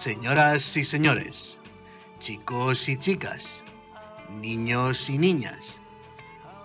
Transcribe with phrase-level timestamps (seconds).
[0.00, 1.58] Señoras y señores,
[2.20, 3.62] chicos y chicas,
[4.30, 5.78] niños y niñas,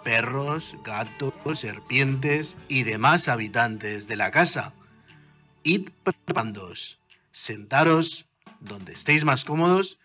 [0.05, 4.73] perros, gatos, serpientes y demás habitantes de la casa,
[5.63, 7.01] id preparándoos,
[7.33, 8.29] sentaros
[8.61, 9.99] donde estéis más cómodos,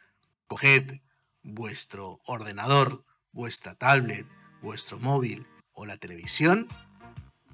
[0.48, 0.98] coged
[1.44, 4.26] vuestro ordenador, vuestra tablet,
[4.60, 6.66] vuestro móvil o la televisión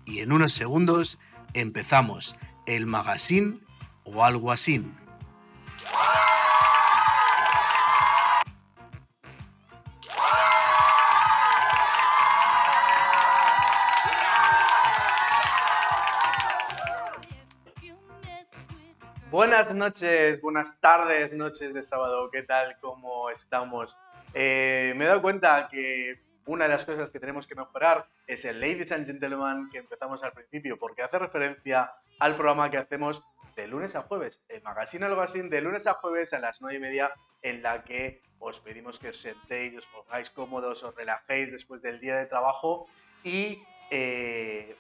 [0.06, 1.18] y en unos segundos
[1.52, 2.34] empezamos
[2.64, 3.60] el magazine
[4.04, 4.82] o algo así.
[19.76, 22.78] Noches, buenas tardes, noches de sábado, ¿qué tal?
[22.80, 23.96] ¿Cómo estamos?
[24.32, 28.44] Eh, me he dado cuenta que una de las cosas que tenemos que mejorar es
[28.46, 33.22] el Ladies and Gentlemen que empezamos al principio, porque hace referencia al programa que hacemos
[33.54, 36.80] de lunes a jueves, el Magazine Así, de lunes a jueves a las 9 y
[36.80, 41.82] media, en la que os pedimos que os sentéis, os pongáis cómodos, os relajéis después
[41.82, 42.86] del día de trabajo
[43.24, 44.76] y eh,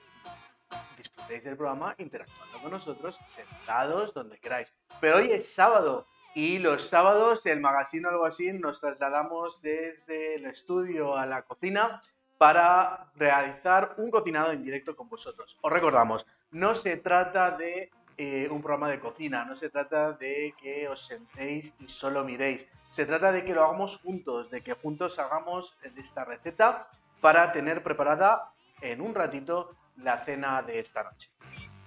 [0.96, 4.72] disfrutéis del programa interactuando con nosotros, sentados donde queráis.
[5.00, 10.46] Pero hoy es sábado y los sábados el magazine algo así nos trasladamos desde el
[10.46, 12.02] estudio a la cocina
[12.38, 15.58] para realizar un cocinado en directo con vosotros.
[15.62, 20.54] Os recordamos, no se trata de eh, un programa de cocina, no se trata de
[20.60, 24.74] que os sentéis y solo miréis, se trata de que lo hagamos juntos, de que
[24.74, 26.88] juntos hagamos esta receta
[27.20, 31.30] para tener preparada en un ratito la cena de esta noche.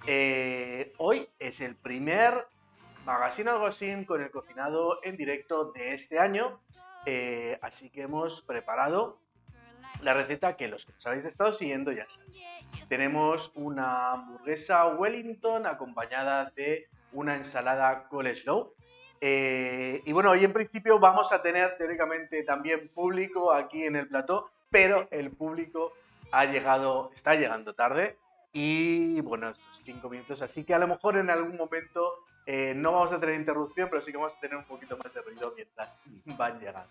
[0.06, 2.46] Eh, hoy es el primer
[3.04, 6.60] Magazine Algo Así con el cocinado en directo de este año,
[7.06, 9.18] eh, así que hemos preparado
[10.02, 12.42] la receta que los que os habéis estado siguiendo ya sabéis.
[12.88, 18.72] Tenemos una hamburguesa Wellington acompañada de una ensalada coleslaw.
[19.20, 24.08] Eh, y bueno, hoy en principio vamos a tener teóricamente también público aquí en el
[24.08, 25.92] plató, pero el público
[26.32, 28.18] ha llegado, está llegando tarde
[28.52, 32.14] y bueno, estos cinco minutos, así que a lo mejor en algún momento
[32.46, 35.12] eh, no vamos a tener interrupción, pero sí que vamos a tener un poquito más
[35.12, 35.90] de ruido mientras
[36.36, 36.90] van llegando.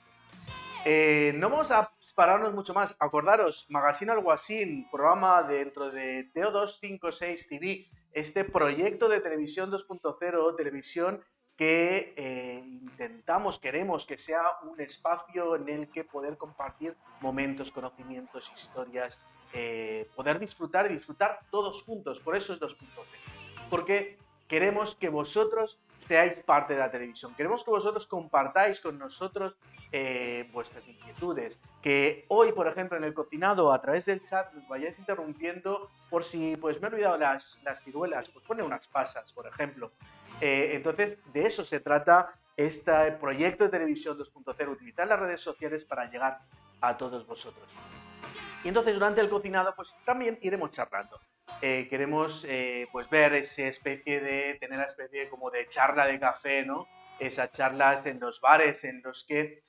[0.86, 2.96] Eh, no vamos a pararnos mucho más.
[3.00, 11.22] Acordaros, Magazine Alguacín, programa dentro de TO256 TV, este proyecto de televisión 2.0, televisión
[11.60, 18.50] que eh, intentamos, queremos que sea un espacio en el que poder compartir momentos, conocimientos,
[18.56, 19.20] historias,
[19.52, 22.22] eh, poder disfrutar y disfrutar todos juntos.
[22.22, 22.78] Por eso es 2.0.
[23.70, 24.18] Porque
[24.48, 27.36] queremos que vosotros seáis parte de la televisión.
[27.36, 29.58] Queremos que vosotros compartáis con nosotros
[29.92, 31.60] eh, vuestras inquietudes.
[31.82, 36.24] Que hoy, por ejemplo, en el cocinado, a través del chat, nos vayáis interrumpiendo por
[36.24, 39.92] si pues me he olvidado las, las ciruelas, pues pone unas pasas, por ejemplo.
[40.42, 45.86] Eh, entonces, de eso se trata este proyecto de televisión 2.0, utilizar las redes sociales
[45.86, 46.40] para llegar
[46.82, 47.70] a todos vosotros.
[48.64, 51.20] Y entonces durante el cocinado pues también iremos charlando.
[51.62, 56.20] Eh, queremos eh, pues ver esa especie de, tener la especie como de charla de
[56.20, 56.86] café, ¿no?
[57.20, 59.64] Esas charlas en los bares en los que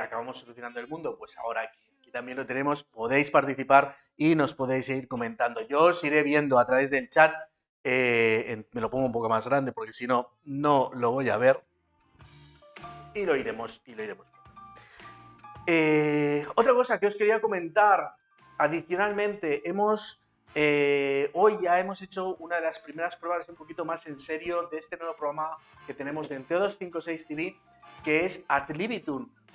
[0.00, 4.88] acabamos solucionando el mundo, pues ahora aquí, también lo tenemos, podéis participar y nos podéis
[4.88, 5.60] ir comentando.
[5.68, 7.32] Yo os iré viendo a través del chat
[7.82, 11.36] eh, me lo pongo un poco más grande porque si no, no lo voy a
[11.36, 11.62] ver.
[13.14, 14.30] Y lo iremos, y lo iremos
[15.66, 18.14] eh, otra cosa que os quería comentar,
[18.58, 20.20] adicionalmente, hemos
[20.54, 24.68] eh, hoy ya hemos hecho una de las primeras pruebas un poquito más en serio
[24.68, 27.56] de este nuevo programa que tenemos en TO256 TV,
[28.02, 28.68] que es Ad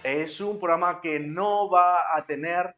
[0.03, 2.75] Es un programa que no va a tener,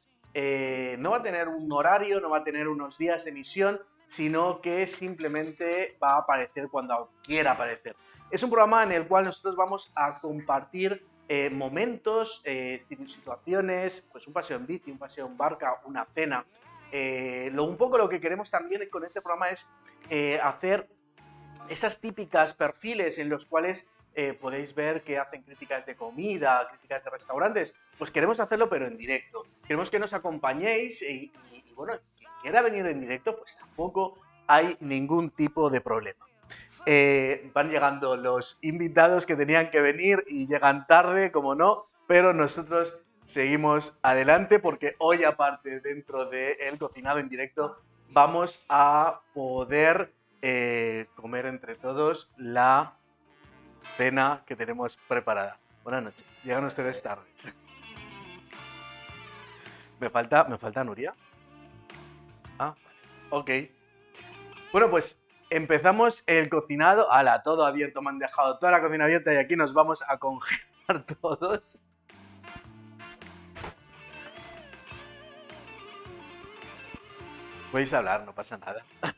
[0.97, 4.62] no va a tener un horario, no va a tener unos días de emisión, sino
[4.62, 7.95] que simplemente va a aparecer cuando quiera aparecer.
[8.29, 14.28] Es un programa en el cual nosotros vamos a compartir eh, momentos, eh, situaciones, pues
[14.28, 16.45] un paseo en bici, un paseo en barca, una cena.
[16.91, 19.68] Eh, lo, un poco lo que queremos también con este programa es
[20.41, 20.88] hacer
[21.68, 23.85] esas típicas perfiles en los cuales
[24.39, 27.74] podéis ver que hacen críticas de comida, críticas de restaurantes.
[27.98, 29.44] Pues queremos hacerlo pero en directo.
[29.68, 31.94] Queremos que nos acompañéis y, y bueno,
[32.42, 34.18] quiera venir en directo, pues tampoco
[34.48, 36.25] hay ningún tipo de problema.
[36.86, 42.34] Eh, van llegando los invitados que tenían que venir y llegan tarde, como no, pero
[42.34, 47.78] nosotros seguimos adelante porque hoy aparte dentro del cocinado en directo
[48.10, 52.94] vamos a poder eh, comer entre todos la
[53.98, 55.60] cena que tenemos preparada.
[55.83, 57.25] Buenas noches, llegan ustedes tarde.
[60.00, 61.12] Me falta, me falta Nuria.
[63.29, 63.51] Ok.
[64.71, 65.19] Bueno, pues
[65.50, 67.12] empezamos el cocinado.
[67.12, 70.18] Ala, todo abierto, me han dejado toda la cocina abierta y aquí nos vamos a
[70.18, 71.62] congelar todos.
[77.71, 78.83] Podéis hablar, no pasa nada.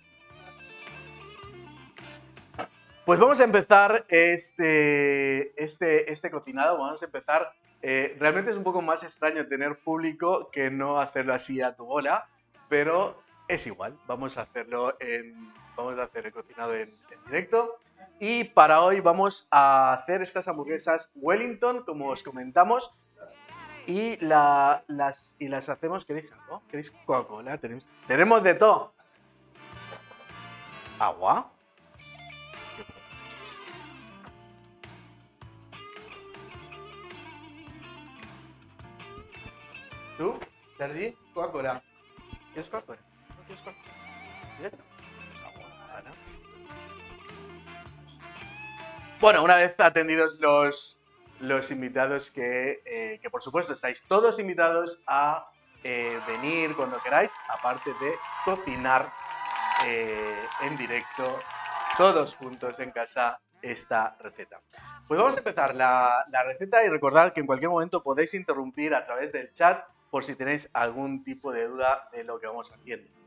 [3.06, 6.78] Pues vamos a empezar este, este, este cocinado.
[6.78, 7.52] Vamos a empezar.
[7.82, 11.86] Eh, realmente es un poco más extraño tener público que no hacerlo así a tu
[11.86, 12.28] bola,
[12.68, 13.20] pero
[13.50, 13.98] es igual.
[14.08, 15.52] Vamos a hacerlo en.
[15.76, 16.90] Vamos a hacer el cocinado en,
[17.26, 17.78] directo.
[18.20, 22.94] Y para hoy vamos a hacer estas hamburguesas Wellington, como os comentamos.
[23.88, 25.36] Y, las,
[25.70, 26.06] hacemos.
[26.06, 26.62] ¿Queréis algo?
[26.70, 27.60] ¿Queréis Coca-Cola?
[28.08, 28.94] Tenemos de todo.
[31.00, 31.52] ¿Agua?
[40.18, 40.38] ¿Tú?
[40.78, 41.82] Sergi, Coca-Cola.
[42.54, 43.09] ¿Quieres Coca-Cola?
[49.20, 50.98] Bueno, una vez atendidos los,
[51.40, 55.50] los invitados que, eh, que, por supuesto, estáis todos invitados a
[55.84, 58.16] eh, venir cuando queráis, aparte de
[58.46, 59.12] cocinar
[59.86, 61.40] eh, en directo,
[61.98, 64.58] todos juntos en casa, esta receta.
[65.06, 68.96] Pues vamos a empezar la, la receta y recordad que en cualquier momento podéis interrumpir
[68.96, 72.72] a través del chat por si tenéis algún tipo de duda de lo que vamos
[72.72, 73.19] haciendo.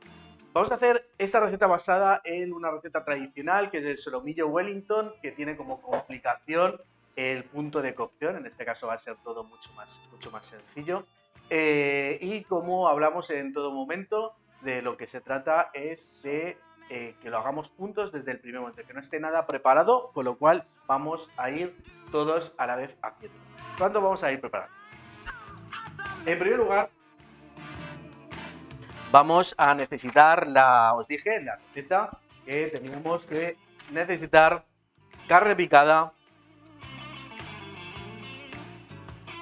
[0.53, 5.15] Vamos a hacer esta receta basada en una receta tradicional que es el solomillo Wellington,
[5.23, 6.79] que tiene como complicación
[7.17, 10.43] el punto de cocción, en este caso va a ser todo mucho más, mucho más
[10.45, 11.05] sencillo.
[11.49, 16.59] Eh, y como hablamos en todo momento, de lo que se trata es de
[16.91, 20.27] eh, que lo hagamos juntos desde el primer momento, que no esté nada preparado, con
[20.27, 21.75] lo cual vamos a ir
[22.11, 23.39] todos a la vez haciendo.
[23.79, 24.75] ¿Cuánto vamos a ir preparando?
[26.27, 26.91] En primer lugar,
[29.13, 33.57] vamos a necesitar la, os dije, la receta que tenemos que
[33.93, 34.65] necesitar.
[35.29, 36.13] Carne picada,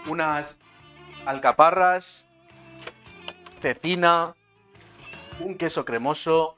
[0.07, 0.59] unas
[1.25, 2.27] alcaparras,
[3.61, 4.35] cecina,
[5.39, 6.57] un queso cremoso,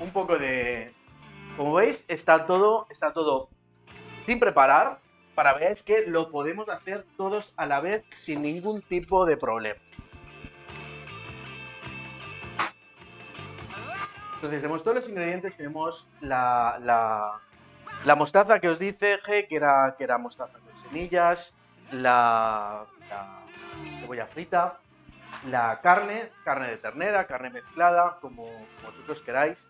[0.00, 0.92] un poco de
[1.56, 3.48] como veis, está todo, está todo
[4.16, 5.01] sin preparar
[5.34, 9.80] para veáis que lo podemos hacer todos a la vez sin ningún tipo de problema.
[14.34, 17.40] Entonces, tenemos todos los ingredientes, tenemos la,
[18.16, 21.54] mostaza que os dice que era, que era mostaza con semillas,
[21.92, 23.42] la, la
[24.00, 24.78] cebolla frita,
[25.48, 29.64] la carne, carne de ternera, carne mezclada, como, como vosotros queráis,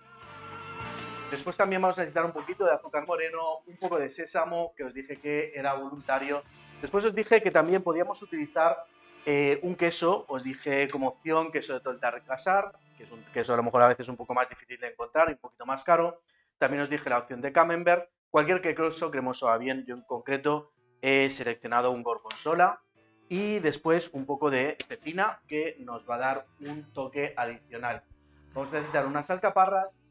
[1.32, 4.84] Después también vamos a necesitar un poquito de azúcar moreno, un poco de sésamo, que
[4.84, 6.42] os dije que era voluntario.
[6.82, 8.84] Después os dije que también podíamos utilizar
[9.24, 13.56] eh, un queso, os dije como opción queso de casar, que es un queso a
[13.56, 16.20] lo mejor a veces un poco más difícil de encontrar y un poquito más caro.
[16.58, 18.10] También os dije la opción de camembert.
[18.30, 20.70] Cualquier queso cremoso va bien, yo en concreto
[21.00, 22.82] he seleccionado un gorgonzola
[23.30, 28.04] y después un poco de cecina que nos va a dar un toque adicional.
[28.52, 30.01] Vamos a necesitar unas alcaparras,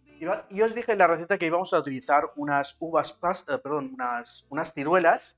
[0.49, 4.45] y os dije en la receta que íbamos a utilizar unas uvas, eh, perdón, unas,
[4.49, 5.35] unas ciruelas,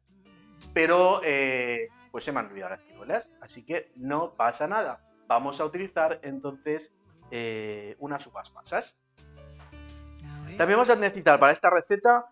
[0.73, 4.99] pero eh, pues se me han olvidado las ciruelas, así que no pasa nada.
[5.27, 6.93] Vamos a utilizar entonces
[7.31, 8.97] eh, unas uvas pasas.
[10.57, 12.25] También vamos a necesitar para esta receta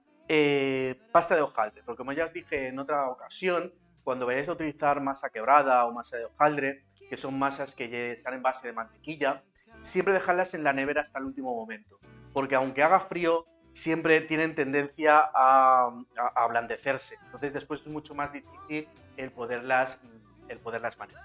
[1.11, 5.01] pasta de hojaldre, porque como ya os dije en otra ocasión, cuando vayáis a utilizar
[5.01, 9.43] masa quebrada o masa de hojaldre, que son masas que están en base de mantequilla,
[9.81, 11.99] siempre dejarlas en la nevera hasta el último momento
[12.33, 15.91] porque aunque haga frío, siempre tienen tendencia a,
[16.35, 17.17] ablandecerse.
[17.25, 19.99] Entonces después es mucho más difícil el poderlas,
[20.47, 21.23] el poderlas manejar.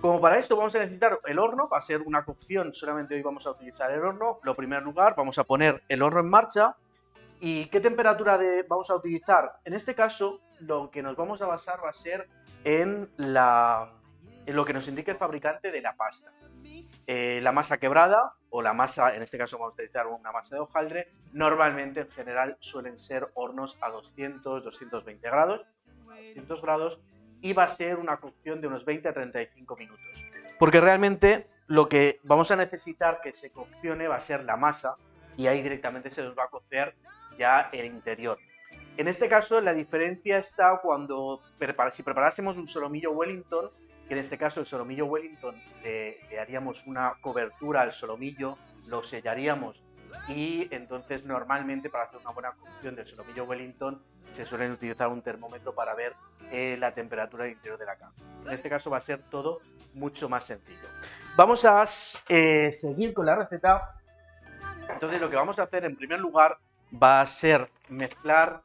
[0.00, 3.22] Como para esto vamos a necesitar el horno, va a ser una cocción, solamente hoy
[3.22, 4.40] vamos a utilizar el horno.
[4.42, 6.76] Lo primer lugar, vamos a poner el horno en marcha.
[7.38, 9.60] ¿Y qué temperatura de, vamos a utilizar?
[9.64, 12.28] En este caso, lo que nos vamos a basar va a ser
[12.64, 13.92] en, la,
[14.46, 16.32] en lo que nos indique el fabricante de la pasta.
[17.06, 20.56] Eh, la masa quebrada o la masa, en este caso vamos a utilizar una masa
[20.56, 25.66] de hojaldre, normalmente en general suelen ser hornos a 200, 220 grados,
[26.06, 27.00] 200 grados,
[27.40, 30.24] y va a ser una cocción de unos 20 a 35 minutos.
[30.58, 34.96] Porque realmente lo que vamos a necesitar que se coccione va a ser la masa
[35.36, 36.94] y ahí directamente se nos va a cocer
[37.38, 38.38] ya el interior.
[39.00, 41.40] En este caso la diferencia está cuando
[41.90, 43.70] si preparásemos un solomillo Wellington,
[44.06, 48.58] que en este caso el solomillo Wellington le, haríamos una cobertura al solomillo,
[48.90, 49.82] lo sellaríamos
[50.28, 55.22] y entonces normalmente para hacer una buena cocción del solomillo Wellington se suelen utilizar un
[55.22, 56.12] termómetro para ver
[56.52, 58.14] eh, la temperatura del interior de la carne.
[58.44, 59.60] En este caso va a ser todo
[59.94, 60.86] mucho más sencillo.
[61.38, 61.82] Vamos a
[62.28, 63.94] eh, seguir con la receta.
[64.90, 66.58] Entonces lo que vamos a hacer en primer lugar
[67.02, 68.60] va a ser mezclar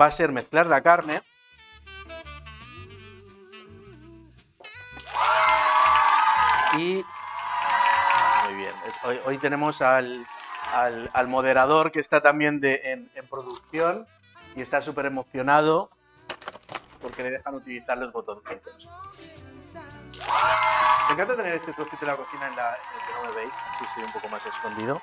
[0.00, 1.22] va a ser mezclar la carne.
[6.78, 7.04] Y
[8.44, 8.72] muy bien.
[9.26, 10.26] Hoy, tenemos al,
[11.26, 14.06] moderador que está también en, producción
[14.56, 15.90] y está súper emocionado
[17.00, 18.88] porque le dejan utilizar los botoncitos.
[21.08, 23.54] Me encanta tener este trocito de la cocina en, la, el que no me veis
[23.70, 25.02] así estoy un poco más escondido.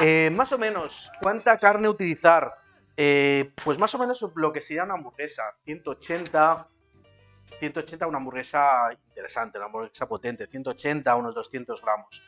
[0.00, 2.56] Eh, más o menos cuánta carne utilizar
[3.00, 6.66] eh, pues más o menos lo que sería una hamburguesa, 180,
[7.60, 12.20] 180 una hamburguesa interesante, una hamburguesa potente, 180 unos 200 gramos.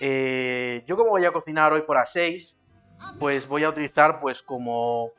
[0.00, 2.56] Eh, yo como voy a cocinar hoy por A6,
[3.18, 5.12] pues voy a utilizar pues como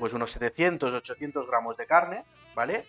[0.00, 2.24] pues unos 700, 800 gramos de carne,
[2.56, 2.86] ¿vale?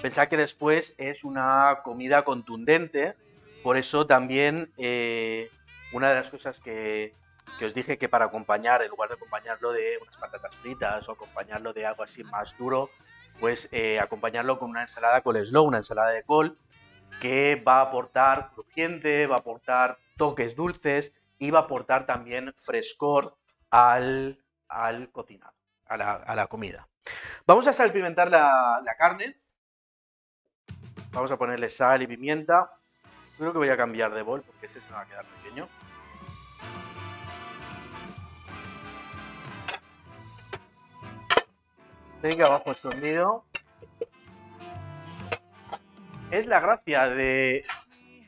[0.00, 3.16] Pensad que después es una comida contundente,
[3.64, 5.50] por eso también eh,
[5.90, 7.14] una de las cosas que,
[7.58, 11.12] que os dije que para acompañar, en lugar de acompañarlo de unas patatas fritas o
[11.12, 12.90] acompañarlo de algo así más duro,
[13.40, 16.58] pues eh, acompañarlo con una ensalada slow, una ensalada de col,
[17.20, 22.52] que va a aportar crujiente, va a aportar toques dulces y va a aportar también
[22.56, 23.36] frescor
[23.70, 25.54] al, al cocinado,
[25.86, 26.88] a la, comida.
[27.46, 29.40] Vamos a salpimentar la, la carne.
[31.12, 32.70] Vamos a ponerle sal y pimienta.
[33.36, 35.68] Creo que voy a cambiar de bol porque este se me va a quedar pequeño.
[42.24, 43.44] Abajo escondido.
[46.30, 47.66] Es la gracia de,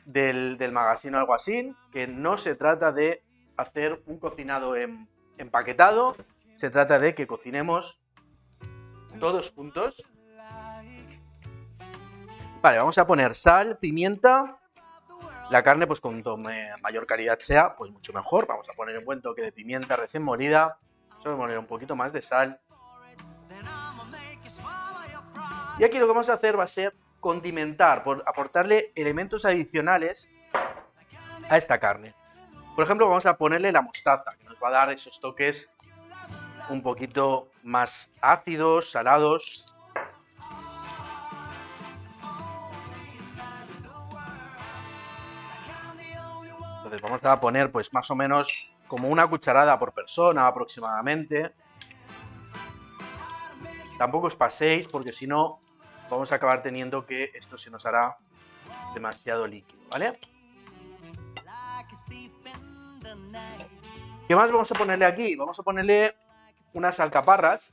[0.05, 3.25] del, del magazine algo así, que no se trata de
[3.57, 6.15] hacer un cocinado en, empaquetado,
[6.55, 7.99] se trata de que cocinemos
[9.19, 10.05] todos juntos.
[12.61, 14.61] Vale, vamos a poner sal, pimienta.
[15.51, 16.23] La carne, pues con
[16.83, 18.47] mayor calidad sea, pues mucho mejor.
[18.47, 20.79] Vamos a poner un buen toque de pimienta recién molida.
[21.19, 22.61] A poner un poquito más de sal.
[25.79, 30.31] Y aquí lo que vamos a hacer va a ser condimentar, por aportarle elementos adicionales
[31.51, 32.15] a esta carne.
[32.75, 35.71] Por ejemplo, vamos a ponerle la mostaza, que nos va a dar esos toques
[36.71, 39.67] un poquito más ácidos, salados.
[46.77, 51.53] Entonces vamos a poner pues más o menos como una cucharada por persona aproximadamente.
[53.99, 55.66] Tampoco os paséis porque si no
[56.11, 58.17] vamos a acabar teniendo que esto se nos hará
[58.95, 60.19] demasiado líquido, ¿vale?
[64.29, 65.37] ¿Qué más vamos a ponerle aquí?
[65.37, 66.17] Vamos a ponerle
[66.73, 67.73] unas alcaparras.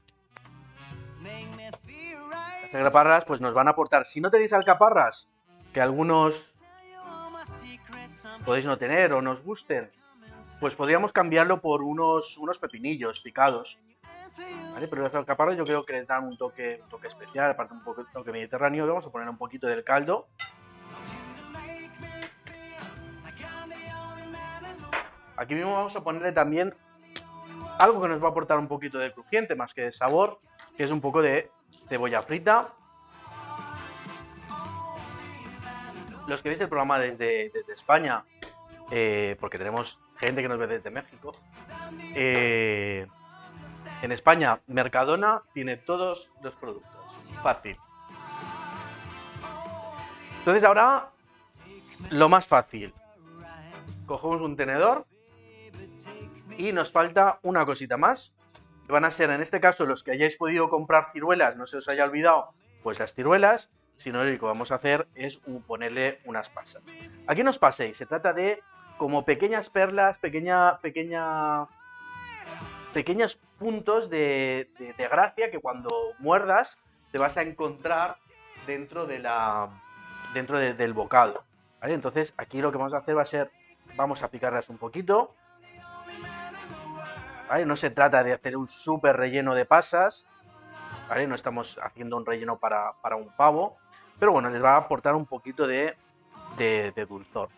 [1.22, 5.30] Las alcaparras pues nos van a aportar, si no tenéis alcaparras,
[5.74, 6.56] que algunos
[8.46, 9.92] podéis no tener o nos gusten,
[10.60, 13.80] pues podríamos cambiarlo por unos, unos pepinillos picados
[14.90, 18.06] pero las alcaparras yo creo que les dan un toque, toque especial, aparte un poco
[18.12, 18.88] toque mediterráneo.
[18.88, 20.28] Vamos a poner un poquito del caldo.
[25.36, 26.76] Aquí mismo vamos a ponerle también
[27.80, 30.40] algo que nos va a aportar un poquito de crujiente, más que de sabor,
[30.78, 31.52] que es un poco de
[31.90, 32.70] cebolla frita.
[36.28, 38.24] Los que veis el programa desde, España,
[38.92, 41.34] eh, porque tenemos gente que nos ve desde México,
[42.16, 43.08] eh,
[44.02, 46.92] en España, Mercadona tiene todos los productos.
[47.42, 47.78] Fácil.
[50.40, 51.10] Entonces ahora,
[52.10, 52.94] lo más fácil.
[54.06, 55.06] Cogemos un tenedor
[56.58, 58.34] y nos falta una cosita más.
[58.88, 61.88] Van a ser, en este caso, los que hayáis podido comprar ciruelas, no se os
[61.88, 62.54] haya olvidado,
[62.84, 63.72] pues las ciruelas.
[63.96, 66.84] Si no, lo que vamos a hacer es ponerle unas pasas.
[67.28, 68.62] Aquí no os paséis, se trata de
[68.98, 71.68] como pequeñas perlas, pequeña, pequeña
[72.94, 76.78] pequeños puntos de, gracia que cuando muerdas
[77.12, 78.18] te vas a encontrar
[78.66, 79.70] dentro, de la,
[80.34, 81.44] dentro del bocado.
[81.82, 83.52] Entonces aquí lo que vamos a hacer va a ser,
[83.96, 85.34] vamos a picarlas un poquito.
[87.66, 90.26] No se trata de hacer un súper relleno de pasas.
[91.28, 93.78] No estamos haciendo un relleno para, un pavo.
[94.20, 95.96] Pero bueno, les va a aportar un poquito de,
[96.58, 97.50] de dulzor.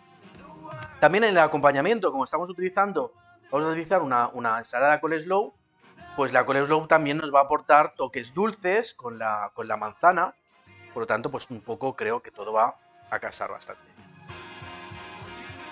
[0.99, 3.13] También en el acompañamiento, como estamos utilizando
[3.51, 5.53] vamos a utilizar una, una ensalada coleslaw,
[6.15, 10.35] pues la coleslaw también nos va a aportar toques dulces con la, con la manzana.
[10.93, 12.77] Por lo tanto, pues un poco creo que todo va
[13.09, 13.83] a casar bastante.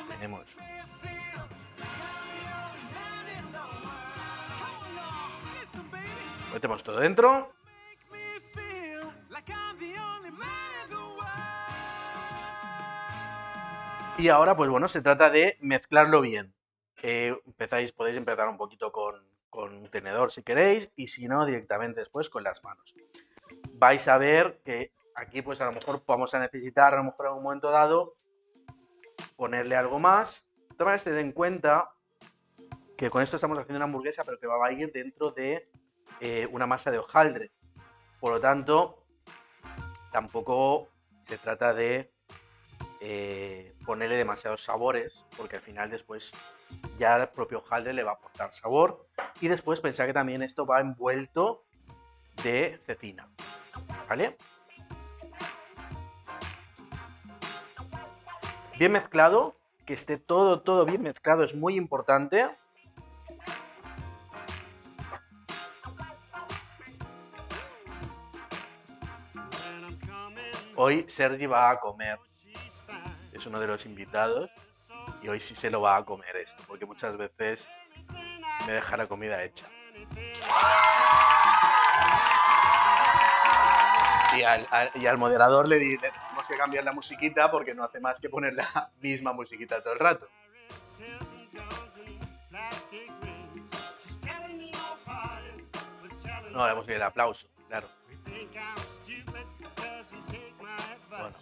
[0.09, 0.57] Tenemos
[6.53, 7.51] Metemos todo dentro.
[14.19, 16.53] Y ahora, pues bueno, se trata de mezclarlo bien.
[17.05, 21.45] Eh, empezáis, podéis empezar un poquito con, con un tenedor si queréis, y si no,
[21.45, 22.95] directamente después con las manos.
[23.73, 27.27] Vais a ver que aquí, pues a lo mejor vamos a necesitar, a lo mejor
[27.27, 28.15] en un momento dado,
[29.35, 30.47] ponerle algo más.
[30.77, 31.91] De maneras, en cuenta
[32.95, 35.69] que con esto estamos haciendo una hamburguesa, pero que va a ir dentro de
[36.21, 37.51] eh, una masa de hojaldre.
[38.21, 39.03] Por lo tanto,
[40.09, 40.87] tampoco
[41.21, 42.12] se trata de
[43.05, 46.31] eh, ponerle demasiados sabores, porque al final después
[46.97, 49.05] ya el propio hojaldre le va a aportar sabor.
[49.41, 51.65] Y después pensar que también esto va envuelto
[52.45, 53.27] de cecina.
[54.07, 54.37] ¿Vale?
[58.79, 62.47] Bien mezclado, que esté todo, todo bien mezclado es muy importante.
[70.77, 72.17] Hoy Sergi va a comer
[73.33, 74.49] es uno de los invitados
[75.21, 77.67] y hoy sí se lo va a comer esto, porque muchas veces
[78.65, 79.67] me deja la comida hecha.
[84.35, 88.29] Y al, moderador le, le tenemos que cambiar la musiquita porque no hace más que
[88.29, 90.27] poner la misma musiquita todo el rato.
[96.51, 97.87] No, le hemos el aplauso, claro.
[101.09, 101.35] Bueno,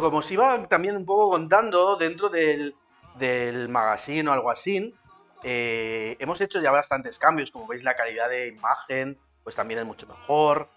[0.00, 2.74] como os iba también un poco contando dentro del,
[3.16, 4.94] del magazine o algo así,
[5.42, 7.50] eh, hemos hecho ya bastantes cambios.
[7.50, 10.68] Como veis, la calidad de imagen pues también es mucho mejor.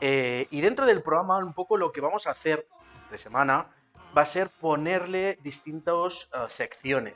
[0.00, 2.66] Eh, y dentro del programa, un poco lo que vamos a hacer
[3.10, 3.66] de semana
[4.16, 7.14] va a ser ponerle distintas eh, secciones.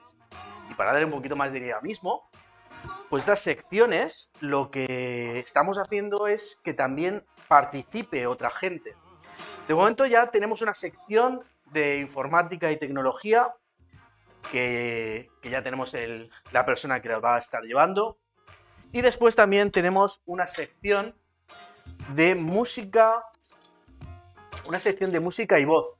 [0.70, 2.28] Y para darle un poquito más de dinamismo,
[3.08, 8.94] pues las secciones lo que estamos haciendo es que también participe otra gente.
[9.68, 11.42] De momento ya tenemos una sección
[11.72, 13.52] de informática y tecnología
[14.52, 15.92] que, ya tenemos
[16.52, 18.18] la persona que la va a estar llevando.
[18.92, 21.16] Y después también tenemos una sección
[22.14, 23.24] de música,
[24.66, 25.94] una sección de música y voz,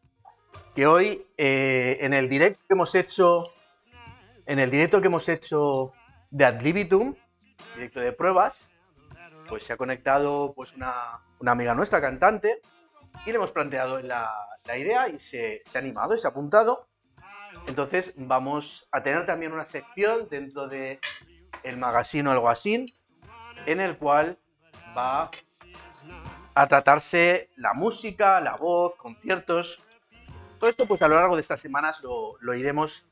[0.75, 3.53] que hoy eh, en el directo que hemos hecho,
[4.47, 5.93] en el directo que hemos hecho
[6.31, 7.17] de Adlibitum,
[7.75, 8.67] directo de pruebas,
[9.49, 12.61] pues se ha conectado pues una, una amiga nuestra, cantante,
[13.25, 14.31] y le hemos planteado la,
[14.77, 16.89] idea y se, ha animado y se ha apuntado.
[17.67, 21.01] Entonces vamos a tener también una sección dentro de
[21.63, 22.87] el magazine o algo así,
[23.65, 24.39] en el cual
[24.97, 25.31] va
[26.55, 29.83] a tratarse la música, la voz, conciertos.
[30.59, 33.05] Todo esto pues a lo largo de estas semanas lo, iremos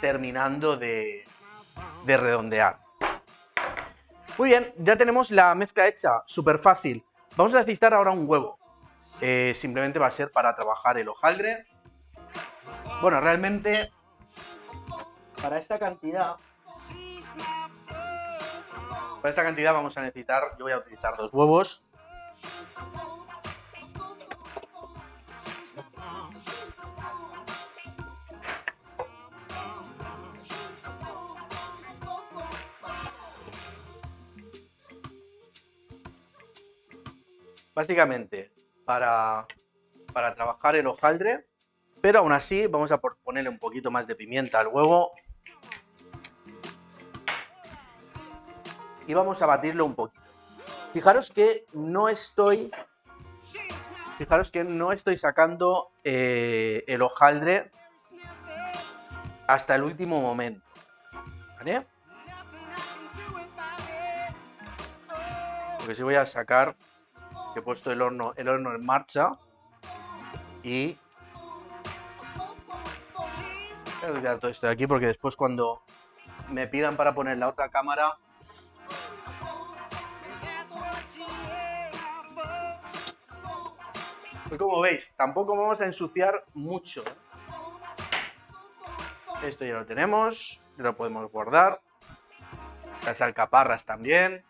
[0.00, 1.24] terminando de,
[2.04, 2.78] de redondear.
[4.38, 7.04] Muy bien, ya tenemos la mezcla hecha, súper fácil.
[7.36, 8.59] Vamos a necesitar ahora un huevo.
[9.20, 11.66] Eh, simplemente va a ser para trabajar el hojaldre.
[13.02, 13.90] Bueno, realmente
[15.40, 16.36] para esta cantidad
[19.20, 21.82] para esta cantidad vamos a necesitar, yo voy a utilizar dos huevos.
[37.74, 38.50] Básicamente,
[38.90, 41.46] para, trabajar el hojaldre,
[42.00, 45.12] pero aún así vamos a ponerle un poquito más de pimienta al huevo
[49.06, 50.24] y vamos a batirlo un poquito.
[50.92, 52.72] Fijaros que no estoy,
[54.18, 57.70] fijaros que no estoy sacando eh, el hojaldre
[59.46, 60.66] hasta el último momento,
[61.58, 61.86] ¿vale?
[65.78, 66.74] Porque si voy a sacar
[67.56, 69.32] he puesto el horno, el horno en marcha
[70.62, 70.96] y
[74.02, 75.82] voy a quitar todo esto de aquí porque después cuando
[76.48, 78.18] me pidan para poner la otra cámara
[84.48, 87.04] pues como veis, tampoco vamos a ensuciar mucho.
[89.44, 91.80] Esto ya lo tenemos, ya lo podemos guardar.
[93.06, 94.44] Las alcaparras también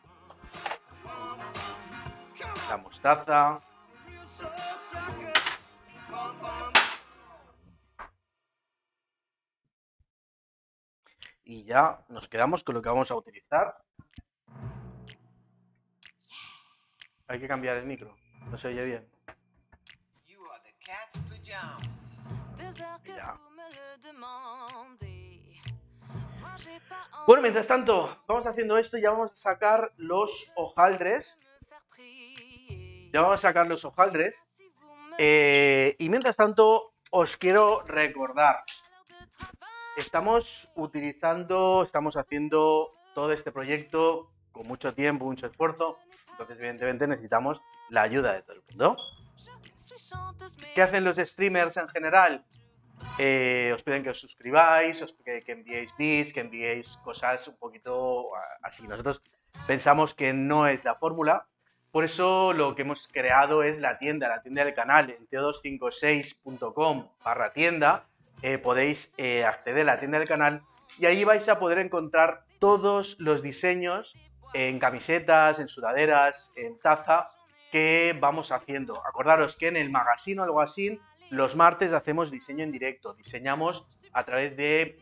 [3.00, 3.60] mostaza.
[11.44, 13.76] Y ya nos quedamos con lo que vamos a utilizar.
[17.26, 18.16] Hay que cambiar el micro,
[18.50, 19.08] no se oye bien.
[27.26, 31.38] Bueno, mientras tanto, vamos haciendo esto y ya vamos a sacar los hojaldres.
[33.12, 34.42] Ya vamos a sacar los hojaldres.
[35.18, 38.62] Eh, y mientras tanto, os quiero recordar,
[39.96, 45.98] estamos utilizando, estamos haciendo todo este proyecto con mucho tiempo, mucho esfuerzo.
[46.30, 48.96] Entonces, evidentemente, necesitamos la ayuda de todo el mundo.
[50.74, 52.44] ¿Qué hacen los streamers en general?
[53.18, 58.28] Eh, os piden que os suscribáis, que enviéis bits, que enviéis cosas un poquito
[58.62, 58.86] así.
[58.86, 59.22] Nosotros
[59.66, 61.46] pensamos que no es la fórmula,
[61.92, 67.08] por eso lo que hemos creado es la tienda, la tienda del canal en t256.com
[67.24, 68.06] barra tienda.
[68.42, 70.62] Eh, podéis eh, acceder a la tienda del canal
[70.98, 74.14] y ahí vais a poder encontrar todos los diseños
[74.54, 77.30] en camisetas, en sudaderas, en taza
[77.70, 79.04] que vamos haciendo.
[79.06, 83.14] Acordaros que en el magazine o algo así, los martes hacemos diseño en directo.
[83.14, 84.98] Diseñamos a través de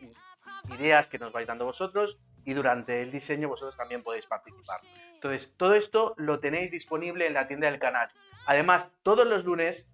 [0.70, 4.80] ideas que nos vais dando vosotros y durante el diseño vosotros también podéis participar.
[5.12, 8.08] Entonces, todo esto lo tenéis disponible en la tienda del canal.
[8.46, 9.87] Además, todos los lunes,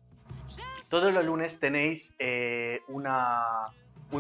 [0.89, 3.43] todos los lunes tenéis eh, una,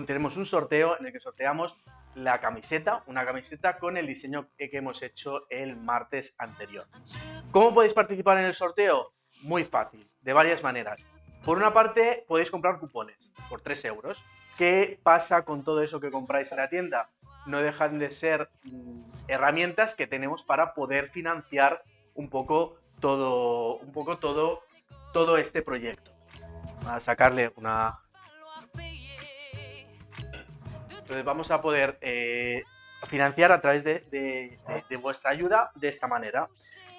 [0.05, 1.77] tenemos un sorteo en el que sorteamos
[2.17, 6.89] la camiseta, una camiseta con el diseño que hemos hecho el martes anterior.
[7.53, 9.13] ¿Cómo podéis participar en el sorteo?
[9.43, 11.01] Muy fácil, de varias maneras.
[11.45, 13.17] Por una parte, podéis comprar cupones
[13.49, 14.19] por 3 euros.
[14.59, 17.09] ¿Qué pasa con todo eso que compráis en la tienda?
[17.47, 18.51] No dejan de ser
[19.29, 21.83] herramientas que tenemos para poder financiar
[22.15, 24.63] un poco todo, un poco todo,
[25.13, 26.13] todo este proyecto.
[26.87, 28.05] a sacarle una,
[31.05, 32.65] entonces vamos a poder eh,
[33.07, 34.59] financiar a través de,
[35.03, 36.49] vuestra ayuda de esta manera.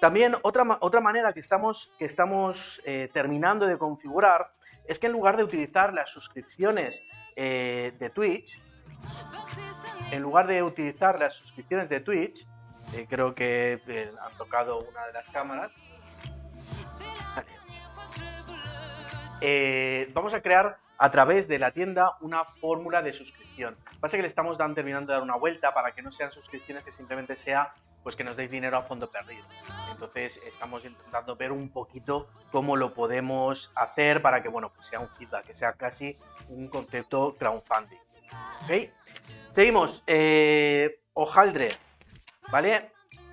[0.00, 4.52] También otra, otra manera que estamos, que estamos eh, terminando de configurar
[4.86, 7.02] es que en lugar de utilizar las suscripciones
[7.34, 8.62] eh, de Twitch,
[10.10, 12.46] en lugar de utilizar las suscripciones de Twitch,
[13.08, 13.80] creo que
[14.24, 15.72] han tocado una de las cámaras,
[20.14, 23.76] vamos a crear a través de la tienda una fórmula de suscripción.
[24.00, 26.84] Pasa que le estamos dando, terminando de dar una vuelta para que no sean suscripciones,
[26.84, 29.44] que simplemente sea pues que nos deis dinero a fondo perdido.
[29.90, 35.00] Entonces estamos intentando ver un poquito cómo lo podemos hacer para que bueno, pues sea
[35.00, 36.16] un feedback, que sea casi
[36.48, 37.98] un concepto crowdfunding.
[38.62, 38.90] ¿Ok?
[39.56, 40.04] Seguimos.
[40.06, 41.70] Eh, hojaldre.
[42.52, 42.92] ¿Vale?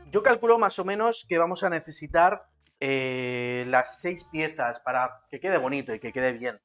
[0.09, 2.47] Yo calculo más o menos que vamos a necesitar
[2.79, 6.61] eh, las seis piezas para que quede bonito y que quede bien.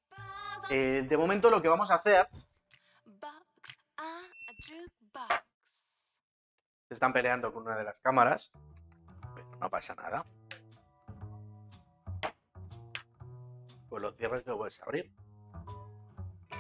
[0.71, 2.29] Eh, de momento lo que vamos a hacer...
[6.87, 8.53] Se están peleando con una de las cámaras,
[9.35, 10.25] pero no pasa nada.
[13.89, 15.11] Pues lo cierres y lo puedes abrir.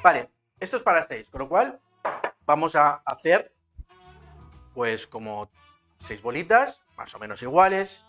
[0.02, 1.80] Vale, esto es para 6, con lo cual
[2.48, 3.52] vamos a hacer
[4.72, 5.50] pues como
[5.98, 8.04] seis bolitas, más o menos iguales.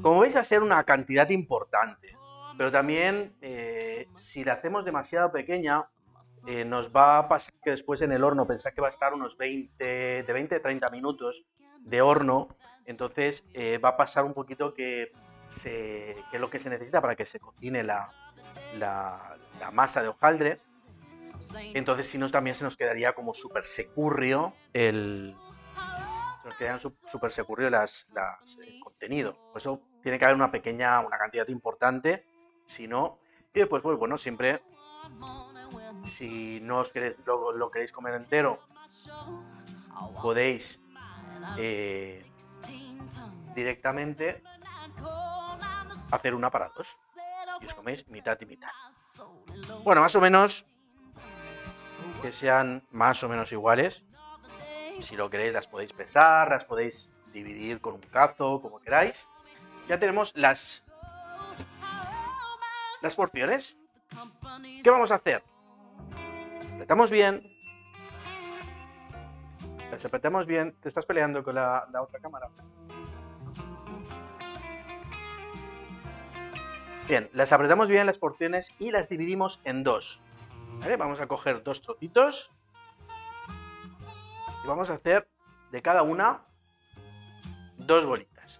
[0.00, 2.16] Como veis, a ser una cantidad importante.
[2.56, 5.88] Pero también, eh, si la hacemos demasiado pequeña,
[6.46, 9.12] eh, nos va a pasar que después en el horno, pensad que va a estar
[9.12, 9.84] unos 20,
[10.22, 11.44] de 20 a 30 minutos
[11.80, 12.48] de horno,
[12.86, 15.10] entonces eh, va a pasar un poquito que,
[15.64, 18.08] es lo que se necesita para que se cocine la,
[18.78, 19.36] la,
[19.72, 20.60] masa de hojaldre.
[21.74, 25.36] Entonces, si no, también se nos quedaría como súper securrio el,
[26.44, 29.36] nos quedarían súper securrio las, las, el contenido.
[29.52, 32.24] Por eso tiene que haber una pequeña, una cantidad importante
[32.66, 33.18] si no,
[33.52, 34.62] y después, pues bueno, siempre,
[36.04, 38.58] si no os queréis, lo, queréis comer entero,
[40.20, 40.80] podéis
[41.56, 42.24] eh,
[43.54, 44.42] directamente
[46.10, 46.96] hacer una para dos.
[47.60, 48.70] Y os coméis mitad y mitad.
[49.84, 50.66] Bueno, más o menos
[52.24, 54.02] que sean más o menos iguales.
[55.00, 59.28] Si lo queréis, las podéis pesar, las podéis dividir con un cazo, como queráis.
[59.88, 60.86] Ya tenemos las
[63.02, 63.76] las porciones.
[64.82, 65.44] ¿Qué vamos a hacer?
[66.72, 67.42] Apretamos bien.
[69.90, 70.74] Las apretamos bien.
[70.80, 72.48] Te estás peleando con la, otra cámara.
[77.06, 80.22] Bien, las apretamos bien las porciones y las dividimos en dos.
[80.98, 82.50] Vamos a coger dos trocitos
[84.62, 85.28] y vamos a hacer
[85.70, 86.40] de cada una
[87.78, 88.58] dos bolitas.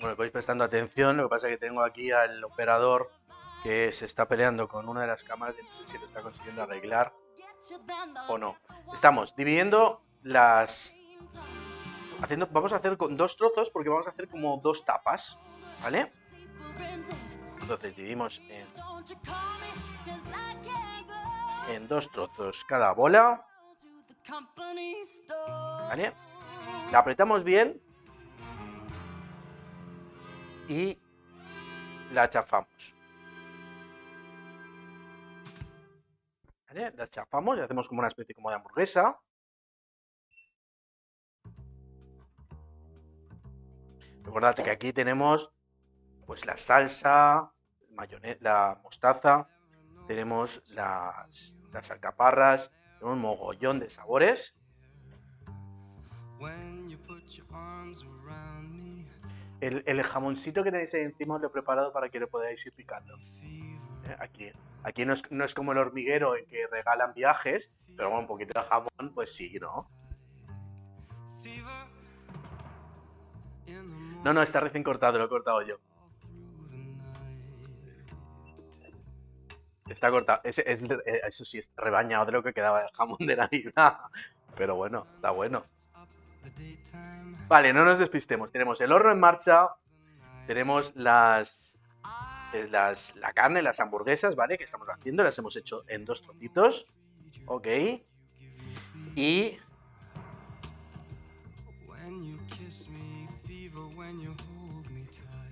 [0.00, 3.10] Bueno, vais prestando atención, lo que pasa es que tengo aquí al operador
[3.62, 6.22] que se está peleando con una de las cámaras y no sé si lo está
[6.22, 7.12] consiguiendo arreglar
[8.28, 8.56] o no.
[8.92, 10.92] Estamos dividiendo las...
[12.22, 15.38] Haciendo, vamos a hacer con dos trozos porque vamos a hacer como dos tapas,
[15.82, 16.12] ¿vale?
[17.60, 18.66] Entonces dividimos en,
[21.70, 23.46] en dos trozos cada bola.
[25.88, 26.12] ¿Vale?
[26.92, 27.80] La apretamos bien
[30.68, 30.98] y
[32.12, 32.94] la chafamos.
[36.70, 36.92] ¿Vale?
[36.96, 39.18] La chafamos y hacemos como una especie como de hamburguesa.
[44.22, 45.52] Recordad que aquí tenemos
[46.26, 47.52] pues la salsa,
[48.38, 49.48] la mostaza,
[50.06, 54.54] tenemos las, las alcaparras, tenemos un mogollón de sabores.
[59.60, 63.16] El, jamoncito que tenéis ahí encima lo he preparado para que lo podáis ir picando.
[64.18, 64.50] Aquí,
[64.82, 68.26] aquí no, es, no es como el hormiguero en que regalan viajes, pero bueno, un
[68.26, 69.88] poquito de jamón, pues sí, ¿no?
[74.24, 75.78] No, no, está recién cortado, lo he cortado yo.
[79.88, 80.40] Está cortado.
[80.44, 83.98] Eh, eso sí, es rebañado de lo que quedaba del jamón de Navidad.
[84.56, 85.64] Pero bueno, está bueno.
[87.48, 88.52] Vale, no nos despistemos.
[88.52, 89.68] Tenemos el horno en marcha.
[90.46, 91.79] Tenemos las,
[92.70, 94.58] las la carne, las hamburguesas, ¿vale?
[94.58, 95.22] Que estamos haciendo.
[95.22, 96.86] Las hemos hecho en dos trocitos.
[97.46, 97.66] Ok.
[99.16, 99.58] Y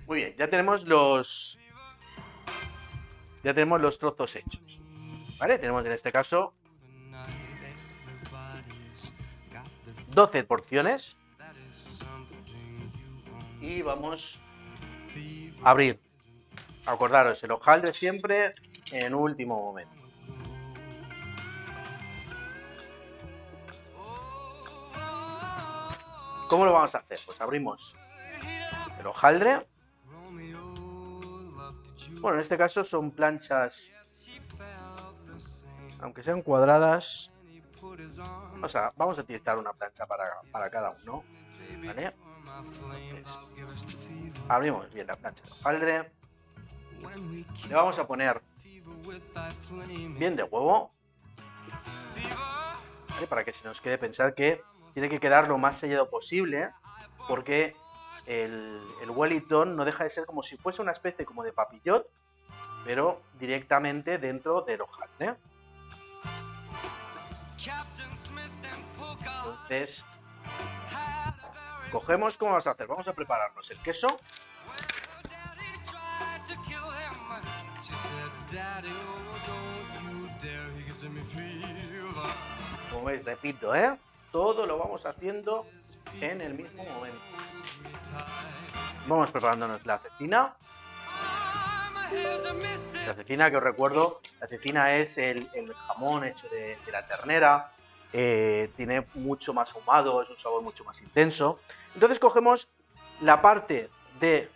[0.09, 1.59] Muy bien, ya tenemos los.
[3.43, 4.81] Ya tenemos los trozos hechos.
[5.37, 5.59] ¿Vale?
[5.59, 6.53] Tenemos en este caso
[10.09, 11.15] 12 porciones.
[13.61, 14.39] Y vamos
[15.63, 16.08] a abrir.
[16.89, 18.55] Acordaros, el hojaldre siempre
[18.91, 19.93] en último momento.
[26.49, 27.19] ¿Cómo lo vamos a hacer?
[27.27, 27.95] Pues abrimos
[28.99, 29.67] el hojaldre.
[32.21, 33.91] Bueno, en este caso son planchas,
[35.99, 37.29] aunque sean cuadradas.
[38.63, 41.23] O sea, vamos a utilizar una plancha para, cada uno.
[41.85, 42.15] ¿Vale?
[44.47, 46.18] abrimos bien la plancha de hojaldre.
[47.67, 48.41] Le vamos a poner
[50.17, 50.91] bien de huevo.
[53.27, 54.61] Para que se nos quede pensar que
[54.93, 56.71] tiene que quedar lo más sellado posible.
[57.27, 57.75] Porque
[58.27, 62.07] el, el Wellington no deja de ser como si fuese una especie como de papillot,
[62.85, 65.35] pero directamente dentro del hojaldre.
[69.69, 70.03] Entonces,
[71.91, 72.87] cogemos, ¿cómo vamos a hacer?
[72.87, 74.19] Vamos a prepararnos el queso.
[82.91, 83.97] Como veis, repito, ¿eh?
[84.31, 85.65] Todo lo vamos haciendo
[86.19, 87.19] en el mismo momento.
[89.07, 90.55] Vamos preparándonos la cecina.
[93.05, 95.49] La cecina, que os recuerdo, la cecina es el,
[95.87, 97.71] jamón hecho de, la ternera.
[98.11, 101.59] Eh, tiene mucho más ahumado, es un sabor mucho más intenso.
[101.93, 102.67] Entonces cogemos
[103.21, 104.49] la parte de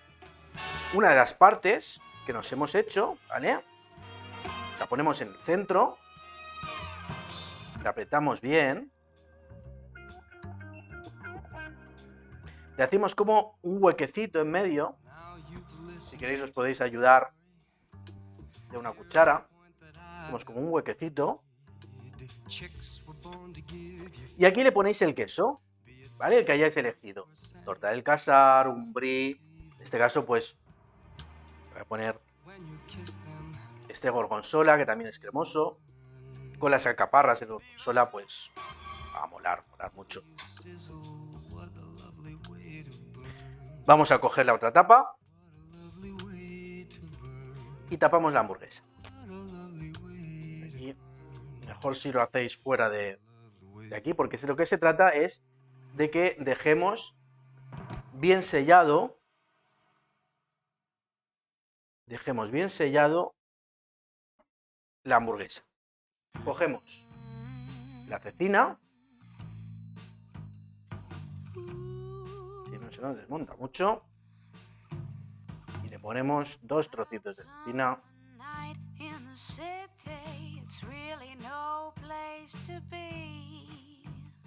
[0.93, 3.59] una de las partes que nos hemos hecho, ¿vale?
[4.79, 5.97] La ponemos en el centro,
[7.83, 8.93] la apretamos bien
[12.77, 14.97] Le hacemos como un huequecito en medio.
[15.99, 17.33] Si queréis os podéis ayudar
[18.71, 19.47] de una cuchara.
[20.21, 21.43] Hacemos como un huequecito.
[24.37, 25.61] Y aquí le ponéis el queso,
[26.17, 26.39] ¿vale?
[26.39, 27.27] El que hayáis elegido.
[27.63, 29.39] Torta del casar, un brie.
[29.75, 30.57] En este caso, pues,
[31.83, 32.19] voy a poner
[33.89, 35.79] este gorgonzola, que también es cremoso.
[36.59, 38.51] Con las alcaparras de gorgonzola, pues,
[39.15, 40.23] va a molar, molar mucho.
[43.85, 45.17] Vamos a coger la otra tapa
[47.89, 48.83] y tapamos la hamburguesa.
[51.67, 53.19] mejor si lo hacéis fuera de,
[53.89, 55.43] de aquí, porque lo que se trata es
[55.95, 57.13] de que dejemos
[58.13, 59.17] bien sellado,
[62.13, 63.35] dejemos bien sellado
[65.03, 65.63] la hamburguesa.
[66.45, 67.03] Cogemos
[68.07, 68.79] la cecina,
[72.93, 74.03] se nos desmonta mucho.
[75.83, 77.99] Y le ponemos dos trocitos de cecina.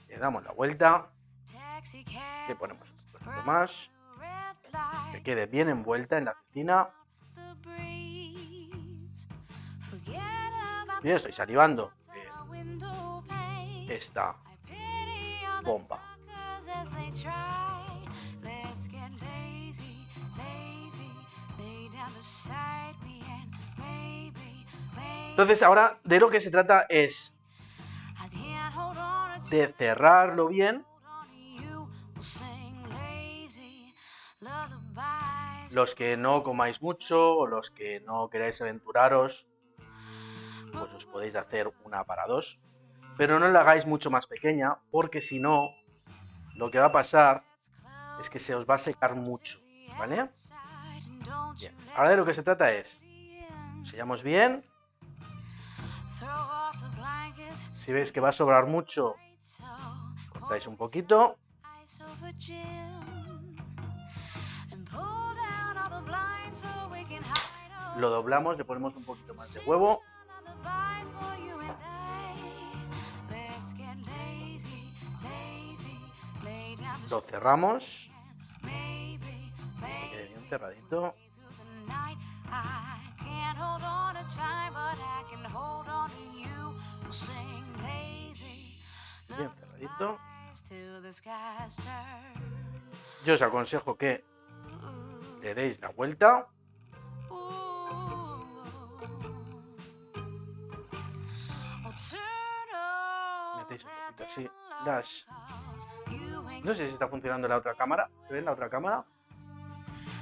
[0.08, 1.10] Le damos la vuelta.
[2.46, 3.90] Le ponemos un trocito más.
[5.10, 6.88] Que quede bien envuelta en la cecina.
[11.06, 11.92] Y estoy salivando.
[13.88, 14.34] Esta
[15.62, 16.02] bomba.
[25.30, 27.36] Entonces ahora de lo que se trata es
[29.48, 30.84] de cerrarlo bien.
[35.70, 39.46] Los que no comáis mucho o los que no queráis aventuraros,
[40.78, 42.58] pues os podéis hacer una para dos.
[43.16, 45.70] Pero no la hagáis mucho más pequeña porque si no,
[46.54, 47.44] lo que va a pasar
[48.20, 49.60] es que se os va a secar mucho.
[49.98, 50.30] ¿Vale?
[51.58, 51.74] Bien.
[51.96, 53.00] Ahora de lo que se trata es,
[53.82, 54.64] sellamos bien.
[57.76, 59.16] Si veis que va a sobrar mucho,
[60.28, 61.38] cortáis un poquito.
[67.96, 70.02] Lo doblamos, le ponemos un poquito más de huevo.
[77.10, 78.10] Lo cerramos.
[78.60, 81.14] Que quede bien cerradito.
[89.28, 90.18] Bien cerradito.
[93.24, 94.24] Yo os aconsejo que
[95.42, 96.48] le deis la vuelta.
[103.58, 104.50] Metéis un poquito así
[104.84, 105.26] las...
[106.62, 108.08] No sé si está funcionando la otra cámara.
[108.28, 109.04] ¿Ven la otra cámara?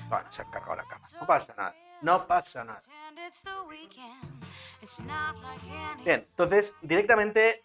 [0.08, 1.08] Bueno, se ha cargado la cámara.
[1.20, 1.74] No pasa nada.
[2.02, 2.80] No pasa nada.
[6.04, 7.64] Bien, entonces directamente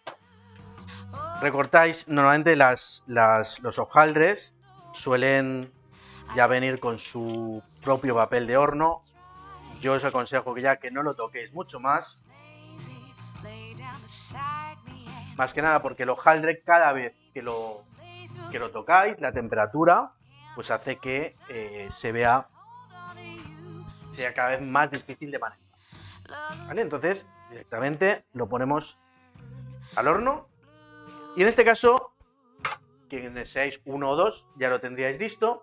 [1.40, 2.08] recortáis.
[2.08, 4.54] Normalmente las, las, los hojaldres
[4.92, 5.70] suelen
[6.34, 9.04] ya venir con su propio papel de horno.
[9.80, 12.22] Yo os aconsejo que ya que no lo toquéis mucho más.
[15.36, 17.84] Más que nada porque el hojaldre cada vez que lo,
[18.50, 20.12] que lo tocáis, la temperatura,
[20.54, 22.48] pues hace que eh, se vea
[24.14, 25.64] sea cada vez más difícil de manejar.
[26.66, 26.82] ¿Vale?
[26.82, 28.98] Entonces, directamente lo ponemos
[29.96, 30.48] al horno.
[31.36, 32.12] Y en este caso,
[33.08, 35.62] quienes seáis uno o dos, ya lo tendríais listo.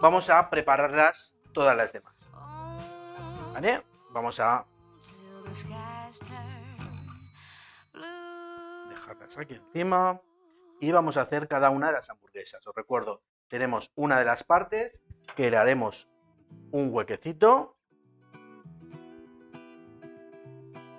[0.00, 2.28] Vamos a prepararlas todas las demás.
[3.52, 3.82] ¿Vale?
[4.10, 4.64] Vamos a
[9.38, 10.20] aquí encima.
[10.80, 12.66] Y vamos a hacer cada una de las hamburguesas.
[12.66, 14.92] Os recuerdo, tenemos una de las partes
[15.36, 16.08] que le haremos
[16.70, 17.76] un huequecito.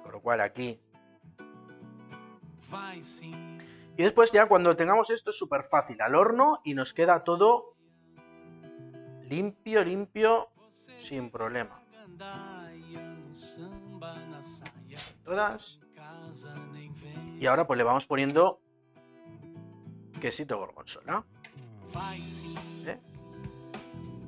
[0.03, 0.81] Con lo cual aquí.
[3.95, 6.01] Y después ya cuando tengamos esto es súper fácil.
[6.01, 7.75] Al horno y nos queda todo
[9.29, 10.49] limpio, limpio,
[10.99, 11.83] sin problema.
[15.23, 15.79] Todas.
[17.39, 18.61] Y ahora pues le vamos poniendo
[20.19, 21.25] quesito gorgonzola.
[22.85, 22.99] ¿Eh?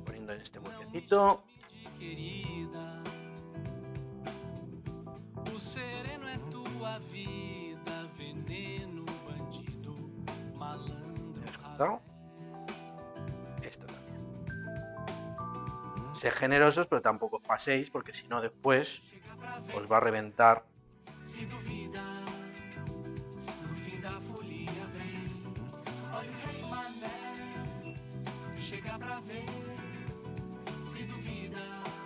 [0.04, 1.42] Poniendo en este huequecito.
[13.62, 14.24] Esto también.
[16.14, 19.02] Sed generosos, pero tampoco paséis, porque si no después
[19.74, 20.64] os va a reventar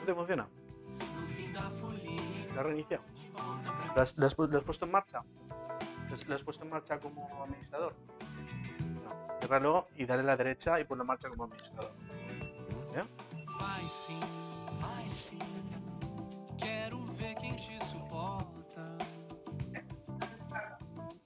[0.01, 0.49] ¿No te funciona?
[2.55, 3.05] ¿La reiniciado?
[3.95, 5.23] ¿Lo has, puesto en marcha?
[6.27, 7.95] ¿Lo has puesto en marcha como administrador?
[9.05, 9.39] No.
[9.39, 11.93] Cierralo y dale a la derecha y ponlo en marcha como administrador.
[12.95, 13.07] ¿Ya?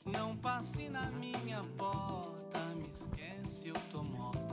[0.06, 4.43] Não passe na minha porta, me esquece, eu tô morta.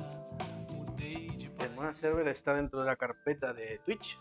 [1.63, 4.19] El Mona Server está dentro de la carpeta de Twitch.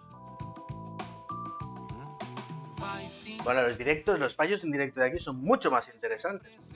[3.45, 6.75] Bueno, los directos, los fallos en directo de aquí son mucho más interesantes.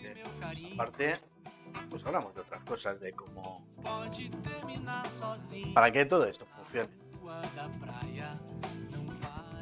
[0.73, 1.21] aparte,
[1.91, 3.67] pues hablamos de otras cosas, de cómo.
[5.75, 6.89] Para que todo esto funcione.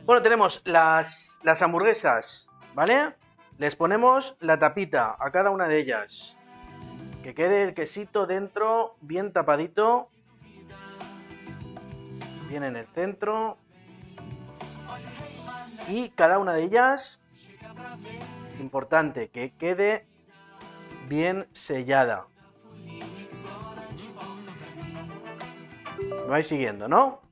[0.05, 3.15] Bueno, tenemos las, las hamburguesas, ¿vale?
[3.59, 6.37] Les ponemos la tapita a cada una de ellas.
[7.23, 10.11] Que quede el quesito dentro, bien tapadito.
[12.55, 13.57] En el centro.
[15.89, 17.21] Y cada una de ellas,
[18.61, 20.07] importante, que quede
[21.09, 22.27] bien sellada.
[25.99, 27.23] ¿Me vais siguiendo, no?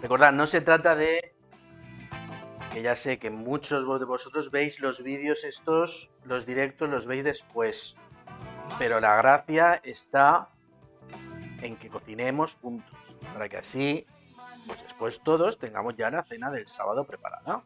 [0.00, 1.34] Recordad, no se trata de
[2.72, 7.24] que ya sé que muchos de vosotros veis los vídeos estos, los directos, los veis
[7.24, 7.96] después.
[8.78, 10.48] Pero la gracia está
[11.62, 14.06] en que cocinemos juntos, para que así,
[14.66, 17.62] pues después todos tengamos ya la cena del sábado preparada.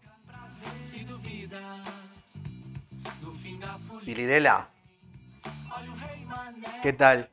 [4.04, 4.68] Piridela,
[6.82, 7.30] ¿qué tal?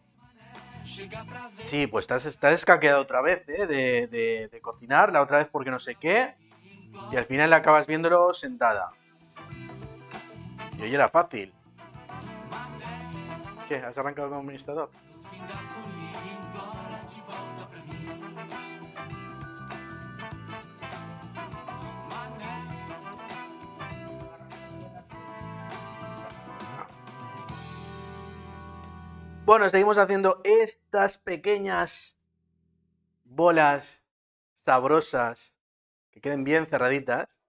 [1.65, 3.65] Sí, pues estás, estás escaqueado otra vez ¿eh?
[3.67, 6.35] de, de cocinar, la otra vez porque no sé qué,
[7.11, 8.91] y al final acabas viéndolo sentada.
[10.77, 11.53] Y hoy era fácil.
[13.67, 13.75] ¿Qué?
[13.77, 14.89] ¿Has arrancado como administrador?
[29.45, 32.17] Bueno, seguimos haciendo estas pequeñas
[33.25, 34.01] bolas
[34.55, 35.53] sabrosas
[36.11, 37.41] que queden bien cerraditas.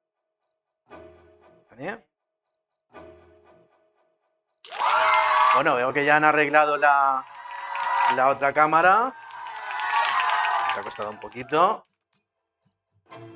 [5.54, 7.24] Bueno, veo que ya han arreglado la,
[8.16, 9.14] la otra cámara.
[10.74, 11.86] Se ha costado un poquito.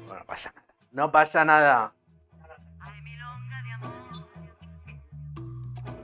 [0.04, 0.74] Bueno, no pasa nada.
[0.90, 1.92] No pasa nada.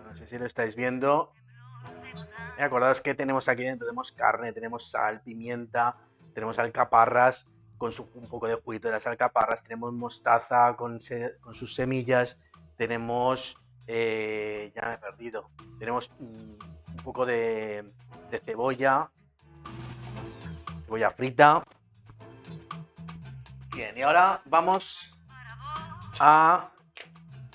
[0.05, 1.33] No sé si lo estáis viendo.
[2.59, 3.87] Acordaos que tenemos aquí dentro.
[3.87, 5.97] Tenemos carne, tenemos sal, pimienta,
[6.33, 7.47] tenemos alcaparras
[7.79, 12.39] con su, un poco de juguito de las alcaparras, tenemos mostaza con, sus semillas,
[12.77, 16.59] tenemos, eh, ya me he perdido, tenemos un
[17.03, 17.93] poco de,
[18.31, 19.11] de cebolla,
[20.87, 21.65] cebolla frita.
[23.75, 25.19] Bien, y ahora vamos
[26.21, 26.71] a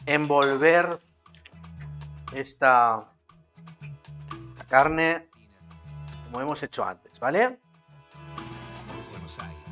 [0.05, 0.99] envolver
[2.33, 3.09] esta
[4.69, 5.27] carne
[6.25, 7.59] como hemos hecho antes, ¿vale?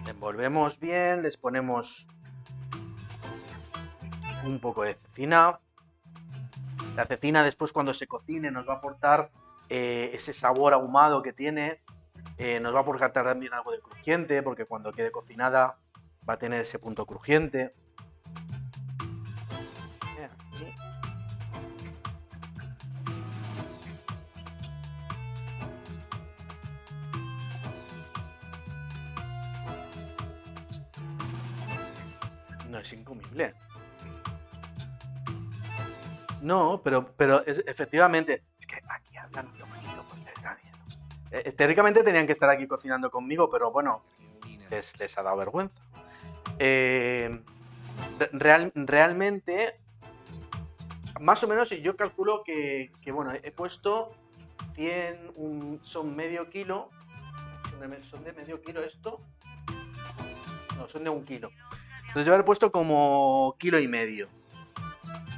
[0.09, 2.07] envolvemos bien, les ponemos
[4.43, 5.59] un poco de cecina.
[6.95, 9.31] La cecina después cuando se cocine nos va a aportar
[9.69, 11.83] eh, ese sabor ahumado que tiene.
[12.37, 15.77] Eh, nos va a aportar también algo de crujiente, porque cuando quede cocinada
[16.27, 17.75] va a tener ese punto crujiente.
[36.41, 40.57] No, pero, pero efectivamente, es que aquí hablan flojito porque está.
[41.31, 44.03] Eh, teóricamente tenían que estar aquí cocinando conmigo, pero bueno,
[44.69, 45.81] les, ha dado vergüenza.
[46.59, 47.41] Eh,
[48.31, 49.79] real, realmente,
[51.19, 54.13] más o menos, yo calculo que, bueno, he puesto
[54.75, 56.89] 100, son medio kilo.
[58.09, 59.19] ¿Son de medio kilo esto?
[60.77, 61.51] No, son de un kilo.
[62.07, 64.27] Entonces yo haber puesto como kilo y medio.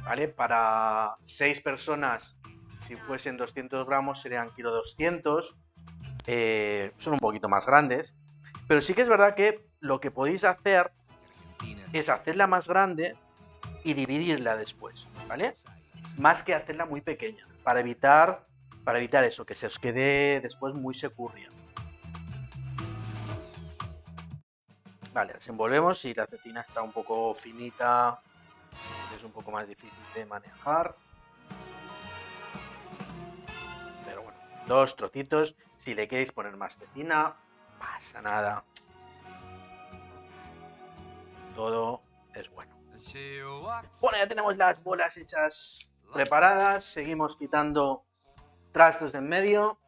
[0.04, 0.28] ¿Vale?
[0.28, 2.38] Para 6 personas,
[2.86, 5.56] si fuesen 200 gramos, serían kilo 200.
[6.26, 8.16] Eh, son un poquito más grandes.
[8.66, 10.92] Pero sí que es verdad que lo que podéis hacer
[11.92, 13.16] es hacerla más grande
[13.84, 15.54] y dividirla después, ¿vale?
[16.18, 18.46] Más que hacerla muy pequeña, para evitar,
[18.84, 21.48] para evitar eso, que se os quede después muy securria.
[25.12, 28.22] Vale, desenvolvemos y la cecina está un poco finita,
[29.16, 30.94] es un poco más difícil de manejar.
[34.04, 35.56] Pero bueno, dos trocitos.
[35.78, 37.36] Si le queréis poner más cecina,
[37.78, 38.64] pasa nada.
[41.56, 42.02] Todo
[42.34, 42.76] es bueno.
[44.00, 46.84] Bueno, ya tenemos las bolas hechas preparadas.
[46.84, 48.04] Seguimos quitando
[48.72, 49.78] trastos de en medio.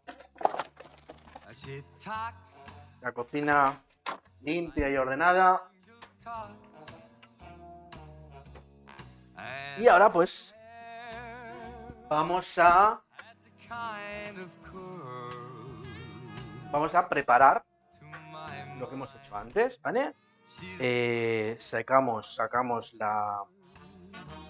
[3.00, 3.82] La cocina
[4.42, 5.62] limpia y ordenada.
[9.78, 10.54] Y ahora pues
[12.08, 13.00] vamos a
[16.70, 17.64] vamos a preparar
[18.78, 20.14] lo que hemos hecho antes, ¿vale?
[20.78, 23.42] Eh, sacamos, sacamos la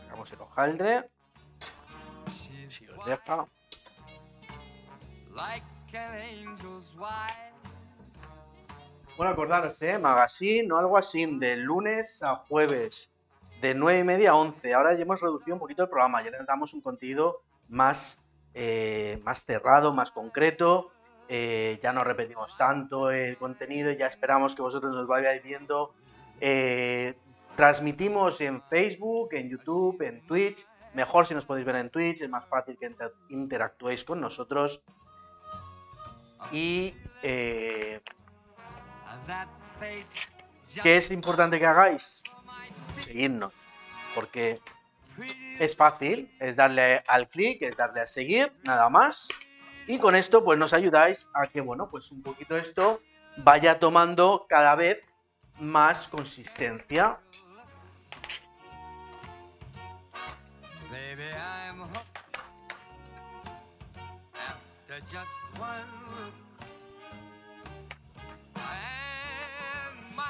[0.06, 1.10] sacamos el hojaldre
[2.68, 3.46] si os deja
[9.16, 9.98] bueno, acordaros, ¿eh?
[9.98, 13.10] Magazine o algo así, de lunes a jueves,
[13.60, 14.74] de 9 y media a 11.
[14.74, 18.20] Ahora ya hemos reducido un poquito el programa, ya damos un contenido más,
[18.54, 20.90] eh, más cerrado, más concreto.
[21.28, 25.94] Eh, ya no repetimos tanto el contenido, ya esperamos que vosotros nos vayáis viendo.
[26.40, 27.14] Eh,
[27.54, 30.66] transmitimos en Facebook, en YouTube, en Twitch.
[30.94, 32.94] Mejor si nos podéis ver en Twitch, es más fácil que
[33.28, 34.82] interactuéis con nosotros.
[36.50, 36.94] Y
[40.82, 42.22] ¿Qué es importante que hagáis?
[42.96, 43.52] Seguirnos.
[44.14, 44.60] porque
[45.58, 49.28] es fácil, es darle al clic, es darle a seguir, nada más.
[49.86, 53.00] Y con esto pues nos ayudáis a que, bueno, pues un poquito esto
[53.38, 55.02] vaya tomando cada vez
[55.58, 57.18] más consistencia.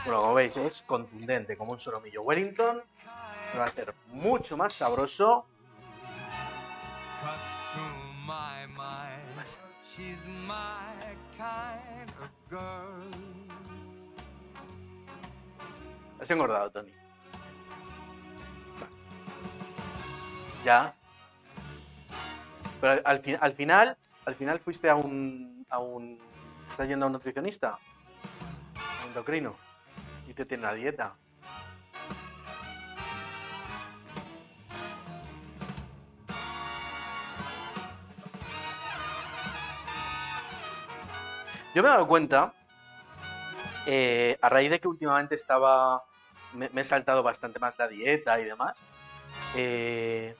[0.04, 2.82] Bueno, como veis es contundente como un solomillo Wellington.
[3.56, 5.46] va a ser mucho más sabroso.
[16.20, 16.92] Has engordado, Tony.
[20.64, 20.94] Ya.
[22.80, 23.00] Pero al,
[23.40, 26.18] al, final, al final fuiste a un, a un...
[26.68, 27.70] ¿Estás yendo a un nutricionista?
[27.70, 29.71] ¿A un endocrino?
[30.32, 31.14] Y te tiene la dieta.
[41.74, 42.54] Yo me he dado cuenta,
[43.84, 46.02] eh, a raíz de que últimamente estaba,
[46.54, 48.78] me, he saltado bastante más la dieta y demás,
[49.54, 50.34] eh,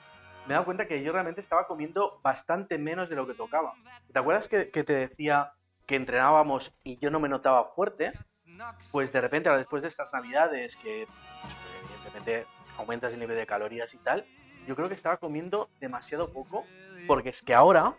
[0.47, 3.75] me he dado cuenta que yo realmente estaba comiendo bastante menos de lo que tocaba.
[4.11, 5.53] ¿Te acuerdas que, te decía
[5.85, 8.13] que entrenábamos y yo no me notaba fuerte?
[8.91, 11.07] Pues de repente, ahora después de estas navidades, que
[11.41, 12.45] pues, evidentemente
[12.77, 14.25] aumentas el nivel de calorías y tal,
[14.67, 16.65] yo creo que estaba comiendo demasiado poco,
[17.07, 17.95] porque es que ahora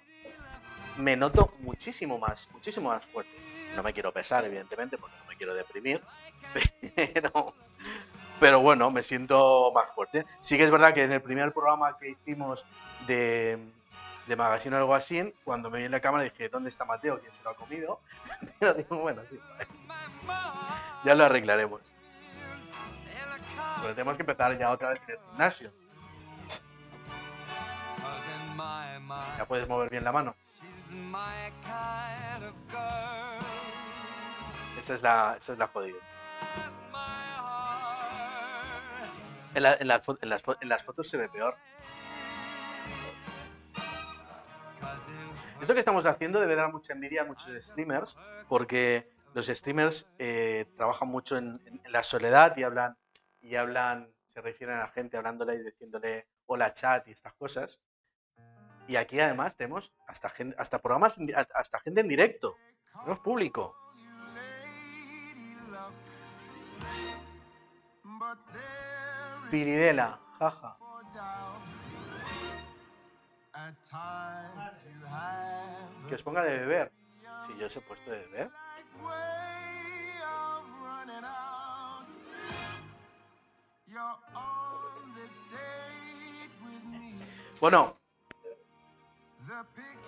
[0.96, 3.32] me noto muchísimo más, muchísimo más fuerte.
[3.76, 6.00] No me quiero pesar, evidentemente, porque no me quiero deprimir,
[8.40, 10.24] pero, bueno, me siento más fuerte.
[10.40, 12.64] Sí que es verdad que en el primer programa que hicimos
[13.06, 13.58] de,
[14.26, 17.20] de Magazine o algo así, cuando me vi en la cámara dije, ¿dónde está Mateo?
[17.20, 18.00] ¿Quién se lo ha comido?
[18.58, 19.38] Pero digo, bueno, sí.
[21.04, 21.80] Ya lo arreglaremos.
[23.82, 25.72] Pero tenemos que empezar ya otra vez en el gimnasio.
[29.38, 30.34] Ya puedes mover bien la mano.
[34.78, 35.98] Esa es la, esa es la jodida.
[39.54, 41.56] En, la, en, las, en, las, en las fotos se ve peor.
[45.60, 48.18] Esto que estamos haciendo debe dar mucha envidia a muchos streamers,
[48.48, 52.96] porque los streamers eh, trabajan mucho en, la soledad y hablan,
[53.40, 57.80] y hablan, se refieren a la gente hablándole y diciéndole hola chat y estas cosas.
[58.86, 61.18] Y aquí además tenemos hasta, gente, hasta programas,
[61.54, 62.56] hasta gente en directo.
[63.06, 63.76] No es público.
[69.50, 70.78] Piridela, jaja.
[76.08, 77.03] Que os ponga de beber.
[77.46, 78.50] Si yo os he puesto de beber.
[87.60, 87.96] Bueno,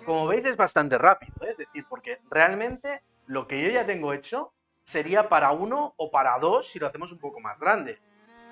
[0.05, 4.53] como veis es bastante rápido, es decir, porque realmente lo que yo ya tengo hecho
[4.83, 7.99] sería para uno o para dos si lo hacemos un poco más grande.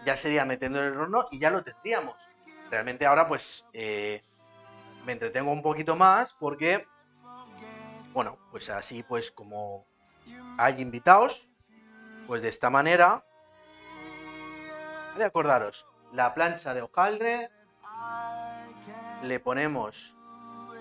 [0.05, 2.15] Ya sería metiendo en el horno y ya lo tendríamos.
[2.69, 4.21] Realmente ahora pues eh,
[5.05, 6.87] me entretengo un poquito más porque,
[8.15, 9.85] bueno, pues así pues como
[10.57, 11.49] hay invitados,
[12.27, 13.25] pues de esta manera,
[15.17, 17.51] de acordaros, la plancha de hojaldre,
[19.21, 20.15] le ponemos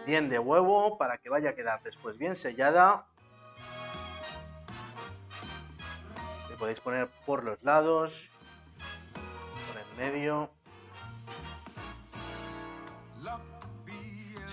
[0.07, 3.09] bien de huevo para que vaya a quedar después bien sellada.
[6.49, 8.30] Le podéis poner por los lados,
[9.66, 10.54] por el medio.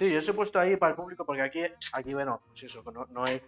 [0.01, 1.61] Sí, yo os he puesto ahí para el público porque aquí,
[1.93, 3.43] aquí bueno, pues eso, no, es,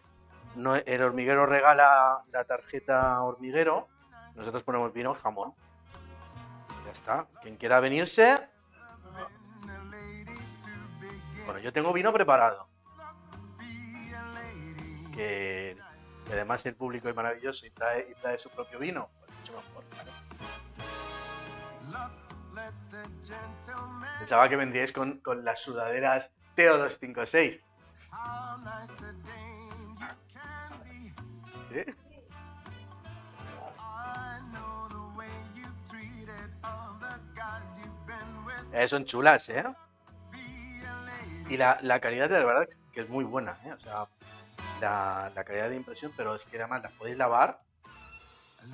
[0.55, 3.87] no el hormiguero regala la tarjeta hormiguero,
[4.35, 5.55] nosotros ponemos vino jamón.
[6.85, 7.27] Ya está.
[7.41, 8.37] Quien quiera venirse,
[11.45, 12.67] bueno, yo tengo vino preparado.
[15.15, 15.75] Que,
[16.31, 19.09] además el público es maravilloso y trae, trae su propio vino.
[19.25, 19.83] Pues mucho mejor,
[24.19, 27.63] Pensaba que vendríais con, con las sudaderas Teo 256.
[31.67, 31.85] ¿Sí?
[38.73, 39.63] Eh, son chulas, ¿eh?
[41.49, 43.73] Y la, la calidad de la verdad que es muy buena, ¿eh?
[43.73, 44.07] O sea,
[44.81, 47.61] la, la, calidad de impresión, pero es que además las podéis lavar.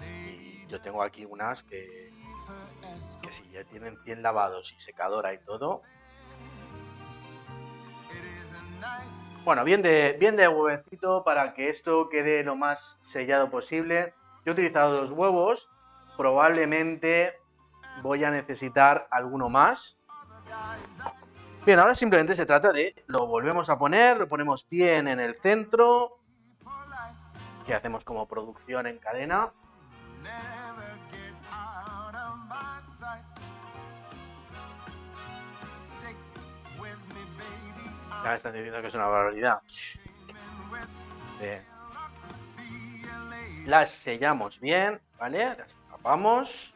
[0.08, 2.12] Y yo tengo aquí unas que,
[3.22, 5.82] que si ya tienen 100 lavados y secadora y todo.
[9.44, 14.14] Bueno, bien de, bien de huevecito para que esto quede lo más sellado posible.
[14.46, 15.70] Yo he utilizado dos huevos.
[16.18, 17.40] Probablemente
[18.02, 19.98] voy a necesitar alguno más.
[21.66, 25.36] Bien, ahora simplemente se trata de lo volvemos a poner, lo ponemos bien en el
[25.36, 26.20] centro.
[27.66, 29.52] Que hacemos como producción en cadena.
[38.24, 39.62] Ya están diciendo que es una barbaridad.
[43.66, 45.56] Las sellamos bien, ¿vale?
[45.58, 46.74] Las tapamos.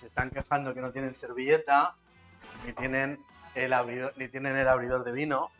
[0.00, 1.94] Se, están quejando que no tienen servilleta,
[2.64, 3.18] ni tienen
[3.54, 5.50] el abridor, ni tienen el abridor de vino.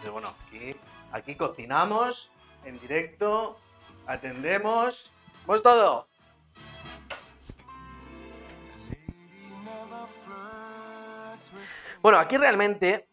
[0.00, 0.76] Pero bueno, aquí,
[1.12, 2.30] aquí cocinamos
[2.64, 3.58] en directo,
[4.10, 5.10] atendemos.
[5.46, 6.08] ¿Pues todo?
[12.02, 13.08] Bueno, aquí realmente,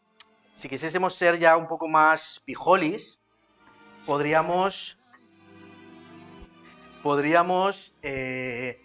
[0.53, 3.19] si quisiésemos ser ya un poco más pijolis,
[4.05, 4.99] podríamos.
[7.03, 7.93] Podríamos.
[8.01, 8.81] Eh,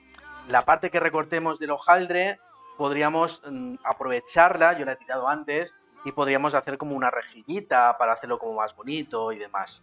[0.49, 2.39] la parte que recortemos del hojaldre,
[2.77, 8.13] podríamos mm, aprovecharla, yo la he tirado antes, y podríamos hacer como una rejillita para
[8.13, 9.83] hacerlo como más bonito y demás.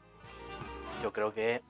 [1.02, 1.64] Yo creo que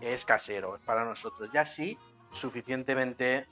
[0.00, 1.50] es casero, para nosotros.
[1.52, 1.98] Ya sí,
[2.30, 3.46] suficientemente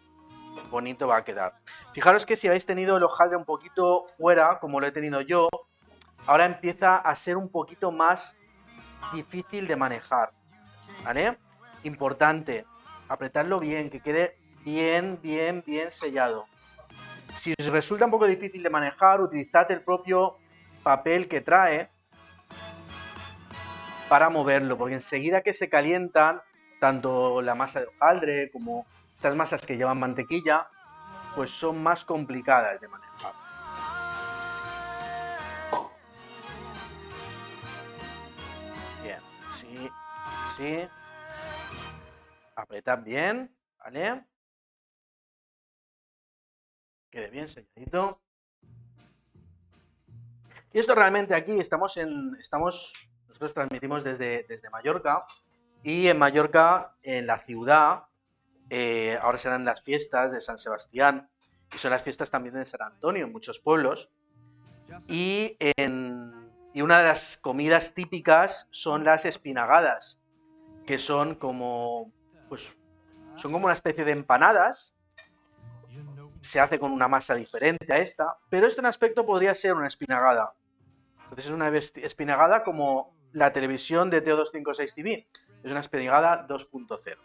[0.70, 1.58] bonito va a quedar.
[1.92, 5.48] Fijaros que si habéis tenido el hojaldre un poquito fuera, como lo he tenido yo,
[6.26, 8.36] ahora empieza a ser un poquito más
[9.12, 10.32] difícil de manejar.
[11.04, 11.38] ¿Vale?
[11.82, 12.64] Importante,
[13.08, 16.46] apretarlo bien, que quede bien, bien, bien sellado.
[17.34, 20.38] Si os resulta un poco difícil de manejar, utilizad el propio
[20.82, 21.90] papel que trae
[24.14, 26.40] para moverlo, porque enseguida que se calientan,
[26.78, 30.68] tanto la masa de hojaldre como estas masas que llevan mantequilla,
[31.34, 33.32] pues son más complicadas de manejar.
[39.02, 39.18] Bien,
[39.50, 39.90] sí,
[40.56, 40.88] sí.
[42.54, 44.24] Apretad bien, ¿vale?
[47.10, 48.22] Quede bien selladito.
[50.72, 52.36] Y esto realmente aquí estamos en.
[52.38, 53.10] Estamos.
[53.34, 55.26] Nosotros transmitimos desde, desde Mallorca.
[55.82, 58.04] Y en Mallorca, en la ciudad,
[58.70, 61.28] eh, ahora serán las fiestas de San Sebastián
[61.74, 64.08] y son las fiestas también de San Antonio en muchos pueblos.
[65.08, 65.58] Y,
[66.72, 70.20] y una de las comidas típicas son las espinagadas,
[70.86, 72.12] que son como,
[72.48, 72.78] pues,
[73.34, 74.94] son como una especie de empanadas.
[76.40, 79.88] Se hace con una masa diferente a esta, pero esto en aspecto podría ser una
[79.88, 80.54] espinagada.
[81.24, 85.26] Entonces es una espinagada como la televisión de TO256 TV.
[85.62, 87.18] Es una espinagada 2.0.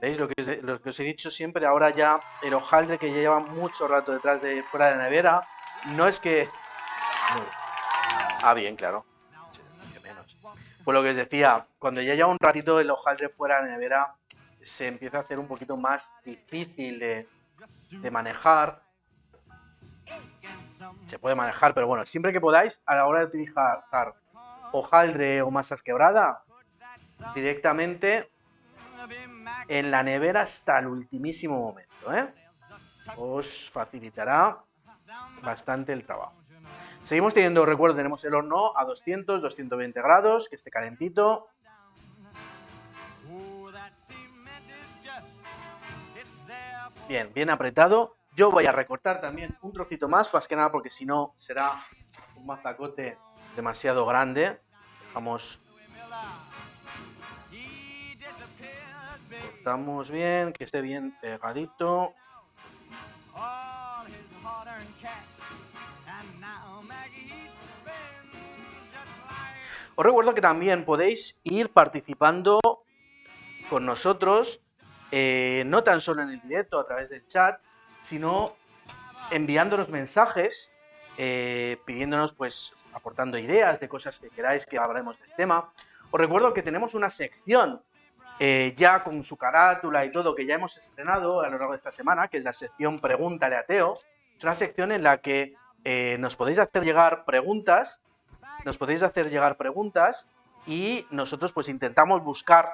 [0.00, 1.64] ¿Veis lo que, lo que os he dicho siempre?
[1.64, 5.48] Ahora ya el hojaldre que ya lleva mucho rato detrás de fuera de la nevera,
[5.94, 6.50] no es que...
[8.42, 9.06] Ah, bien, claro.
[10.84, 13.68] Pues lo que os decía, cuando ya lleva un ratito el hojaldre fuera de la
[13.72, 14.14] nevera,
[14.62, 18.85] se empieza a hacer un poquito más difícil de manejar.
[21.06, 23.84] Se puede manejar, pero bueno, siempre que podáis, a la hora de utilizar
[24.72, 26.44] hojaldre o masas quebrada,
[27.34, 28.30] directamente
[29.68, 32.12] en la nevera hasta el ultimísimo momento.
[32.12, 32.32] ¿eh?
[33.16, 34.58] Os facilitará
[35.42, 36.34] bastante el trabajo.
[37.02, 41.48] Seguimos teniendo, recuerdo, tenemos el horno a 200, 220 grados, que esté calentito.
[47.08, 48.16] Bien, bien apretado.
[48.36, 51.82] Yo voy a recortar también un trocito más, más que nada porque si no será
[52.36, 53.16] un mazacote
[53.56, 54.60] demasiado grande.
[55.06, 55.58] Dejamos
[59.40, 62.12] Cortamos bien, que esté bien pegadito.
[69.94, 72.60] Os recuerdo que también podéis ir participando
[73.70, 74.60] con nosotros,
[75.10, 77.58] eh, no tan solo en el directo a través del chat,
[78.06, 78.54] sino
[79.32, 80.70] enviándonos mensajes,
[81.18, 85.72] eh, pidiéndonos, pues, aportando ideas de cosas que queráis que hablemos del tema.
[86.12, 87.82] Os recuerdo que tenemos una sección
[88.38, 91.78] eh, ya con su carátula y todo, que ya hemos estrenado a lo largo de
[91.78, 93.94] esta semana, que es la sección Pregúntale a Teo.
[94.38, 98.02] Es una sección en la que eh, nos podéis hacer llegar preguntas,
[98.64, 100.28] nos podéis hacer llegar preguntas
[100.64, 102.70] y nosotros pues intentamos buscar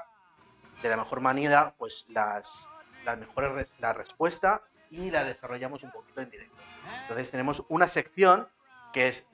[0.82, 2.68] de la mejor manera pues las,
[3.06, 4.62] las mejores la respuesta
[4.92, 6.56] y la desarrollamos un poquito en directo.
[7.02, 8.46] Entonces tenemos una sección
[8.92, 9.26] que es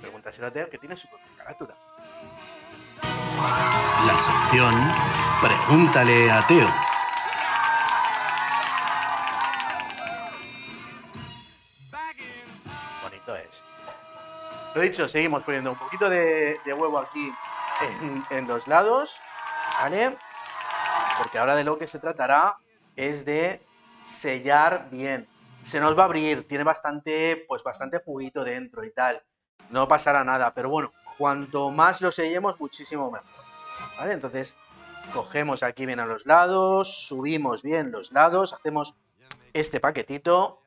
[0.00, 1.76] Pregúntale a Teo que tiene su propia carátula.
[4.06, 4.74] La sección
[5.40, 6.68] Pregúntale a Teo.
[13.02, 13.62] Bonito, es.
[14.74, 17.32] Lo dicho, seguimos poniendo un poquito de, huevo aquí
[18.02, 19.20] en, en, los lados,
[19.80, 20.16] ¿vale?
[21.18, 22.56] Porque ahora de lo que se tratará
[22.96, 23.60] es de
[24.10, 25.28] sellar bien.
[25.62, 29.22] Se nos va a abrir, tiene bastante, pues bastante juguito dentro y tal.
[29.70, 33.44] No pasará nada, pero bueno, cuanto más lo sellemos, muchísimo mejor.
[33.98, 34.12] ¿Vale?
[34.12, 34.56] Entonces,
[35.12, 38.96] cogemos aquí bien a los lados, subimos bien los lados, hacemos
[39.52, 40.62] este paquetito.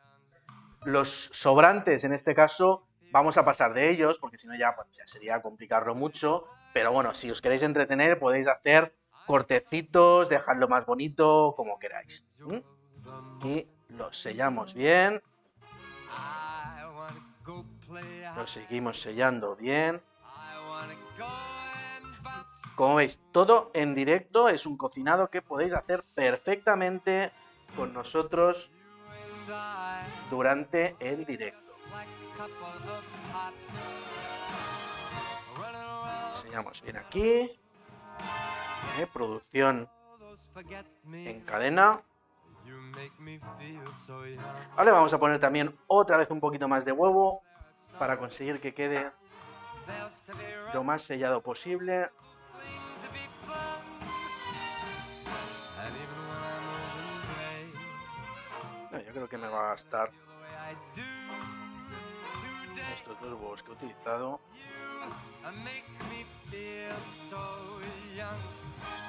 [0.86, 4.88] Los sobrantes, en este caso, vamos a pasar de ellos, porque si no ya, pues,
[4.92, 6.46] ya sería complicarlo mucho.
[6.74, 12.26] Pero bueno, si os queréis entretener, podéis hacer cortecitos, dejarlo más bonito, como queráis.
[13.44, 15.22] Y lo sellamos bien.
[18.36, 20.02] Lo seguimos sellando bien.
[22.76, 27.32] Como veis, todo en directo es un cocinado que podéis hacer perfectamente
[27.76, 28.72] con nosotros
[30.30, 31.60] durante el directo.
[36.32, 37.60] Enseñamos bien aquí.
[39.00, 39.90] Eh, producción
[41.14, 42.02] en cadena.
[44.76, 47.42] Vale, vamos a poner también otra vez un poquito más de huevo
[48.00, 49.12] para conseguir que quede
[50.74, 52.10] lo más sellado posible.
[59.06, 60.12] yo creo que me va a gastar
[62.94, 64.40] estos dos huevos que he utilizado.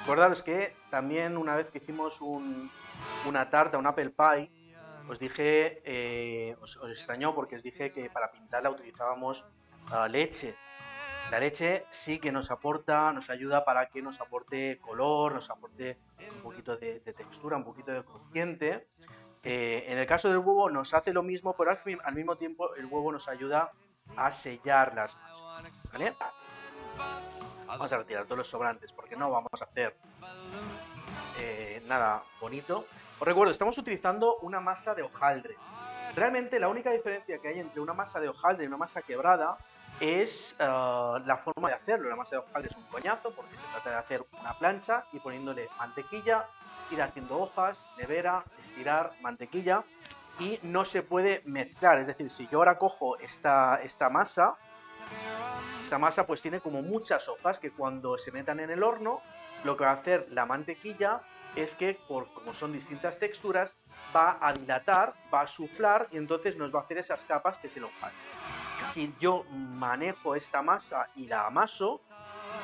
[0.01, 4.51] Recordaros que también una vez que hicimos una tarta, un apple pie,
[5.07, 9.45] os dije, eh, os, extrañó porque os dije que para pintarla utilizábamos
[9.91, 10.55] ah, leche.
[11.31, 15.97] La leche sí que nos aporta, nos ayuda para que nos aporte color, nos aporte
[16.35, 18.87] un poquito de, textura, un poquito de crujiente.
[19.41, 22.85] Eh, en el caso del huevo nos hace lo mismo, pero al, mismo tiempo el
[22.85, 23.71] huevo nos ayuda
[24.15, 25.73] a sellar las masas.
[27.67, 29.95] Vamos a retirar todos los sobrantes porque no vamos a hacer
[31.39, 32.85] eh, nada bonito.
[33.19, 35.55] Os recuerdo, estamos utilizando una masa de hojaldre.
[36.15, 39.57] Realmente la única diferencia que hay entre una masa de hojaldre y una masa quebrada
[40.01, 42.09] es eh, la forma de hacerlo.
[42.09, 45.19] La masa de hojaldre es un coñazo porque se trata de hacer una plancha y
[45.19, 46.45] poniéndole mantequilla,
[46.91, 49.83] ir haciendo hojas, nevera, estirar, mantequilla
[50.39, 51.99] y no se puede mezclar.
[51.99, 54.57] Es decir, si yo ahora cojo esta, esta masa,
[55.85, 59.21] esta masa pues tiene como muchas hojas que cuando se metan en el horno,
[59.63, 61.21] lo que va a hacer la mantequilla
[61.55, 63.77] es que, por como son distintas texturas,
[64.13, 67.69] va a dilatar, va a suflar y entonces nos va a hacer esas capas que
[67.69, 68.17] se hojaldre.
[68.87, 72.01] Si yo manejo esta masa y la amaso,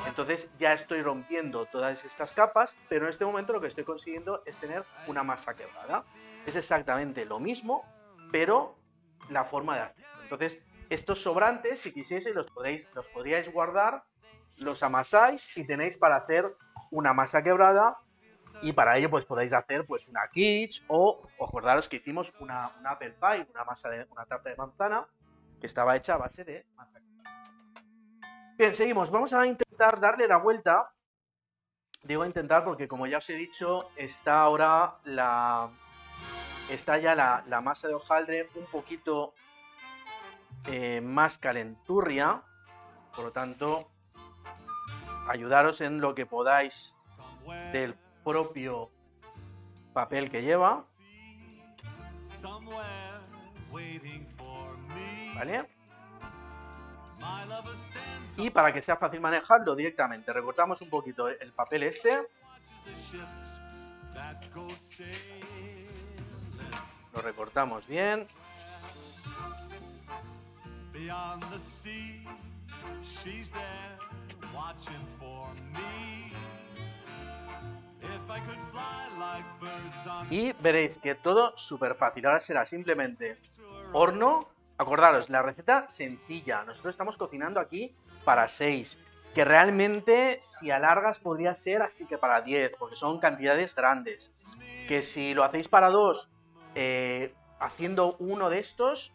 [0.08, 4.42] entonces ya estoy rompiendo todas estas capas, pero en este momento lo que estoy consiguiendo
[4.46, 6.04] es tener una masa quebrada.
[6.44, 7.84] Es exactamente lo mismo,
[8.32, 8.74] pero
[9.30, 10.22] la forma de hacerlo.
[10.24, 10.58] Entonces,
[10.94, 14.04] estos sobrantes, si quisiese, los, podréis, los podríais guardar,
[14.58, 16.56] los amasáis y tenéis para hacer
[16.90, 17.98] una masa quebrada
[18.60, 23.12] y para ello pues podéis hacer pues una quiche o acordaros que hicimos una, apple
[23.12, 25.06] pie, una masa de una tarta de manzana
[25.60, 27.02] que estaba hecha a base de manzana.
[28.58, 29.10] Bien, seguimos.
[29.10, 30.92] Vamos a intentar darle la vuelta.
[32.02, 35.70] Digo intentar porque como ya os he dicho, está ahora la...
[36.70, 39.34] Está ya la, masa de hojaldre un poquito
[40.66, 42.42] eh, más calenturria.
[43.14, 43.90] Por lo tanto,
[45.28, 46.94] ayudaros en lo que podáis
[47.72, 47.94] del
[48.24, 48.90] propio
[49.92, 50.86] papel que lleva.
[55.34, 55.68] ¿Vale?
[58.36, 62.28] Y para que sea fácil manejarlo directamente, recortamos un poquito el papel este.
[67.12, 68.26] Lo recortamos bien.
[80.30, 82.26] Y veréis que todo súper fácil.
[82.26, 83.38] Ahora será simplemente
[83.92, 84.48] horno.
[84.78, 86.64] Acordaros, la receta sencilla.
[86.64, 87.94] Nosotros estamos cocinando aquí
[88.24, 88.98] para 6.
[89.34, 94.30] Que realmente, si alargas, podría ser hasta que para 10, porque son cantidades grandes.
[94.88, 96.30] Que si lo hacéis para 2,
[96.74, 99.12] eh, haciendo uno de estos,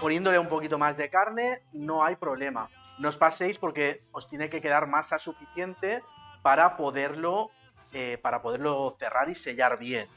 [0.00, 2.68] poniéndole un poquito más de carne, no hay problema.
[2.98, 6.02] No os paséis porque os tiene que quedar masa suficiente
[6.42, 7.50] para poderlo
[7.92, 10.08] eh, para poderlo cerrar y sellar bien.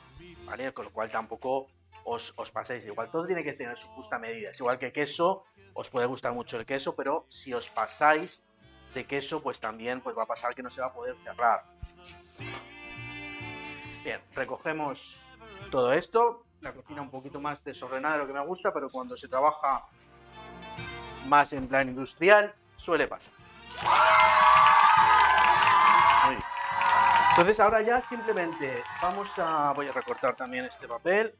[0.73, 1.67] Con lo cual tampoco
[2.05, 2.85] os, paséis.
[2.85, 4.51] Igual todo tiene que tener su justa medida.
[4.51, 8.45] Es igual que queso, os puede gustar mucho el queso, pero si os pasáis
[8.93, 11.65] de queso, pues también pues va a pasar que no se va a poder cerrar.
[14.03, 15.19] Bien, recogemos
[15.69, 16.44] todo esto.
[16.65, 19.85] La cocina un poquito más desordenada de lo que me gusta, pero cuando se trabaja
[21.27, 23.31] más en plan industrial, suele pasar.
[27.29, 29.73] Entonces ahora ya simplemente vamos a...
[29.73, 31.35] Voy a recortar también este papel.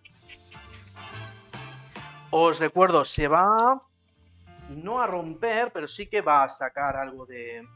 [2.29, 3.81] Os recuerdo, se va
[4.69, 7.67] no a romper, pero sí que va a sacar algo de...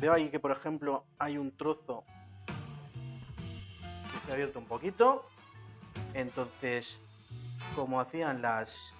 [0.00, 2.04] Veo ahí que, por ejemplo, hay un trozo
[2.46, 5.28] que se ha abierto un poquito.
[6.14, 7.00] Entonces,
[7.74, 8.94] como hacían las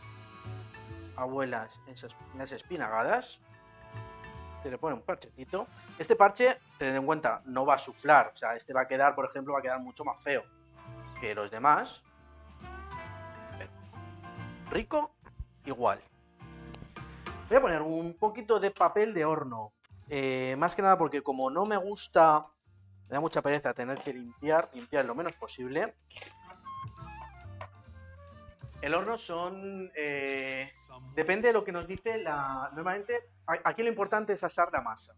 [1.17, 1.95] abuelas en
[2.39, 3.41] las espinagadas,
[4.63, 5.67] se le pone un parchecito.
[5.99, 8.31] Este parche, tened en cuenta, no va a suflar.
[8.33, 10.43] O sea, este va a quedar, por ejemplo, va a quedar mucho más feo
[11.21, 12.03] que los demás.
[14.71, 15.15] Rico,
[15.67, 16.01] igual.
[17.49, 19.73] Voy a poner un poquito de papel de horno.
[20.09, 22.47] Eh, más que nada porque como no me gusta,
[23.09, 25.95] me da mucha pereza tener que limpiar, limpiar lo menos posible.
[28.85, 29.91] El horno son...
[29.95, 30.71] eh,
[31.15, 32.71] depende de lo que nos dice la...
[32.75, 35.15] Normalmente, aquí lo importante es asar la masa.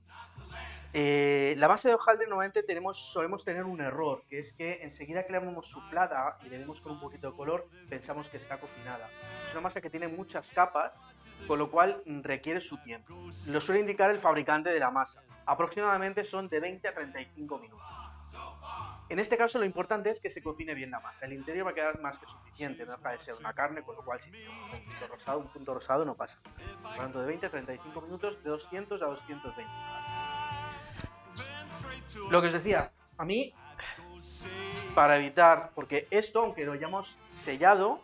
[0.93, 5.27] Eh, la base de hojaldre normalmente tenemos, solemos tener un error, que es que enseguida
[5.27, 8.61] que la vemos suflada y le vemos con un poquito de color, pensamos que está
[8.61, 9.11] cocinada.
[9.45, 10.97] Es una masa que tiene muchas capas,
[11.49, 13.15] con lo cual requiere su tiempo.
[13.49, 15.25] Lo suele indicar el fabricante de la masa.
[15.45, 17.96] Aproximadamente son de 20 a 35 minutos.
[19.09, 21.27] En este caso lo importante es que se cocine bien la masa.
[21.27, 23.95] El interior va a quedar más que suficiente, no deja de ser una carne, con
[23.95, 26.41] lo cual si tiene un punto rosado, un punto rosado no pasa.
[26.97, 29.73] Tanto, de 20 a 35 minutos, de 200 a 220.
[32.31, 33.55] Lo que os decía, a mí,
[34.95, 38.01] para evitar, porque esto, aunque lo hayamos sellado,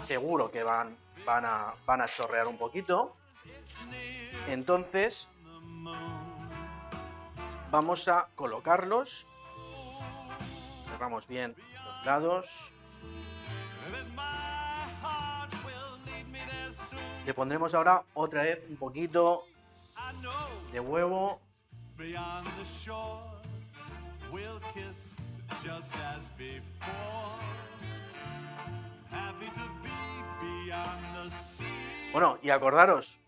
[0.00, 3.16] seguro que van, van, a, van a chorrear un poquito.
[4.48, 5.28] Entonces,
[7.70, 9.26] vamos a colocarlos.
[10.94, 12.72] Cerramos bien los lados.
[17.26, 19.44] Le pondremos ahora otra vez un poquito
[20.70, 21.40] de huevo.
[32.12, 33.20] Bueno, y acordaros,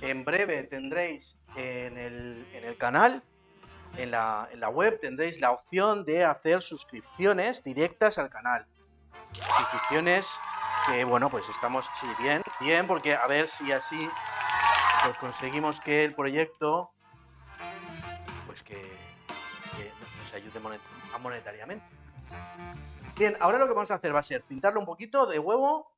[0.00, 3.22] en breve tendréis en el, en el canal,
[3.96, 8.66] en la, en la web, tendréis la opción de hacer suscripciones directas al canal.
[9.32, 10.30] Suscripciones
[10.86, 11.88] que, bueno, pues estamos,
[12.18, 14.08] bien, bien, porque a ver si así
[15.04, 16.90] pues conseguimos que el proyecto,
[18.46, 18.80] pues que,
[20.18, 21.84] nos ayude monet- monetariamente.
[23.16, 25.92] Bien, ahora lo que vamos a hacer va a ser pintarlo un poquito de huevo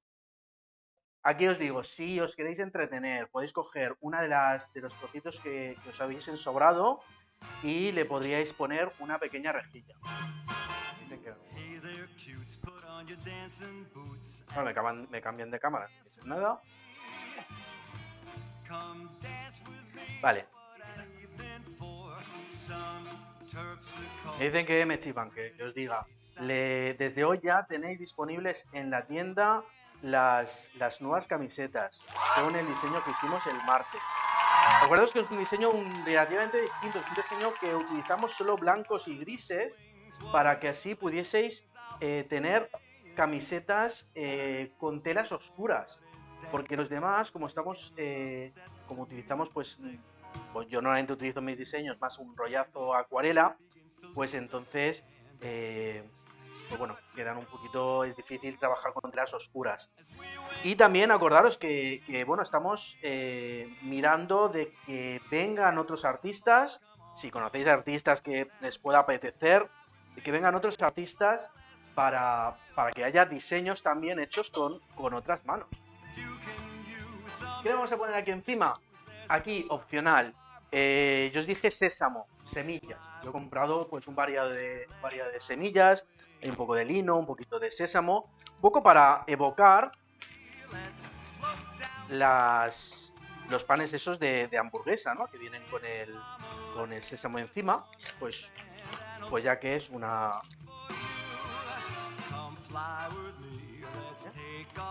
[1.22, 5.40] Aquí os digo, si os queréis entretener, podéis coger una de las de los trocitos
[5.40, 7.00] que, que os habéis ensobrado
[7.62, 9.94] y le podríais poner una pequeña rejilla.
[14.54, 15.88] Bueno, me, cambian, me cambian de cámara.
[16.24, 16.60] no Nada.
[20.20, 20.46] Vale.
[24.38, 26.06] Me dicen que me chivan, que os diga.
[26.40, 29.62] Le- desde hoy ya tenéis disponibles en la tienda
[30.02, 32.04] las, las nuevas camisetas
[32.42, 34.00] con el diseño que hicimos el martes.
[34.82, 35.70] Acordaos que es un diseño
[36.04, 39.76] relativamente distinto, es un diseño que utilizamos solo blancos y grises
[40.32, 41.66] para que así pudieseis
[42.00, 42.70] eh, tener
[43.14, 46.00] camisetas eh, con telas oscuras.
[46.50, 48.52] Porque los demás, como estamos, eh,
[48.86, 49.80] como utilizamos, pues,
[50.52, 53.56] pues yo normalmente utilizo mis diseños más un rollazo acuarela,
[54.14, 55.04] pues entonces,
[56.68, 59.90] pues bueno, quedan un poquito, es difícil trabajar con telas oscuras.
[60.62, 66.80] Y también acordaros que, bueno, estamos eh, mirando de que vengan otros artistas,
[67.14, 69.68] si conocéis artistas que les pueda apetecer,
[70.14, 71.50] de que vengan otros artistas
[71.94, 75.68] para, para que haya diseños también hechos con, con otras manos.
[77.62, 78.80] ¿Qué le vamos a poner aquí encima?
[79.28, 80.34] Aquí, opcional.
[80.72, 82.98] eh, yo os dije sésamo, semillas.
[83.26, 86.06] Yo he comprado pues un variado de, variado de semillas,
[86.44, 89.90] un poco de lino, un poquito de sésamo, un poco para evocar
[92.08, 93.12] las,
[93.50, 95.26] los panes esos de, de hamburguesa, ¿no?
[95.26, 96.14] Que vienen con el,
[96.72, 98.52] con el sésamo encima, pues,
[99.28, 100.40] pues ya que es una...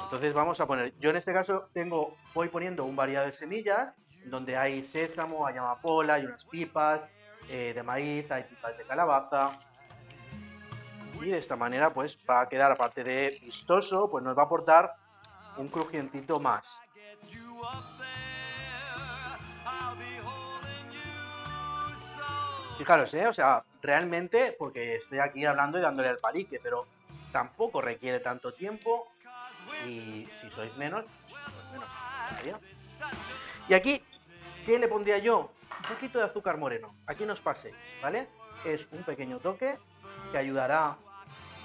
[0.03, 3.93] Entonces vamos a poner, yo en este caso tengo, voy poniendo un variado de semillas,
[4.25, 7.09] donde hay sésamo, hay amapola, hay unas pipas
[7.49, 9.59] eh, de maíz, hay pipas de calabaza.
[11.21, 14.45] Y de esta manera pues va a quedar, aparte de vistoso, pues nos va a
[14.45, 14.95] aportar
[15.57, 16.81] un crujientito más.
[22.77, 23.27] Fijaros, ¿eh?
[23.27, 26.85] O sea, realmente, porque estoy aquí hablando y dándole al palique, pero
[27.31, 29.07] tampoco requiere tanto tiempo
[29.87, 32.61] y si sois menos, pues menos.
[33.67, 34.03] Y aquí,
[34.65, 35.51] ¿qué le pondría yo?
[35.79, 36.95] Un poquito de azúcar moreno.
[37.05, 38.27] Aquí no os paséis, ¿vale?
[38.63, 39.77] Es un pequeño toque
[40.31, 40.97] que ayudará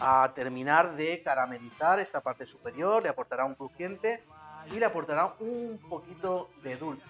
[0.00, 4.24] a terminar de caramelizar esta parte superior, le aportará un crujiente
[4.70, 7.04] y le aportará un poquito de dulce,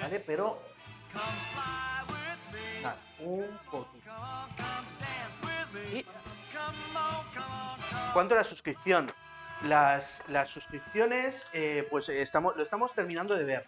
[0.00, 0.20] ¿vale?
[0.20, 0.60] Pero
[2.82, 4.12] nada, un poquito.
[5.92, 6.06] Y
[8.12, 9.12] ¿Cuánto a la suscripción?
[9.62, 13.66] Las, las suscripciones, eh, pues estamos, lo estamos terminando de ver.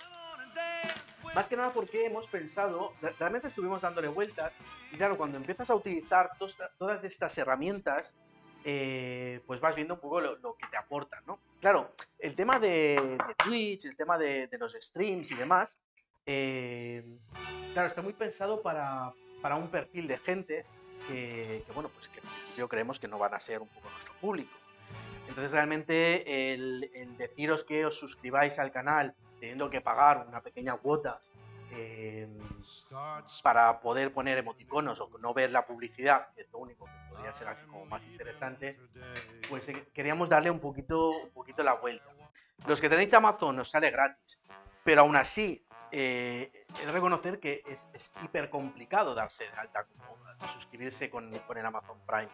[1.37, 4.55] Más que nada porque hemos pensado, re- realmente estuvimos dándole vueltas,
[4.91, 8.17] y claro, cuando empiezas a utilizar tos- todas estas herramientas,
[8.65, 11.39] eh, pues vas viendo un poco lo, lo que te aportan, ¿no?
[11.61, 15.79] Claro, el tema de, de Twitch, el tema de, de los streams y demás,
[16.25, 17.05] eh,
[17.75, 19.13] claro, está muy pensado para,
[19.43, 20.65] para un perfil de gente
[21.07, 22.21] que, que, bueno, pues que
[22.57, 24.57] yo creemos que no van a ser un poco nuestro público.
[25.29, 29.15] Entonces realmente el, el deciros que os suscribáis al canal
[29.47, 31.21] teniendo que pagar una pequeña cuota
[31.71, 32.29] eh,
[33.45, 37.33] para poder poner emoticonos o no ver la publicidad, que es lo único que podría
[37.33, 38.77] ser así como más interesante,
[39.49, 42.07] pues eh, queríamos darle un poquito, un poquito la vuelta.
[42.67, 44.41] Los que tenéis Amazon os sale gratis,
[44.83, 50.49] pero aún así eh, de reconocer que es, es hiper complicado darse de alta, como
[50.49, 52.33] suscribirse con, con el Amazon Prime.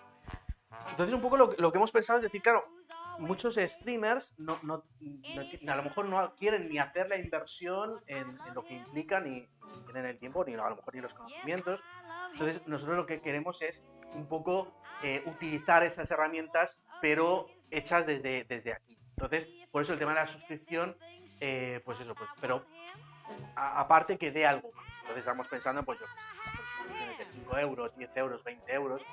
[0.89, 2.67] Entonces un poco lo, lo que hemos pensado es decir, claro,
[3.19, 8.39] muchos streamers no, no- no- a lo mejor no quieren ni hacer la inversión en,
[8.47, 9.47] en lo que implica, ni,
[9.85, 11.83] tienen el tiempo, ni a lo mejor ni los conocimientos.
[12.33, 13.85] Entonces nosotros lo que queremos es
[14.15, 18.99] un poco eh, utilizar esas herramientas, pero hechas desde, desde aquí.
[19.11, 20.97] Entonces, por eso el tema de la suscripción,
[21.41, 22.65] eh, pues eso, pues, pero
[23.57, 24.87] aparte que dé algo más.
[25.01, 26.27] Entonces estamos pensando, pues yo qué sé,
[27.33, 29.05] 5 euros, 10 euros, 20 euros,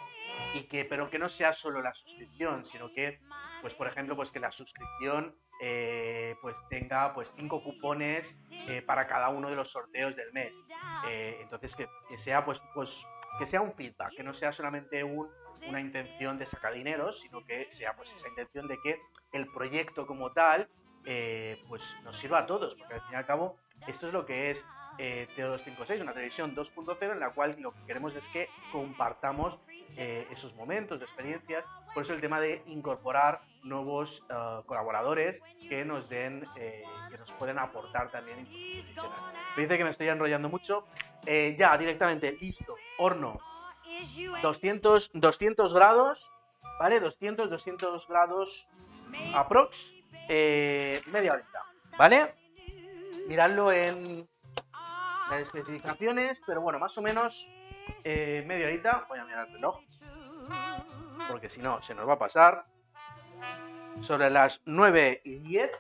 [0.54, 3.20] y que, pero que no sea solo la suscripción, sino que,
[3.62, 9.08] pues por ejemplo, pues que la suscripción eh, pues tenga pues cinco cupones eh, para
[9.08, 10.54] cada uno de los sorteos del mes.
[11.08, 13.06] Eh, entonces que, que sea pues, pues
[13.38, 15.30] que sea un feedback, que no sea solamente un-
[15.68, 19.02] una intención de sacar dinero, sino que sea pues esa intención de que
[19.34, 20.70] el proyecto como tal
[21.06, 23.58] eh, pues nos sirva a todos, porque al fin y al cabo
[23.88, 24.66] esto es lo que es
[25.00, 29.60] eh, TO256, una televisión 2.0 en la cual lo que queremos es que compartamos
[29.98, 31.66] eh, esos momentos, experiencias.
[31.94, 37.32] Por eso el tema de incorporar nuevos eh, colaboradores que nos den, eh, que nos
[37.34, 38.48] pueden aportar también.
[39.56, 40.86] Me dice que me estoy enrollando mucho.
[41.26, 42.76] Ya, directamente, listo.
[42.98, 43.40] Horno,
[44.42, 46.32] 200, 200 grados,
[46.80, 47.00] ¿vale?
[47.00, 48.68] 200, 200 grados
[49.36, 49.94] aprox,
[50.28, 51.66] media horita,
[51.98, 52.34] ¿vale?
[53.28, 54.29] Miradlo en
[55.30, 57.48] las especificaciones, pero bueno, más o menos
[58.04, 59.06] eh, media horita.
[59.08, 59.80] Voy a mirar el reloj,
[61.30, 62.66] porque si no, se nos va a pasar.
[64.02, 65.72] Sobre las 9 y 10,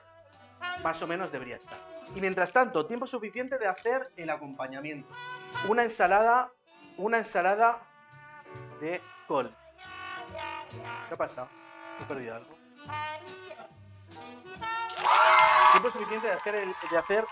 [0.84, 1.78] más o menos debería estar.
[2.16, 5.14] Y mientras tanto, tiempo suficiente de hacer el acompañamiento.
[5.68, 6.52] Una ensalada,
[6.97, 7.82] una ensalada
[8.82, 9.56] de col.
[11.08, 11.50] ¿Qué ha pasado?
[12.02, 12.58] He perdido algo.
[15.72, 17.26] Tiempo suficiente de hacer el, de hacer,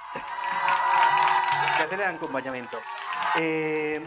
[1.78, 2.80] de hacer el acompañamiento.
[3.40, 4.06] Eh,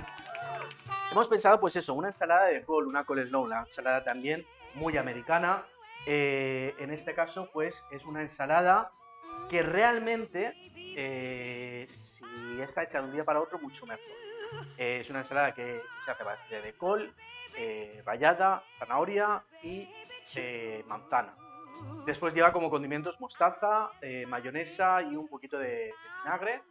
[1.13, 5.65] hemos pensado, pues eso, una ensalada de col, una coleslaw, una ensalada también muy americana.
[6.07, 8.93] Eh, en este caso, pues es una ensalada
[9.49, 12.25] que realmente, eh, si
[12.61, 14.05] está hecha de un día para otro, mucho mejor.
[14.77, 17.15] Eh, es una ensalada que se hace base de col,
[17.57, 19.89] eh, rallada, zanahoria y
[20.37, 21.35] eh, manzana.
[22.05, 23.91] Después lleva como condimentos mostaza,
[24.27, 26.63] mayonesa y un poquito de, de vinagre.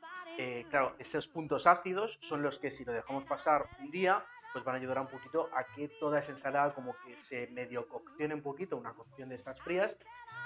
[0.42, 4.64] Eh, claro, esos puntos ácidos son los que si lo dejamos pasar un día, pues
[4.64, 8.36] van a ayudar un poquito a que toda esa ensalada como que se medio coccione
[8.36, 9.98] un poquito, una cocción de estas frías,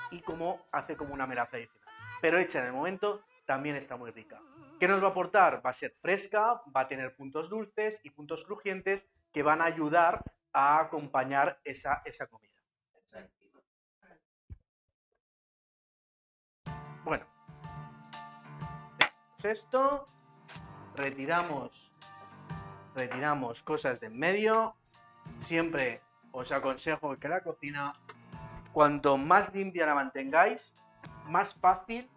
[0.10, 1.94] y como hace como una melaza adicional.
[2.22, 4.42] Pero hecha en el momento también está muy rica.
[4.80, 5.64] ¿Qué nos va a aportar?
[5.64, 9.66] Va a ser fresca, va a tener puntos dulces y puntos crujientes que van a
[9.66, 10.24] ayudar
[10.54, 12.50] a acompañar esa, esa comida.
[17.04, 17.28] Bueno,
[19.46, 20.06] esto,
[20.96, 21.92] retiramos,
[22.96, 24.76] retiramos cosas de en medio.
[25.38, 27.94] Siempre os aconsejo que la cocina,
[28.72, 30.74] cuanto más limpia la mantengáis,
[31.26, 32.10] más fácil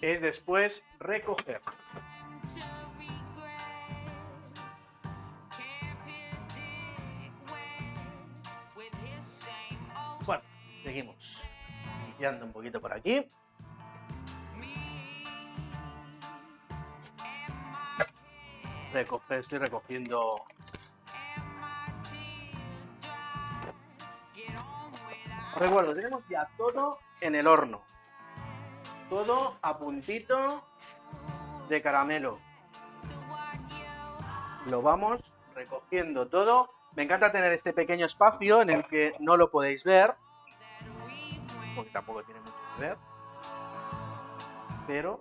[0.00, 1.60] es después recoger.
[10.24, 10.42] Bueno,
[10.82, 11.42] seguimos.
[12.06, 13.28] Limpiando un poquito por aquí.
[18.92, 20.44] Recoge, estoy recogiendo.
[25.56, 27.82] Recuerdo, tenemos ya todo en el horno.
[29.08, 30.64] todo a puntito
[31.68, 32.38] de caramelo.
[34.66, 36.70] Lo vamos recogiendo todo.
[36.96, 40.14] Me encanta tener este pequeño espacio en el que no lo podéis ver,
[41.74, 42.96] porque tampoco tiene mucho que ver.
[44.86, 45.20] Pero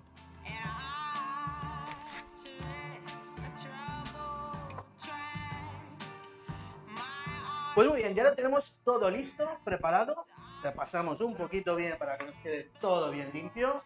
[7.74, 10.26] Pues muy bien, ya lo tenemos todo listo, preparado.
[10.64, 13.82] Repasamos un poquito bien para que nos quede todo bien limpio.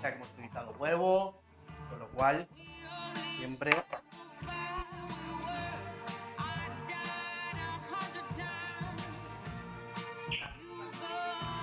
[0.00, 1.34] Ya que hemos utilizado huevo,
[1.90, 2.48] con lo cual
[3.38, 3.72] siempre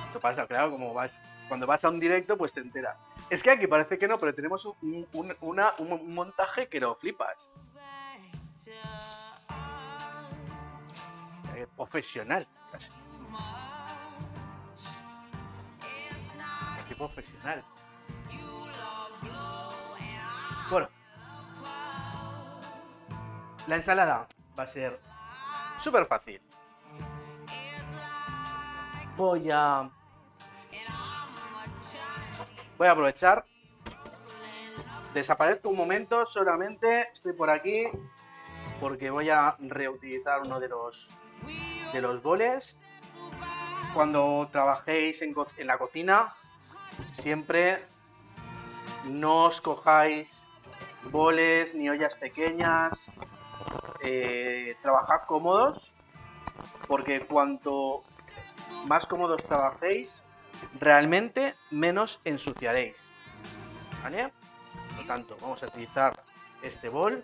[0.08, 2.98] Eso pasa, claro, como vas, cuando vas a un directo, pues te enteras.
[3.30, 6.96] Es que aquí parece que no, pero tenemos un, un- una- un montaje que lo
[6.96, 7.52] flipas.
[11.58, 12.92] Eh, profesional, casi.
[16.78, 17.64] Casi profesional.
[20.70, 20.88] Bueno.
[23.66, 24.28] La ensalada
[24.58, 25.02] va a ser
[25.80, 26.40] súper fácil.
[29.16, 29.90] Voy a...
[32.78, 33.46] Voy a aprovechar.
[35.12, 37.90] Desaparezco un momento, solamente estoy por aquí
[38.80, 41.10] porque voy a reutilizar uno de los
[41.94, 42.80] de los boles.
[43.94, 46.34] Cuando trabajéis en, en la cocina,
[47.12, 47.84] siempre
[49.06, 50.48] no os cojáis
[51.12, 53.12] boles ni ollas pequeñas.
[54.04, 55.94] Eh, trabajad cómodos,
[56.88, 58.02] porque cuanto
[58.86, 60.24] más cómodos trabajéis,
[60.80, 63.10] realmente menos ensuciaréis.
[64.02, 66.24] Por lo tanto, vamos a utilizar
[66.62, 67.24] este bol.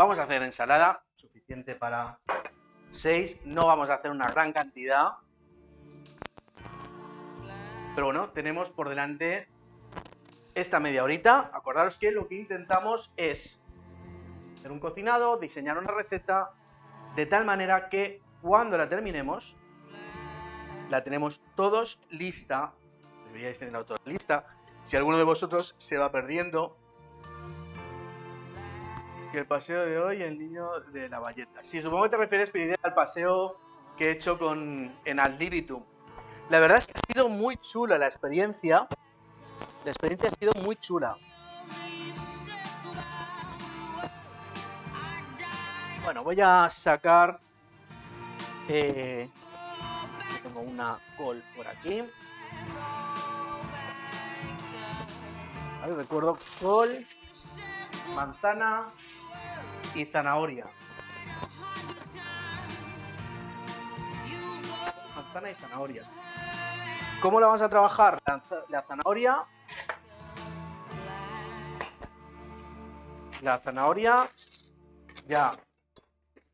[0.00, 2.20] Vamos a hacer ensalada, suficiente para
[2.88, 3.40] 6.
[3.44, 5.18] No vamos a hacer una gran cantidad.
[7.94, 9.46] Pero bueno, tenemos por delante
[10.54, 11.50] esta media horita.
[11.52, 13.60] Acordaros que lo que intentamos es
[14.54, 16.52] hacer un cocinado, diseñar una receta,
[17.14, 19.58] de tal manera que cuando la terminemos,
[20.88, 22.72] la tenemos todos lista.
[23.26, 24.46] Deberíais tenerla todos lista.
[24.80, 26.78] Si alguno de vosotros se va perdiendo,
[29.32, 31.62] que el paseo de hoy, el niño de la valleta.
[31.62, 33.58] Sí, supongo que te refieres, Piridea, al paseo
[33.96, 35.84] que he hecho con, en Ad libitum.
[36.48, 38.88] La verdad es que ha sido muy chula la experiencia.
[39.84, 41.16] La experiencia ha sido muy chula.
[46.04, 47.38] Bueno, voy a sacar...
[48.68, 49.28] eh,
[50.42, 52.02] tengo una col por aquí.
[55.96, 57.06] Recuerdo col,
[58.14, 58.86] manzana
[59.94, 60.66] y zanahoria.
[65.16, 66.04] Manzana y zanahoria.
[67.22, 68.18] ¿Cómo la vamos a trabajar?
[68.26, 69.44] La, za- la zanahoria.
[73.42, 74.28] La zanahoria
[75.26, 75.52] ya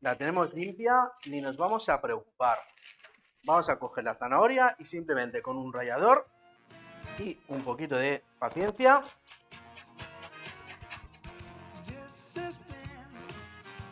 [0.01, 2.59] la tenemos limpia, ni nos vamos a preocupar.
[3.43, 6.27] Vamos a coger la zanahoria y simplemente con un rallador
[7.19, 9.01] y un poquito de paciencia.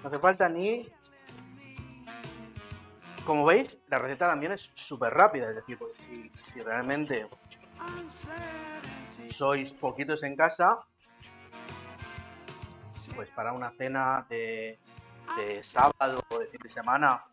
[0.06, 0.88] No hace falta ni...
[3.26, 7.28] Como veis, la receta también es súper rápida, es decir, porque si, realmente
[9.26, 10.78] sois poquitos en casa,
[13.16, 14.78] pues para una cena de,
[15.38, 17.24] de sábado o de fin de semana,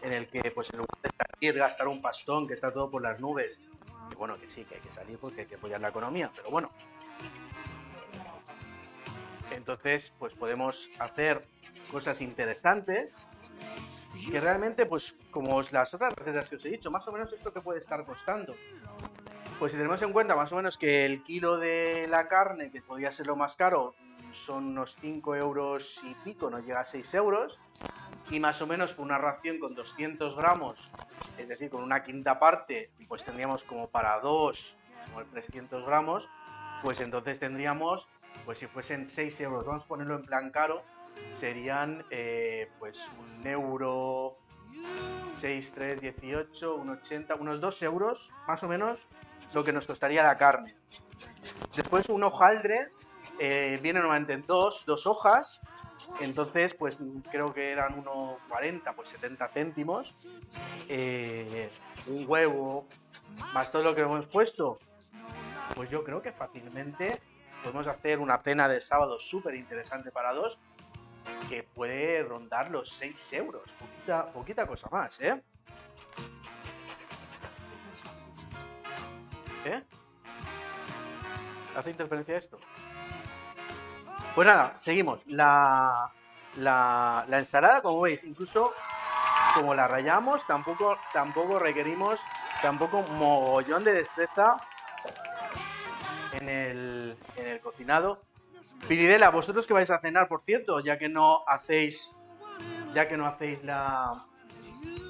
[0.00, 3.02] en el que pues en lugar de salir, gastar un pastón que está todo por
[3.02, 3.60] las nubes,
[4.08, 6.48] que bueno, que sí, que hay que salir porque hay que apoyar la economía, pero
[6.48, 6.70] bueno.
[9.54, 11.46] Entonces, pues podemos hacer
[11.90, 13.26] cosas interesantes
[14.30, 17.52] que realmente, pues como las otras recetas que os he dicho, más o menos esto
[17.52, 18.54] que puede estar costando.
[19.58, 22.82] Pues si tenemos en cuenta más o menos que el kilo de la carne, que
[22.82, 23.94] podría ser lo más caro,
[24.30, 27.60] son unos 5 euros y pico, no llega a 6 euros,
[28.30, 30.90] y más o menos por una ración con 200 gramos,
[31.38, 34.76] es decir, con una quinta parte, pues tendríamos como para dos,
[35.06, 36.28] como 300 gramos,
[36.82, 38.08] pues entonces tendríamos,
[38.44, 40.82] pues si fuesen 6 euros, vamos a ponerlo en plan caro,
[41.34, 44.38] serían eh, pues un euro,
[45.34, 49.06] 6, 3, 18, un 80, unos 2 euros, más o menos,
[49.52, 50.74] lo que nos costaría la carne.
[51.76, 52.88] Después un hojaldre
[53.38, 55.60] eh, viene normalmente en dos, dos hojas,
[56.20, 56.98] entonces pues
[57.30, 60.14] creo que eran 1,40, pues 70 céntimos.
[60.88, 61.70] Eh,
[62.08, 62.86] un huevo,
[63.52, 64.78] más todo lo que hemos puesto,
[65.74, 67.20] pues yo creo que fácilmente
[67.62, 70.58] podemos hacer una cena de sábado súper interesante para dos
[71.48, 75.40] que puede rondar los 6 euros, poquita, poquita cosa más, ¿eh?
[79.64, 79.82] ¿Eh?
[81.76, 82.58] ¿Hace interferencia esto?
[84.34, 85.26] Pues nada, seguimos.
[85.26, 86.10] La,
[86.56, 88.74] la, la ensalada, como veis, incluso
[89.54, 92.24] como la rayamos, tampoco, tampoco requerimos
[92.62, 94.56] tampoco mogollón de destreza
[96.32, 98.22] en el, en el cocinado.
[98.88, 102.16] Piridela, vosotros que vais a cenar, por cierto, ya que no hacéis,
[102.94, 104.26] ya que no hacéis la,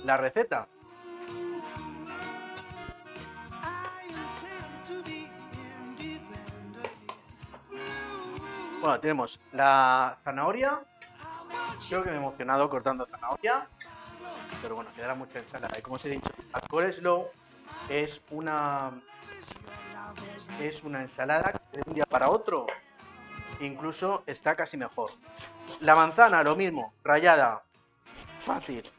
[0.04, 0.68] la receta.
[8.80, 10.80] Bueno, tenemos la zanahoria.
[11.88, 13.68] Creo que me he emocionado cortando zanahoria.
[14.60, 15.78] Pero bueno, quedará mucha ensalada.
[15.78, 17.30] Y como os he dicho, el coleslaw
[17.88, 18.90] es una
[20.60, 22.66] es una ensalada que de un día para otro
[23.60, 25.10] incluso está casi mejor.
[25.80, 27.62] La manzana, lo mismo, rayada,
[28.40, 28.90] fácil.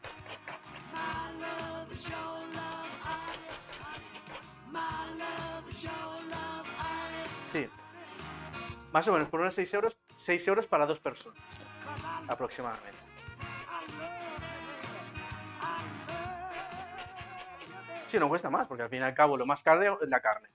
[7.52, 7.68] Sí.
[8.92, 11.38] Más o menos por unos 6 euros, 6 euros para dos personas,
[12.28, 12.98] aproximadamente.
[18.06, 20.20] Sí, no cuesta más, porque al fin y al cabo lo más caro es la
[20.20, 20.48] carne.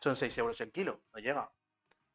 [0.00, 1.50] Son 6 euros el kilo, no llega.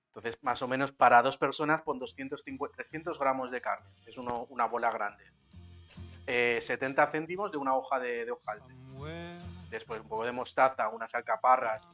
[0.07, 3.89] Entonces, más o menos para dos personas con 250, 300 gramos de carne.
[4.05, 5.23] Es uno- una bola grande.
[6.25, 8.73] Eh, 70 céntimos de una hoja de, de hojaldre.
[9.69, 11.85] Después un poco de mostaza, unas alcaparras,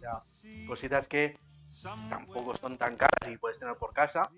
[0.67, 1.37] cositas que
[2.09, 4.29] tampoco son tan caras y puedes tener por casa.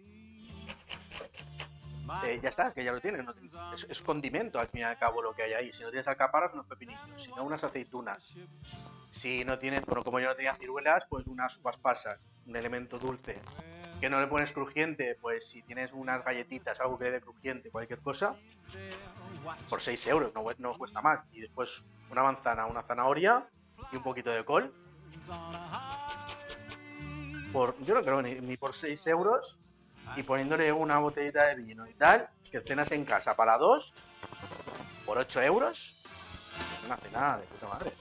[2.25, 3.23] Eh, ya está, es que ya lo tienes.
[3.23, 3.33] no
[3.73, 5.73] es, es condimento al fin y al cabo lo que hay ahí.
[5.73, 7.01] Si no tienes alcaparras, unos pepinillos.
[7.21, 8.35] Si no, unas aceitunas.
[9.09, 12.99] Si no tienes, bueno, como yo no tenía ciruelas, pues unas uvas pasas, un elemento
[12.99, 13.39] dulce.
[13.99, 17.69] Que no le pones crujiente, pues si tienes unas galletitas, algo que le dé crujiente,
[17.69, 18.35] cualquier cosa,
[19.69, 21.23] por 6 euros, no, no cuesta más.
[21.31, 23.47] Y después una manzana, una zanahoria
[23.91, 24.73] y un poquito de col.
[27.53, 29.59] Por, yo no creo ni, ni por 6 euros
[30.15, 33.93] y poniéndole una botellita de vino y tal, que cenas en casa para dos,
[35.05, 35.95] por 8 euros,
[36.85, 37.93] una cena de puta madre.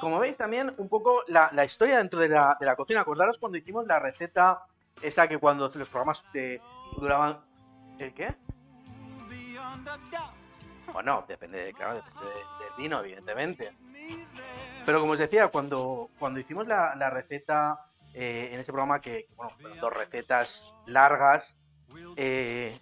[0.00, 3.00] Como veis también un poco la, la historia dentro de la, de la cocina.
[3.00, 4.64] Acordaros cuando hicimos la receta
[5.02, 6.60] esa que cuando los programas te
[6.96, 7.40] duraban...
[7.98, 8.36] ¿El qué?
[10.92, 13.76] Bueno, depende, de- claro, depende de- del vino, evidentemente.
[14.88, 17.84] Pero como os decía, cuando, cuando hicimos la, la receta
[18.14, 19.52] eh, en ese programa, que, bueno,
[19.82, 21.58] dos recetas largas,
[22.16, 22.80] eh,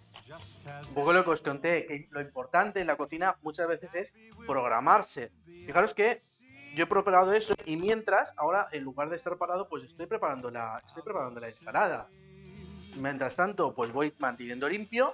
[0.87, 4.13] un poco lo que os conté, que lo importante en la cocina muchas veces es
[4.45, 5.33] programarse.
[5.65, 6.21] Fijaros que
[6.75, 10.49] yo he preparado eso y mientras, ahora en lugar de estar parado, pues estoy preparando
[10.49, 12.07] la, estoy preparando la ensalada.
[13.01, 15.13] Mientras tanto, pues voy manteniendo limpio,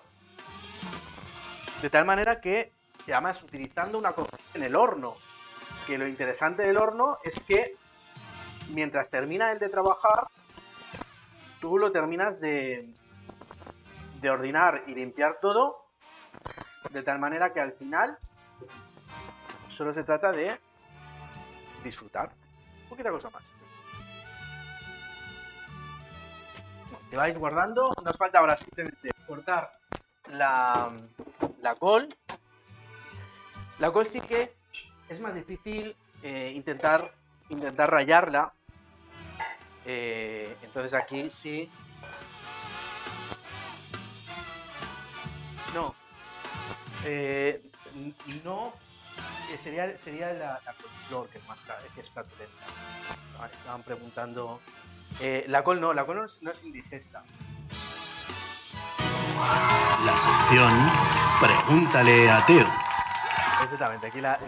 [1.81, 2.71] de tal manera que,
[3.07, 5.15] además utilizando una cocina en el horno,
[5.85, 7.75] que lo interesante del horno es que
[8.69, 10.27] mientras termina el de trabajar,
[11.59, 12.89] tú lo terminas de,
[14.21, 15.85] de ordenar y limpiar todo,
[16.91, 18.17] de tal manera que al final
[19.67, 20.59] solo se trata de
[21.83, 22.31] disfrutar.
[22.83, 23.43] Un poquita cosa más.
[27.09, 29.71] Si vais guardando, nos falta ahora simplemente cortar
[30.31, 30.91] la,
[31.61, 32.07] la col.
[33.79, 34.62] La col sí que
[35.09, 37.13] es más difícil eh, intentar,
[37.49, 38.53] intentar rayarla.
[39.85, 41.69] Eh, entonces aquí sí.
[45.73, 45.93] No.
[47.05, 47.61] Eh,
[48.43, 48.73] no.
[49.61, 51.57] sería, sería la, la coliflor que es más
[51.93, 52.65] que es flatulenta.
[53.39, 54.61] Ah, Estaban preguntando.
[55.47, 57.23] La col no, la col no es, no es indigesta.
[60.05, 60.73] La sección
[61.39, 62.65] Pregúntale a Teo.
[63.63, 64.39] Exactamente, aquí la-.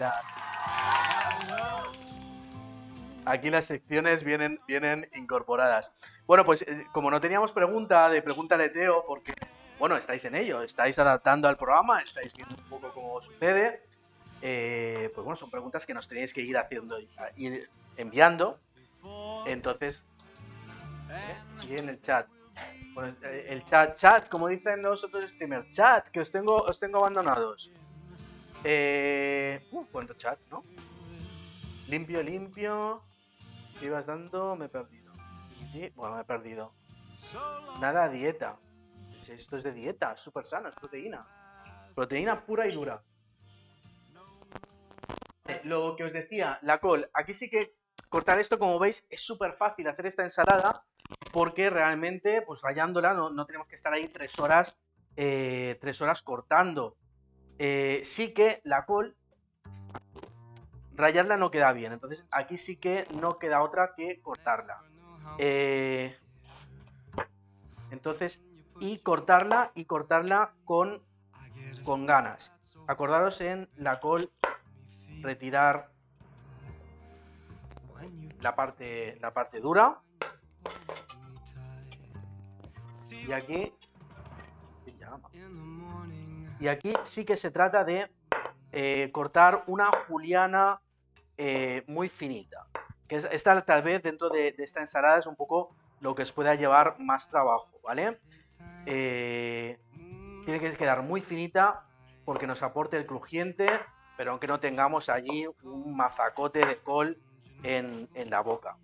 [3.26, 5.92] Aquí las secciones vienen, vienen incorporadas.
[6.26, 9.34] Bueno, pues eh, como no teníamos pregunta de Pregúntale Teo, porque,
[9.80, 13.82] bueno, estáis en ello, estáis adaptando al programa, estáis viendo un poco cómo sucede,
[14.42, 18.60] eh, pues bueno, son preguntas que nos tenéis que ir haciendo, y- ir enviando.
[19.46, 20.04] Entonces,
[21.10, 21.66] ¿eh?
[21.68, 22.28] y en el chat.
[22.94, 26.78] Bueno, eh, el chat, chat, como dicen los otros streamers, chat, que os tengo, os
[26.78, 27.70] tengo abandonados.
[28.62, 30.64] Eh, uh, cuánto chat, ¿no?
[31.88, 33.02] Limpio, limpio.
[33.78, 34.56] ¿Qué ibas dando?
[34.56, 35.12] Me he perdido.
[35.72, 36.74] Sí, bueno, me he perdido.
[37.80, 38.58] Nada, dieta.
[39.28, 41.26] Esto es de dieta, súper sano, es proteína.
[41.94, 43.02] Proteína pura y dura.
[45.48, 47.10] Eh, Lo que os decía, la col.
[47.12, 47.76] Aquí sí que
[48.08, 50.84] cortar esto, como veis, es súper fácil hacer esta ensalada
[51.32, 54.78] porque realmente, pues rayándola, no, no tenemos que estar ahí tres horas,
[55.16, 56.96] eh, tres horas cortando.
[57.58, 59.16] Eh, sí que la col
[60.96, 61.92] rayarla no queda bien.
[61.92, 64.82] Entonces aquí sí que no queda otra que cortarla.
[65.38, 66.16] Eh,
[67.90, 68.42] entonces,
[68.80, 71.02] y cortarla y cortarla con,
[71.84, 72.52] con ganas.
[72.86, 74.30] Acordaros en la col
[75.22, 75.90] retirar
[78.40, 80.00] la parte, la parte dura.
[83.10, 83.74] Y aquí.
[86.58, 88.10] Y aquí sí que se trata de
[88.72, 90.80] eh, cortar una juliana
[91.38, 92.66] eh, muy finita.
[93.08, 96.22] Que es- esta tal vez dentro de, de esta ensalada es un poco lo que
[96.22, 98.18] os pueda llevar más trabajo, ¿vale?
[98.86, 99.78] Eh,
[100.44, 101.84] tiene que quedar muy finita
[102.24, 103.68] porque nos aporte el crujiente,
[104.16, 107.18] pero aunque no tengamos allí un mazacote de col
[107.62, 108.76] en, en la boca.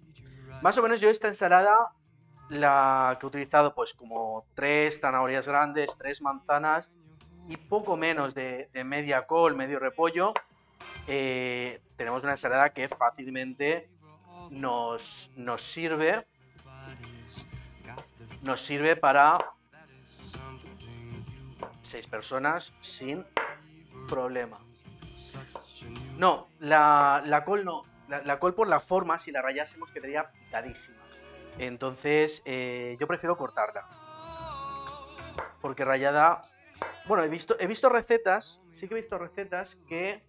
[0.63, 1.75] Más o menos yo esta ensalada
[2.49, 6.91] la que he utilizado pues como tres zanahorias grandes, tres manzanas
[7.49, 10.35] y poco menos de, de media col, medio repollo.
[11.07, 13.89] Eh, tenemos una ensalada que fácilmente
[14.51, 16.27] nos, nos sirve
[18.43, 19.39] nos sirve para
[21.81, 23.25] seis personas sin
[24.09, 24.59] problema.
[26.17, 27.85] No, la, la col no.
[28.09, 30.99] La, col por la forma, si la rayásemos, quedaría picadísima.
[31.59, 33.89] Entonces, eh, yo prefiero cortarla.
[35.63, 36.45] Porque rayada.
[37.07, 40.23] Bueno, he visto, he visto recetas, sí que he visto recetas que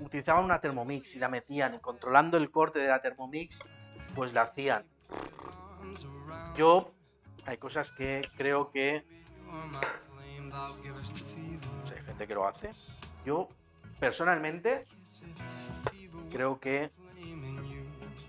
[0.00, 3.60] utilizaban una Thermomix y la metían y controlando el corte de la Thermomix,
[4.14, 4.86] pues la hacían.
[6.56, 6.94] Yo,
[7.44, 9.04] hay cosas que creo que.
[11.94, 12.72] hay gente que lo hace.
[13.24, 13.48] Yo,
[14.00, 14.86] personalmente,
[16.30, 16.90] creo que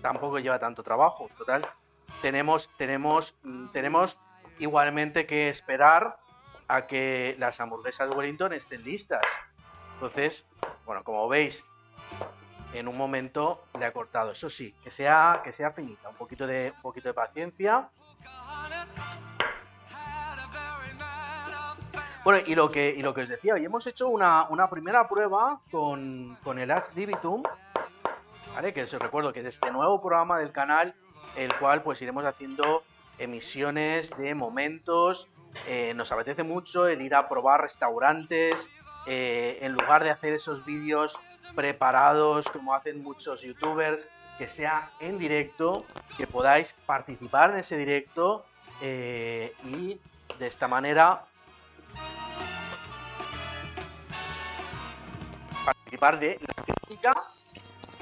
[0.02, 1.30] tampoco lleva tanto trabajo.
[1.36, 1.66] Total,
[2.22, 4.18] tenemos, tenemos, mm, tenemos
[4.58, 6.18] igualmente que esperar
[6.68, 9.22] a que las hamburguesas Wellington estén listas.
[9.98, 10.46] Entonces,
[10.86, 11.64] bueno, como veis,
[12.72, 14.30] en un momento le ha cortado.
[14.30, 17.90] Eso sí, que sea, que sea finita, un poquito de, un poquito de paciencia.
[22.22, 25.08] Bueno, y lo que, y lo que os decía, hoy hemos hecho una, una primera
[25.08, 27.42] prueba con, con el Ad Libitum,
[28.54, 28.72] ¿vale?
[28.72, 30.94] Que os recuerdo que es este nuevo programa del canal,
[31.36, 32.84] el cual pues iremos haciendo
[33.18, 35.28] emisiones de momentos.
[35.66, 38.68] eh, nos apetece mucho el ir a probar restaurantes,
[39.06, 41.18] eh, en lugar de hacer esos vídeos
[41.54, 44.08] preparados como hacen muchos youtubers,
[44.38, 45.84] que sea en directo,
[46.16, 48.44] que podáis participar en ese directo
[48.80, 50.00] eh, y
[50.38, 51.24] de esta manera
[55.64, 57.14] participar de la crítica.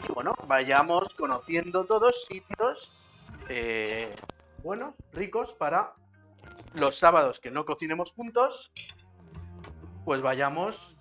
[0.09, 2.93] Y bueno, vayamos conociendo todos sitios
[3.49, 4.15] eh,
[4.63, 5.95] buenos, ricos para
[6.75, 8.73] los sábados que no cocinemos juntos,
[10.07, 10.97] pues vayamos.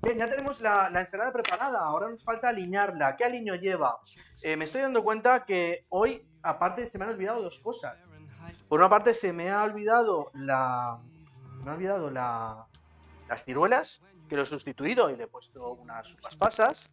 [0.00, 3.14] Bien, ya tenemos la, la ensalada preparada, ahora nos falta alinearla.
[3.14, 4.00] ¿Qué aliño lleva?
[4.42, 7.98] Eh, me estoy dando cuenta que hoy, aparte, se me han olvidado dos cosas.
[8.70, 10.98] Por una parte, se me ha olvidado la.
[11.62, 12.66] Me ha olvidado la,
[13.28, 16.90] las ciruelas, que lo he sustituido y le he puesto unas uvas pasas.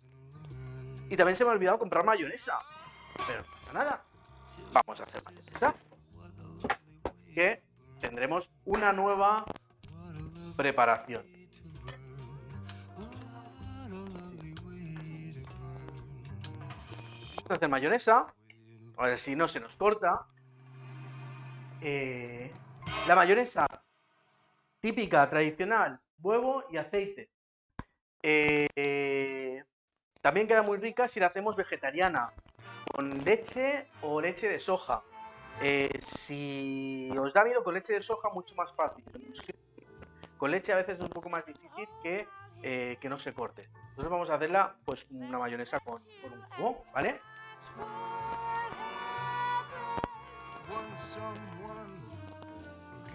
[1.09, 2.59] Y también se me ha olvidado comprar mayonesa.
[3.27, 4.03] Pero no pasa nada.
[4.73, 5.73] Vamos a hacer mayonesa.
[7.33, 7.64] Que
[7.99, 9.45] tendremos una nueva
[10.55, 11.25] preparación.
[17.35, 18.33] Vamos a hacer mayonesa.
[18.97, 20.25] A ver si no se nos corta.
[21.81, 22.51] Eh,
[23.07, 23.67] la mayonesa
[24.79, 27.29] típica, tradicional, huevo y aceite.
[28.23, 29.63] Eh,
[30.21, 32.33] también queda muy rica si la hacemos vegetariana,
[32.91, 35.03] con leche o leche de soja.
[35.61, 39.03] Eh, si os da miedo con leche de soja, mucho más fácil.
[40.37, 42.27] Con leche a veces es un poco más difícil que,
[42.61, 43.63] eh, que no se corte.
[43.89, 47.21] Entonces vamos a hacerla pues una mayonesa con, con un huevo, ¿vale?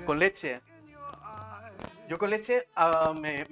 [0.07, 0.63] Con leche.
[2.09, 3.47] Yo con leche ah, me,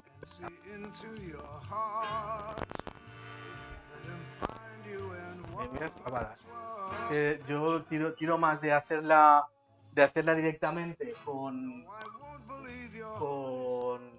[7.49, 9.49] yo tiro, tiro más de hacerla
[9.93, 11.85] de hacerla directamente con
[13.19, 14.11] con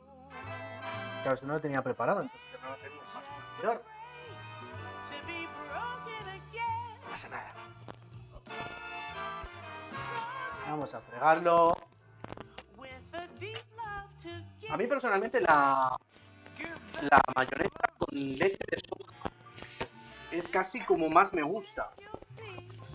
[1.23, 3.01] claro si no lo tenía preparado entonces no lo tenía.
[3.03, 3.81] Más no
[7.09, 7.53] pasa nada.
[10.67, 11.75] Vamos a fregarlo.
[14.69, 15.97] A mí personalmente la
[17.01, 19.31] la mayonesa con leche de soja
[20.31, 21.91] es casi como más me gusta.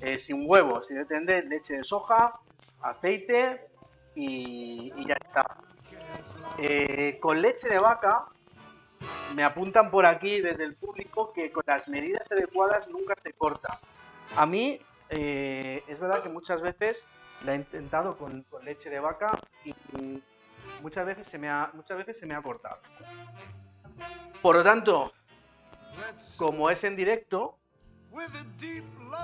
[0.01, 2.39] Eh, sin huevos, si depende, leche de soja,
[2.83, 3.69] aceite
[4.15, 5.47] y, y ya está.
[6.59, 8.27] Eh, con leche de vaca
[9.35, 13.79] me apuntan por aquí desde el público que con las medidas adecuadas nunca se corta.
[14.37, 14.81] A mí
[15.11, 17.07] eh, es verdad que muchas veces
[17.45, 19.75] la he intentado con, con leche de vaca y
[20.83, 22.79] muchas veces se me ha, muchas veces se me ha cortado.
[24.41, 25.13] Por lo tanto,
[26.39, 27.59] como es en directo,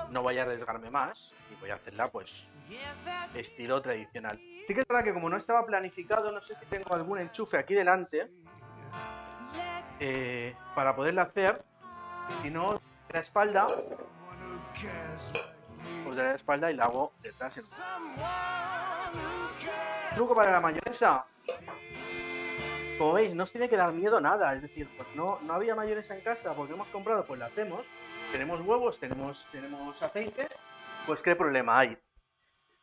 [0.09, 2.47] no voy a arriesgarme más y voy a hacerla pues
[3.33, 4.39] estilo tradicional.
[4.63, 7.57] Sí que es verdad que como no estaba planificado, no sé si tengo algún enchufe
[7.57, 8.31] aquí delante
[9.99, 11.63] eh, para poderla hacer.
[12.41, 12.79] Si no,
[13.09, 13.73] la espalda, me.
[16.03, 17.59] pues de la espalda y la hago detrás.
[20.15, 21.25] Truco para la mayonesa.
[22.97, 24.53] Como veis, no os tiene que dar miedo nada.
[24.53, 27.85] Es decir, pues no, no había mayonesa en casa porque hemos comprado, pues la hacemos.
[28.31, 30.47] Tenemos huevos, tenemos, tenemos aceite.
[31.05, 31.97] Pues qué problema hay.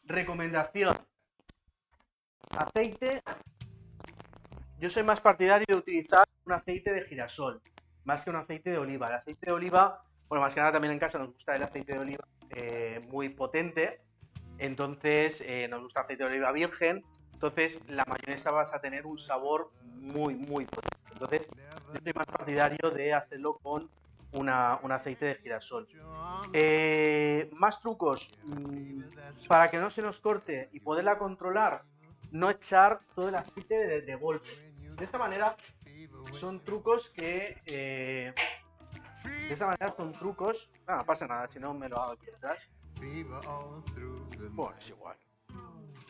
[0.04, 0.96] Recomendación.
[2.50, 3.22] Aceite.
[4.78, 7.60] Yo soy más partidario de utilizar un aceite de girasol,
[8.04, 9.08] más que un aceite de oliva.
[9.08, 11.92] El aceite de oliva, bueno, más que nada también en casa nos gusta el aceite
[11.92, 14.00] de oliva eh, muy potente.
[14.58, 17.04] Entonces, eh, nos gusta aceite de oliva virgen.
[17.38, 20.98] Entonces, la mayonesa vas a tener un sabor muy, muy potente.
[21.12, 21.48] Entonces,
[21.94, 23.88] yo soy más partidario de hacerlo con
[24.32, 25.86] una- un aceite de girasol.
[26.52, 29.02] Eh, más trucos mm,
[29.46, 31.84] para que no se nos corte y poderla controlar.
[32.32, 34.48] No echar todo el aceite de, golpe.
[34.96, 35.56] De esta manera,
[36.32, 37.56] son trucos que.
[37.66, 38.34] eh,
[39.46, 40.72] de esta manera son trucos.
[40.88, 42.68] Ah, no pasa nada, si no me lo hago aquí atrás.
[44.50, 45.16] Bueno, es igual.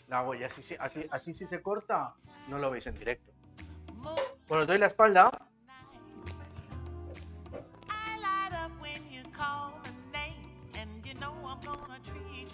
[0.09, 2.15] La hago y así, si- así, así si se corta,
[2.49, 3.31] no lo veis en directo.
[4.49, 5.31] Bueno, doy la espalda.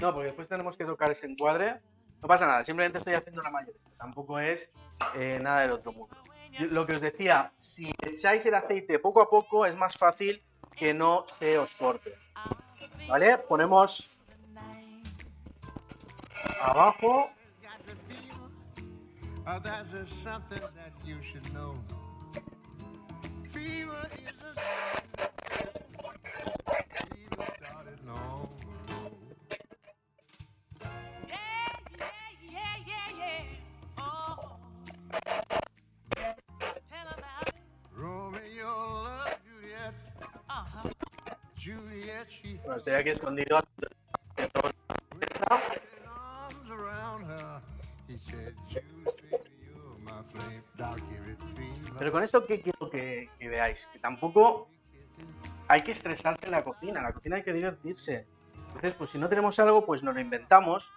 [0.01, 1.81] No, porque después tenemos que tocar ese encuadre.
[2.21, 3.91] No pasa nada, simplemente estoy haciendo una mayonesa.
[3.99, 4.71] Tampoco es
[5.15, 6.17] eh, nada del otro mundo.
[6.51, 10.43] Yo- Lo que os decía, si echáis el aceite poco a poco, es más fácil
[10.77, 12.15] que no se os corte.
[13.09, 13.39] ¿Vale?
[13.39, 14.17] Ponemos
[16.63, 17.31] abajo.
[19.47, 21.75] Oh, that is something that you should know.
[23.45, 24.55] Fever is a
[27.15, 28.49] fever started long
[28.89, 29.11] ago.
[31.29, 31.37] Yeah,
[31.99, 32.07] yeah,
[32.51, 33.99] yeah, yeah, yeah.
[33.99, 34.57] Oh,
[36.91, 37.51] about.
[37.95, 39.05] Romeo
[39.45, 39.95] Juliet.
[40.49, 40.89] Uh-huh.
[41.55, 42.29] Juliet,
[42.63, 43.61] Bueno, estoy aquí escondido.
[51.99, 53.89] Pero con esto, ¿qué quiero que, que veáis?
[53.93, 54.69] Que tampoco
[55.69, 57.01] hay que estresarse en la cocina.
[57.01, 58.27] En la cocina hay que divertirse.
[58.67, 60.93] Entonces, pues si no tenemos algo, pues nos lo inventamos.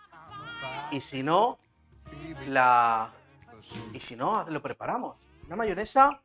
[0.91, 1.59] Y si no,
[2.47, 3.11] la.
[3.93, 5.21] Y si no, lo preparamos.
[5.45, 6.21] Una mayonesa,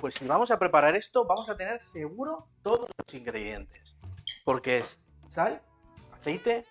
[0.00, 3.96] pues si vamos a preparar esto, vamos a tener seguro todos los ingredientes.
[4.44, 5.62] Porque es sal,
[6.12, 6.66] aceite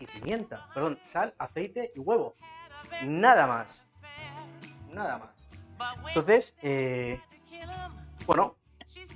[0.00, 0.68] y pimienta.
[0.74, 2.34] Perdón, sal, aceite y huevo.
[3.04, 3.84] Nada más.
[4.90, 5.30] Nada más.
[6.08, 7.20] Entonces, eh,
[8.26, 8.56] bueno,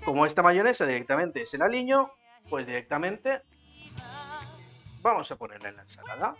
[0.05, 2.13] como esta mayonesa directamente es el aliño,
[2.49, 3.43] pues directamente
[5.03, 6.37] vamos a ponerla en la ensalada.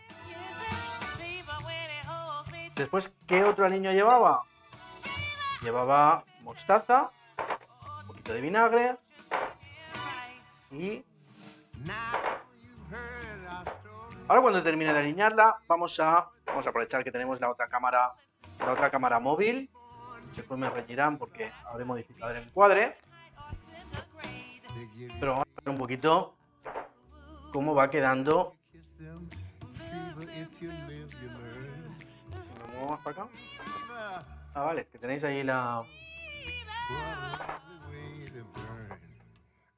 [2.77, 4.43] Después, ¿qué otro aliño llevaba?
[5.63, 7.11] Llevaba mostaza,
[8.01, 8.97] un poquito de vinagre
[10.73, 11.05] y
[14.29, 18.13] ahora cuando termine de aliñarla vamos a vamos a aprovechar que tenemos la otra cámara
[18.61, 19.71] la otra cámara móvil.
[20.37, 22.97] Después me reñirán porque habré modificado el encuadre.
[25.21, 26.35] Pero vamos a ver un poquito
[27.53, 28.57] cómo va quedando.
[30.59, 31.05] Si me
[32.73, 33.29] muevo más para acá.
[34.55, 35.83] Ah, vale, que tenéis ahí la.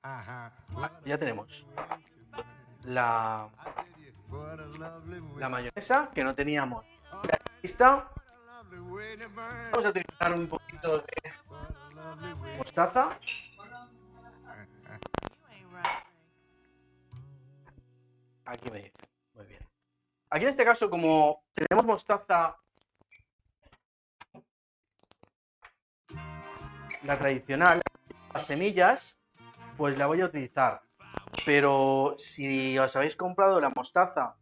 [0.02, 0.50] Ah,
[1.04, 1.66] ya tenemos
[2.84, 3.48] la,
[5.38, 6.84] la mayonesa que no teníamos.
[7.62, 8.10] Lista.
[9.72, 11.32] Vamos a utilizar un poquito de
[12.58, 13.18] mostaza.
[18.44, 18.92] Aquí me dice.
[19.34, 19.66] Muy bien.
[20.30, 22.58] Aquí en este caso, como tenemos mostaza,
[27.02, 27.80] la tradicional,
[28.32, 29.18] las semillas,
[29.76, 30.82] pues la voy a utilizar.
[31.44, 34.36] Pero si os habéis comprado la mostaza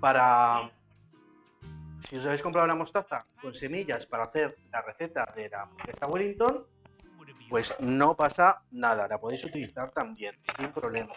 [0.00, 0.70] para...
[2.04, 6.06] Si os habéis comprado la mostaza con semillas para hacer la receta de la hamburguesa
[6.06, 6.66] Wellington,
[7.48, 11.14] pues no pasa nada, la podéis utilizar también, sin problema.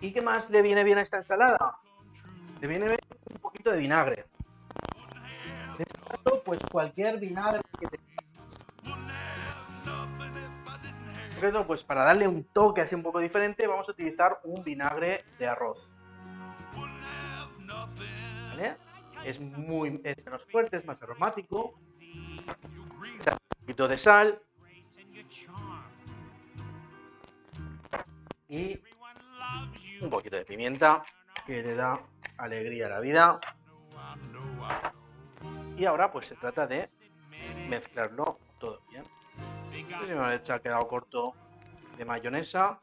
[0.00, 1.76] ¿Y qué más le viene bien a esta ensalada?
[2.62, 3.00] Le viene bien
[3.30, 4.24] un poquito de vinagre.
[5.76, 8.00] En este caso, pues cualquier vinagre que te
[11.22, 14.64] En concreto, pues para darle un toque así un poco diferente, vamos a utilizar un
[14.64, 15.92] vinagre de arroz.
[19.24, 21.78] Es muy es menos fuerte, es más aromático.
[22.00, 22.44] Un
[23.60, 24.42] poquito de sal
[28.48, 28.78] y
[30.00, 31.02] un poquito de pimienta
[31.46, 31.98] que le da
[32.36, 33.40] alegría a la vida.
[35.76, 36.88] Y ahora pues se trata de
[37.68, 39.04] mezclarlo todo bien.
[39.70, 41.34] Pues si me ha quedado corto
[41.96, 42.80] de mayonesa.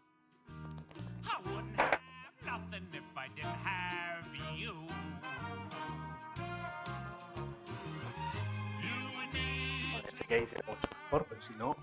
[10.32, 11.76] Se mucho mejor, pero si no,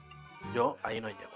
[0.55, 1.33] yo ahí no llego.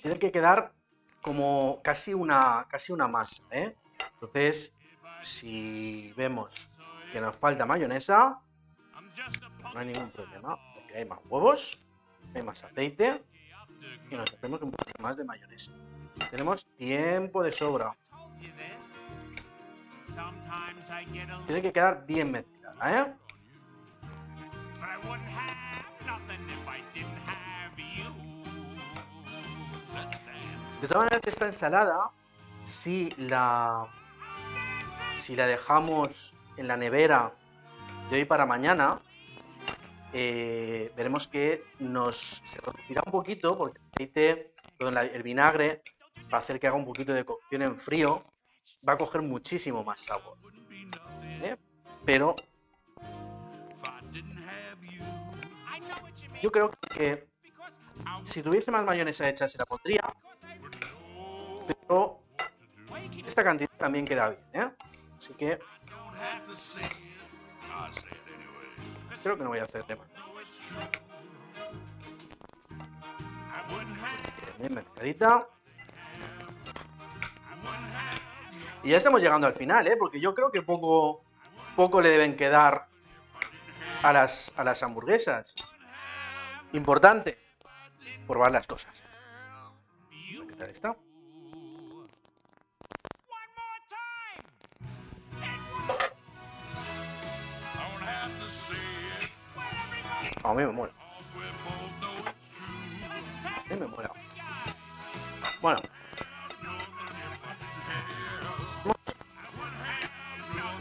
[0.00, 0.72] Tiene que quedar
[1.20, 3.76] como casi una, casi una masa, ¿eh?
[4.14, 4.72] Entonces,
[5.22, 6.68] si vemos
[7.10, 8.40] que nos falta mayonesa,
[9.74, 11.84] no hay ningún problema, porque hay más huevos,
[12.34, 13.24] hay más aceite
[14.10, 15.72] y nos hacemos un poquito más de mayonesa.
[16.30, 17.96] Tenemos tiempo de sobra.
[21.46, 23.14] Tiene que quedar bien mezclada, ¿eh?
[30.80, 32.10] De todas maneras, esta ensalada,
[32.62, 33.88] si la,
[35.14, 37.32] si la dejamos en la nevera
[38.10, 39.00] de hoy para mañana,
[40.12, 45.82] eh, veremos que nos se reducirá un poquito porque el aceite, perdón, el vinagre
[46.32, 48.24] va a hacer que haga un poquito de cocción en frío,
[48.86, 50.38] va a coger muchísimo más sabor.
[51.20, 51.58] ¿vale?
[52.04, 52.36] Pero
[56.42, 57.28] yo creo que
[58.24, 60.02] si tuviese más mayonesa hecha se la pondría,
[61.66, 62.22] pero
[63.26, 64.70] esta cantidad también queda bien, ¿eh?
[65.18, 65.58] Así que
[69.22, 69.66] creo que no voy a
[73.70, 75.48] wouldn't have Bien mezcladita.
[78.82, 79.96] Y ya estamos llegando al final, ¿eh?
[79.96, 81.24] Porque yo creo que poco,
[81.76, 82.88] poco le deben quedar
[84.02, 85.54] a las, a las hamburguesas.
[86.72, 87.38] Importante,
[88.26, 88.92] probar las cosas.
[90.10, 90.96] ¿Qué está?
[100.44, 100.92] A mí me mola.
[103.44, 104.10] A mí me mola.
[105.60, 105.80] Bueno.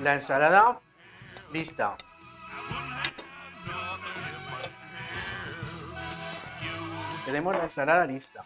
[0.03, 0.79] La ensalada
[1.51, 1.97] lista.
[7.25, 8.45] Tenemos la ensalada lista.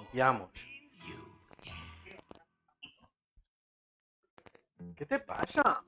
[0.00, 0.50] Limpiamos.
[4.96, 5.84] ¿Qué te pasa?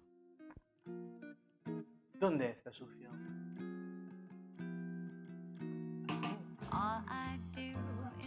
[2.19, 3.11] ¿Dónde está sucio?
[6.73, 7.73] All I do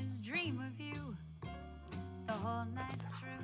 [0.02, 1.16] is dream of you
[2.26, 3.40] the whole night through.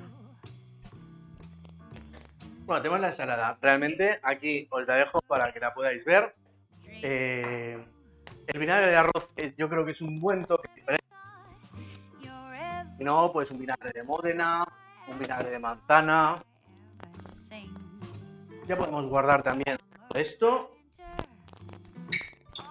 [2.64, 3.58] Bueno, tenemos la ensalada.
[3.60, 6.34] Realmente aquí os la dejo para que la podáis ver.
[7.02, 7.84] Eh,
[8.46, 11.04] el vinagre de arroz es- yo creo que es un buen toque diferente.
[12.98, 14.64] Si no, pues un vinagre de Módena,
[15.06, 16.42] un vinagre de manzana.
[18.66, 19.76] Ya podemos guardar también
[20.16, 20.72] esto.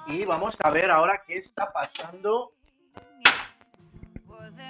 [0.07, 2.53] Y vamos a ver ahora qué está pasando.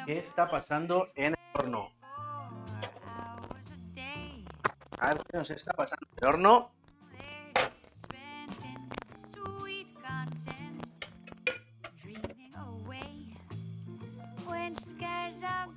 [0.06, 1.91] ¿Qué está pasando en el horno?
[1.99, 4.45] four hours a day
[4.99, 6.72] A ver qué nos está pasando en el horno.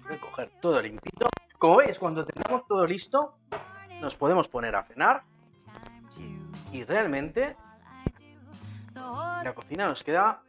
[0.05, 1.29] Voy a coger todo limpito.
[1.59, 3.39] Como veis, cuando tengamos todo listo,
[4.01, 5.25] nos podemos poner a cenar.
[6.73, 7.57] Y realmente
[8.95, 10.43] la cocina nos queda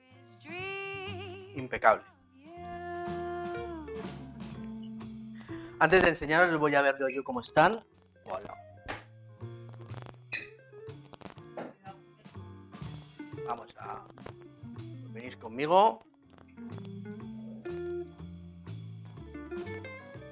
[1.55, 2.03] impecable.
[5.79, 7.81] Antes de enseñaros, os voy a ver yo cómo están.
[8.25, 8.53] Hola.
[13.47, 14.03] Vamos a.
[15.13, 16.03] Venís conmigo.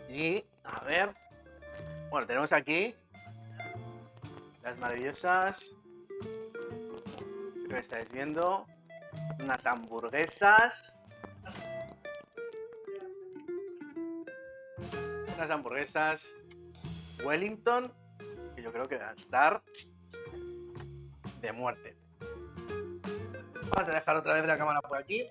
[0.09, 1.15] Y a ver.
[2.09, 2.93] Bueno, tenemos aquí
[4.63, 5.76] las maravillosas.
[7.67, 8.65] Que estáis viendo.
[9.39, 11.01] Unas hamburguesas.
[15.37, 16.33] unas hamburguesas
[17.23, 17.93] Wellington
[18.55, 19.61] que yo creo que van a estar
[21.41, 21.95] de muerte.
[23.69, 25.27] Vamos a dejar otra vez la cámara por aquí.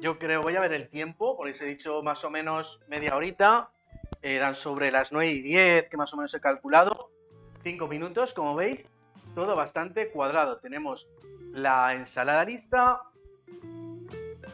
[0.00, 3.14] Yo creo, voy a ver el tiempo, porque os he dicho más o menos media
[3.14, 3.70] horita.
[4.22, 7.10] Eran sobre las 9 y 10, que más o menos he calculado.
[7.62, 8.88] 5 minutos, como veis.
[9.34, 10.58] Todo bastante cuadrado.
[10.58, 11.08] Tenemos
[11.54, 13.00] la ensalada lista.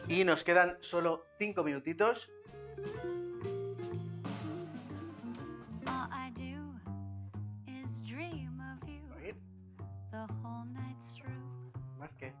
[0.07, 2.31] Y nos quedan solo 5 minutitos.
[11.97, 12.33] Más que.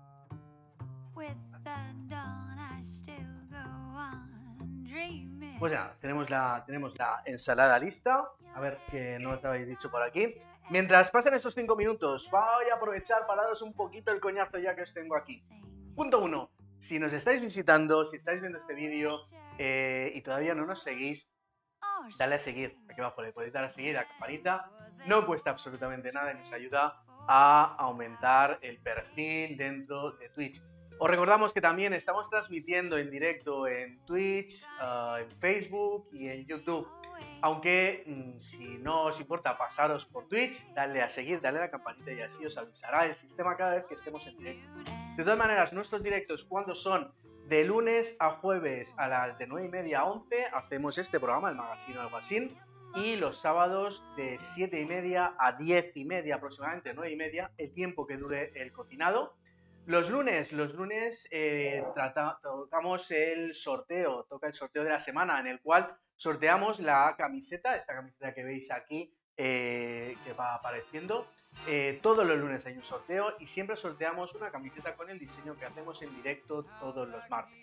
[5.59, 8.29] Pues ya, tenemos la, tenemos la ensalada lista.
[8.53, 10.35] A ver que no os habéis dicho por aquí.
[10.69, 14.75] Mientras pasen esos 5 minutos, voy a aprovechar para daros un poquito el coñazo ya
[14.75, 15.41] que os tengo aquí.
[15.95, 16.51] Punto 1.
[16.79, 19.19] Si nos estáis visitando, si estáis viendo este vídeo
[19.57, 21.29] eh, y todavía no nos seguís,
[22.17, 22.77] dale a seguir.
[22.89, 24.71] Aquí abajo le podéis dar a seguir a la campanita.
[25.07, 30.61] No cuesta absolutamente nada y nos ayuda a aumentar el perfil dentro de Twitch.
[30.99, 36.45] Os recordamos que también estamos transmitiendo en directo en Twitch, ah, en Facebook y en
[36.45, 36.87] YouTube.
[37.41, 41.71] Aunque mm, si no os importa pasaros por Twitch, dale a seguir, dale a la
[41.71, 44.69] campanita y así os avisará el sistema cada vez que estemos en directo.
[45.17, 47.13] De todas maneras, nuestros directos cuando son
[47.47, 51.49] de lunes a jueves a las de 9 y media a 11 hacemos este programa,
[51.49, 52.55] el Magazine Algo Así.
[52.95, 57.51] Y los sábados de 7 y media a 10 y media aproximadamente, 9 y media,
[57.57, 59.33] el tiempo que dure el cocinado.
[59.85, 65.39] Los lunes, los lunes eh, trata- tocamos el sorteo, toca el sorteo de la semana
[65.39, 71.25] en el cual sorteamos la camiseta, esta camiseta que veis aquí eh, que va apareciendo.
[71.67, 75.55] Eh, todos los lunes hay un sorteo y siempre sorteamos una camiseta con el diseño
[75.57, 77.61] que hacemos en directo todos los martes.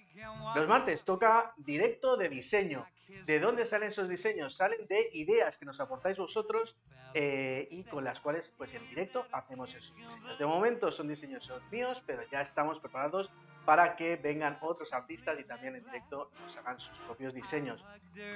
[0.55, 2.87] Los martes toca directo de diseño.
[3.25, 4.55] ¿De dónde salen esos diseños?
[4.55, 6.77] Salen de ideas que nos aportáis vosotros
[7.15, 10.39] eh, y con las cuales pues en directo hacemos esos diseños.
[10.39, 13.33] De momento son diseños míos, pero ya estamos preparados
[13.65, 17.85] para que vengan otros artistas y también en directo nos hagan sus propios diseños.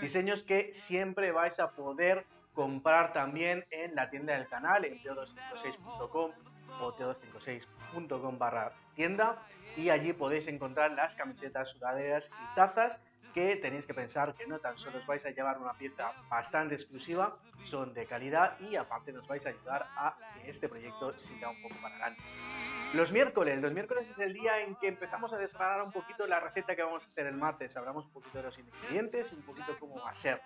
[0.00, 6.30] Diseños que siempre vais a poder comprar también en la tienda del canal en teo256.com
[6.80, 9.42] o teo256.com barra tienda
[9.76, 13.00] y allí podéis encontrar las camisetas, sudaderas y tazas
[13.32, 16.74] que tenéis que pensar que no tan solo os vais a llevar una pieza bastante
[16.74, 21.48] exclusiva, son de calidad y aparte nos vais a ayudar a que este proyecto siga
[21.48, 22.22] un poco para adelante.
[22.92, 26.40] Los miércoles, los miércoles es el día en que empezamos a desgranar un poquito la
[26.40, 29.42] receta que vamos a hacer el martes, hablamos un poquito de los ingredientes y un
[29.42, 30.42] poquito cómo va a ser.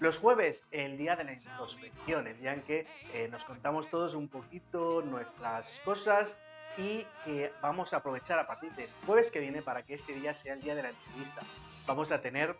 [0.00, 4.14] Los jueves, el día de la introspección, el día en que eh, nos contamos todos
[4.14, 6.36] un poquito nuestras cosas
[6.78, 10.34] y que vamos a aprovechar a partir del jueves que viene para que este día
[10.34, 11.42] sea el día de la entrevista.
[11.86, 12.56] Vamos a tener,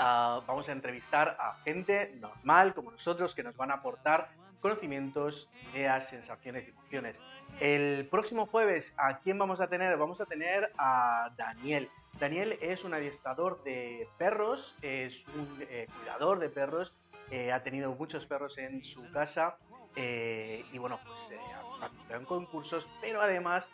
[0.00, 4.30] ah, vamos a entrevistar a gente normal como nosotros que nos van a aportar
[4.60, 7.20] conocimientos, ideas, sensaciones y emociones.
[7.60, 9.96] El próximo jueves, ¿a quién vamos a tener?
[9.96, 11.88] Vamos a tener a Daniel.
[12.18, 16.94] Daniel es un adiestrador de perros, es un eh, cuidador de perros,
[17.30, 19.56] eh, ha tenido muchos perros en su casa
[19.96, 21.32] eh, y bueno, pues
[21.76, 23.68] ha participado en concursos, pero además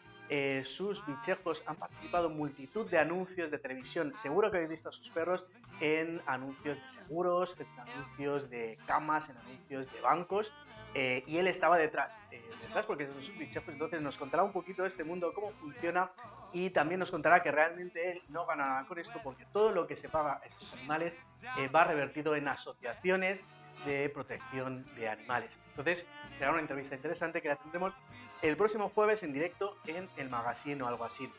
[0.65, 4.13] sus bichejos han participado en multitud de anuncios de televisión.
[4.13, 5.47] Seguro que habéis visto a sus perros
[5.81, 10.53] en anuncios de seguros, en anuncios de camas, en anuncios de bancos.
[10.95, 14.53] Eh, y él estaba detrás, eh, detrás porque son sus bichejos, entonces nos contará un
[14.53, 16.11] poquito de este mundo, cómo funciona
[16.53, 19.87] y también nos contará que realmente él no gana nada con esto porque todo lo
[19.87, 21.15] que se paga a estos animales
[21.59, 23.45] eh, va revertido en asociaciones
[23.85, 25.51] de protección de animales.
[25.71, 26.07] Entonces,
[26.39, 27.95] será una entrevista interesante que la tendremos
[28.43, 31.31] el próximo jueves en directo en el magazine o algo así.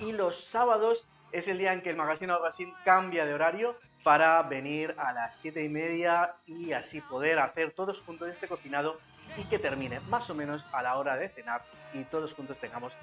[0.00, 1.06] Y los sábados
[1.38, 5.36] es el día en que el magazine así cambia de horario para venir a las
[5.36, 8.98] 7 y media y así poder hacer todos juntos este cocinado
[9.36, 12.94] y que termine más o menos a la hora de cenar y todos juntos tengamos.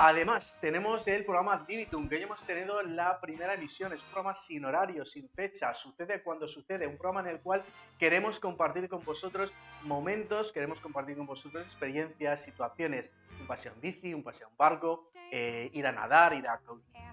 [0.00, 3.92] Además, tenemos el programa Divitum, que ya hemos tenido la primera emisión.
[3.92, 6.86] Es un programa sin horario, sin fecha, sucede cuando sucede.
[6.86, 7.64] Un programa en el cual
[7.98, 9.52] queremos compartir con vosotros
[9.82, 13.12] momentos, queremos compartir con vosotros experiencias, situaciones.
[13.40, 16.60] Un paseo en bici, un paseo en barco, eh, ir a nadar, ir a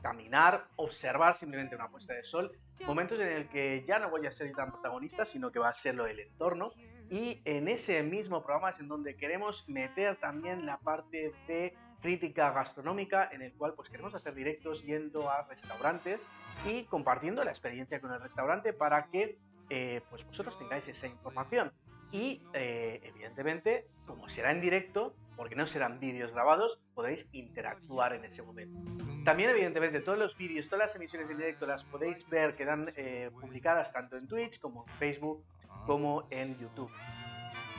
[0.03, 2.55] caminar, observar simplemente una puesta de sol.
[2.85, 5.73] Momentos en el que ya no voy a ser tan protagonista, sino que va a
[5.73, 6.71] ser lo del entorno.
[7.09, 12.51] Y en ese mismo programa es en donde queremos meter también la parte de crítica
[12.51, 16.21] gastronómica en el cual pues queremos hacer directos yendo a restaurantes
[16.65, 19.37] y compartiendo la experiencia con el restaurante para que
[19.69, 21.71] eh, pues vosotros tengáis esa información.
[22.11, 28.23] Y eh, evidentemente como será en directo porque no serán vídeos grabados podréis interactuar en
[28.25, 28.79] ese momento.
[29.23, 33.31] También evidentemente todos los vídeos todas las emisiones en directo las podéis ver quedan eh,
[33.33, 35.43] publicadas tanto en Twitch como en Facebook
[35.85, 36.91] como en YouTube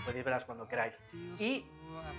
[0.07, 1.03] podéis verlas cuando queráis.
[1.39, 1.67] ¿Y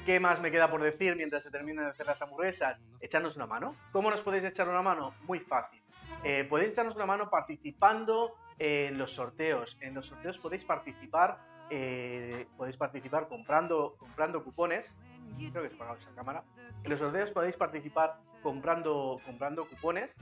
[0.06, 2.78] qué más me queda por decir mientras se terminan de hacer las hamburguesas?
[3.00, 3.76] Echarnos una mano.
[3.92, 5.14] ¿Cómo nos podéis echar una mano?
[5.26, 5.82] Muy fácil.
[6.24, 9.78] Eh, podéis echarnos una mano participando en los sorteos.
[9.82, 11.40] En los sorteos podéis participar,
[11.70, 14.94] eh, podéis participar comprando, comprando cupones.
[15.38, 16.44] Creo que se ha apagado esa cámara.
[16.84, 20.16] En los sorteos podéis participar comprando, comprando cupones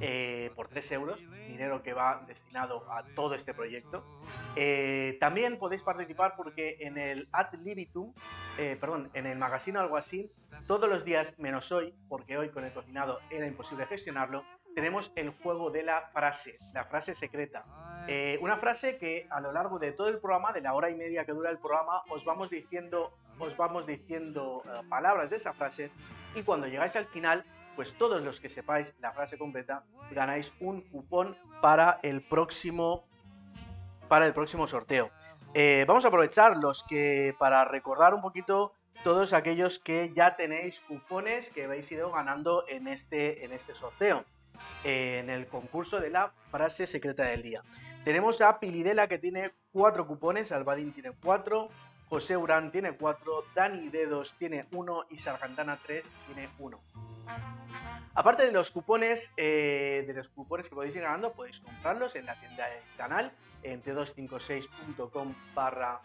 [0.00, 4.04] eh, por 3 euros, dinero que va destinado a todo este proyecto.
[4.56, 8.12] Eh, también podéis participar porque en el Ad Libitum,
[8.58, 10.30] eh, perdón, en el magazine así,
[10.66, 14.44] todos los días menos hoy, porque hoy con el cocinado era imposible gestionarlo,
[14.74, 17.64] tenemos el juego de la frase, la frase secreta.
[18.08, 20.96] Eh, una frase que a lo largo de todo el programa, de la hora y
[20.96, 25.54] media que dura el programa, os vamos diciendo, os vamos diciendo eh, palabras de esa
[25.54, 25.90] frase
[26.34, 27.44] y cuando llegáis al final,
[27.76, 33.06] pues todos los que sepáis la frase completa ganáis un cupón para el próximo
[34.08, 35.10] para el próximo sorteo.
[35.54, 38.72] Eh, vamos a aprovechar los que para recordar un poquito
[39.02, 44.24] todos aquellos que ya tenéis cupones que habéis ido ganando en este, en este sorteo,
[44.82, 47.62] en el concurso de la frase secreta del día.
[48.04, 51.68] Tenemos a Pilidela que tiene cuatro cupones, Albadín tiene cuatro,
[52.14, 56.80] José Urán tiene cuatro, Dani Dedos tiene uno y Sargantana 3 tiene uno.
[58.14, 62.26] Aparte de los cupones, eh, de los cupones que podéis ir ganando, podéis comprarlos en
[62.26, 63.32] la tienda del canal,
[63.64, 66.00] en t256.com barra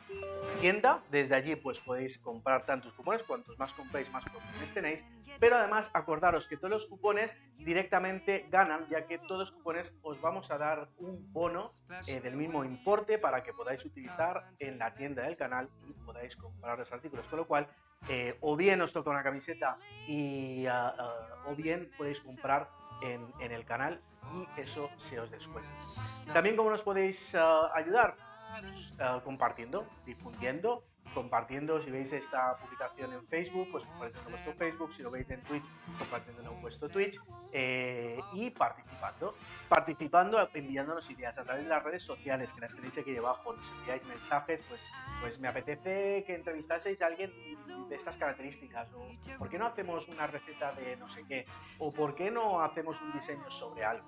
[0.59, 1.03] tienda.
[1.11, 5.05] Desde allí pues podéis comprar tantos cupones, cuantos más compréis, más cupones tenéis.
[5.39, 10.19] Pero además acordaros que todos los cupones directamente ganan, ya que todos los cupones os
[10.19, 11.69] vamos a dar un bono
[12.07, 16.35] eh, del mismo importe para que podáis utilizar en la tienda del canal y podáis
[16.35, 17.27] comprar los artículos.
[17.27, 17.67] Con lo cual,
[18.09, 19.77] eh, o bien os toca una camiseta
[20.07, 22.69] y, ah, ah, o bien podéis comprar
[23.01, 24.01] en, en el canal
[24.33, 25.69] y eso se os descuenta.
[26.33, 28.15] También cómo nos podéis ah, ayudar
[28.99, 31.81] Ah, compartiendo, difundiendo, compartiendo.
[31.81, 35.41] Si veis esta publicación en Facebook, pues compartiendo en vuestro Facebook, si lo veis en
[35.41, 35.65] Twitch,
[35.97, 37.19] compartiendo en vuestro Twitch
[37.53, 39.35] eh, y participando,
[39.67, 43.69] participando, enviándonos ideas a través de las redes sociales que las tenéis aquí debajo, nos
[43.71, 44.81] enviáis mensajes, pues,
[45.21, 47.31] pues me apetece que entrevistaseis a alguien
[47.89, 49.07] de estas características, o
[49.37, 51.45] por qué no hacemos una receta de no sé qué,
[51.79, 54.07] o por qué no hacemos un diseño sobre algo.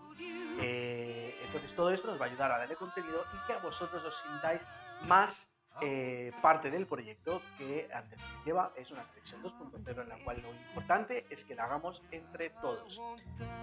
[0.62, 4.04] Eh, entonces todo esto nos va a ayudar a darle contenido y que a vosotros
[4.04, 4.66] os sintáis
[5.08, 5.52] más
[5.82, 10.54] eh, parte del proyecto que en definitiva es una conexión 2.0 en la cual lo
[10.54, 13.02] importante es que la hagamos entre todos.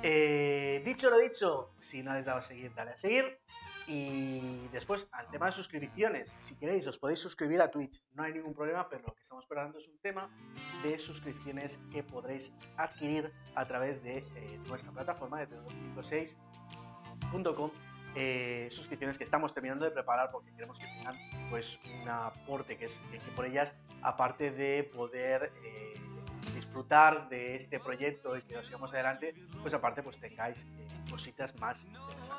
[0.02, 3.38] Eh, dicho lo dicho, si no habéis dado a seguir, dale a seguir.
[3.86, 8.34] Y después, al tema de suscripciones, si queréis, os podéis suscribir a Twitch, no hay
[8.34, 10.30] ningún problema, pero lo que estamos esperando es un tema
[10.82, 17.70] de suscripciones que podréis adquirir a través de eh, nuestra plataforma de 256.com
[18.14, 21.16] eh, suscripciones que estamos terminando de preparar porque queremos que tengan
[21.50, 23.72] pues un aporte que es que por ellas
[24.02, 25.92] aparte de poder eh,
[26.54, 31.58] disfrutar de este proyecto y que lo sigamos adelante pues aparte pues tengáis eh, cositas
[31.60, 32.38] más interesantes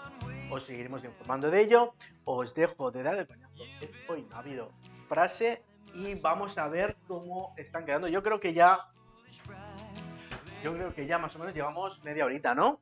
[0.52, 1.94] os seguiremos informando de ello
[2.26, 3.64] os dejo de dar el coñazo
[4.08, 4.72] hoy no ha habido
[5.08, 5.64] frase
[5.94, 8.80] y vamos a ver cómo están quedando yo creo que ya
[10.64, 12.80] yo creo que ya más o menos llevamos media horita ¿no?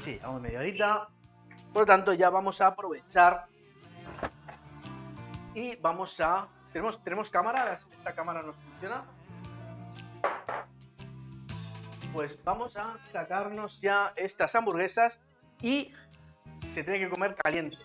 [0.00, 1.08] Sí, vamos media horita.
[1.74, 3.46] Por lo tanto, ya vamos a aprovechar
[5.54, 6.48] y vamos a...
[6.72, 7.74] ¿Tenemos, tenemos cámara?
[7.74, 9.04] ¿Esta cámara nos funciona?
[12.14, 15.20] Pues vamos a sacarnos ya estas hamburguesas
[15.60, 15.92] y
[16.70, 17.76] se tiene que comer caliente.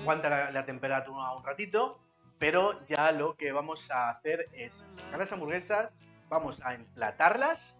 [0.00, 2.00] Aguanta la, la temperatura un ratito,
[2.38, 5.98] pero ya lo que vamos a hacer es sacar las hamburguesas,
[6.30, 7.77] vamos a emplatarlas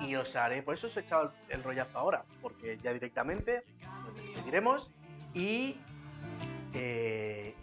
[0.00, 3.64] y os haré, por eso os he echado el, rollazo ahora, porque ya directamente
[4.04, 4.90] nos despediremos
[5.32, 5.80] y
[6.74, 7.54] eh,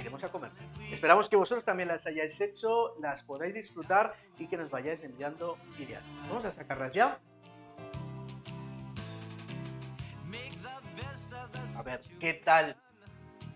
[0.00, 0.50] iremos a comer.
[0.90, 5.58] Esperamos que vosotros también las hayáis hecho, las podáis disfrutar y que nos vayáis enviando
[5.78, 6.02] ideas.
[6.28, 7.18] Vamos a sacarlas ya.
[11.78, 12.76] A ver, ¿qué tal?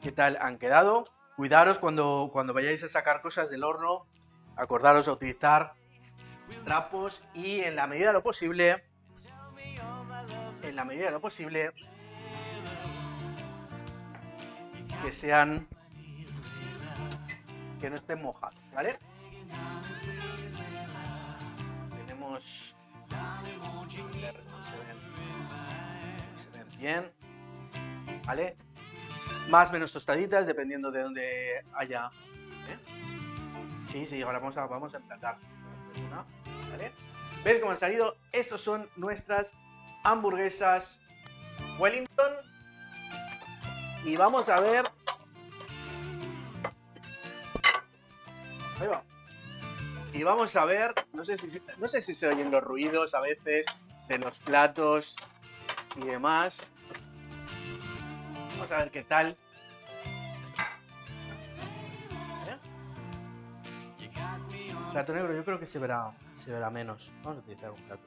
[0.03, 1.05] ¿Qué tal han quedado?
[1.37, 4.07] Cuidaros cuando, cuando vayáis a sacar cosas del horno,
[4.57, 5.75] acordaros a utilizar
[6.65, 8.85] trapos y en la medida de lo posible,
[10.63, 11.73] en la medida de lo posible,
[15.03, 15.69] que sean,
[17.81, 18.99] que no estén mojados, ¿vale?
[22.07, 22.75] Tenemos,
[26.37, 27.13] se ven, bien,
[28.27, 28.57] ¿vale?
[29.49, 32.11] Más menos tostaditas, dependiendo de donde haya.
[32.69, 32.79] ¿eh?
[33.87, 35.39] Sí, sí, ahora vamos a, vamos a emplatar.
[36.07, 36.25] Una,
[36.71, 36.93] ¿vale?
[37.45, 38.17] ¿Ves cómo han salido?
[38.33, 39.55] Estas son nuestras
[40.05, 41.01] hamburguesas
[41.79, 42.33] Wellington.
[44.05, 44.85] Y vamos a ver.
[48.81, 49.03] Ahí va.
[50.13, 53.21] Y vamos a ver, no sé, si, no sé si se oyen los ruidos a
[53.21, 53.67] veces
[54.09, 55.17] de los platos
[55.97, 56.67] y demás.
[58.57, 59.37] Vamos a ver qué tal
[64.99, 67.13] Plato negro yo creo que se verá, se verá menos.
[67.23, 68.03] Vamos a utilizar un plato.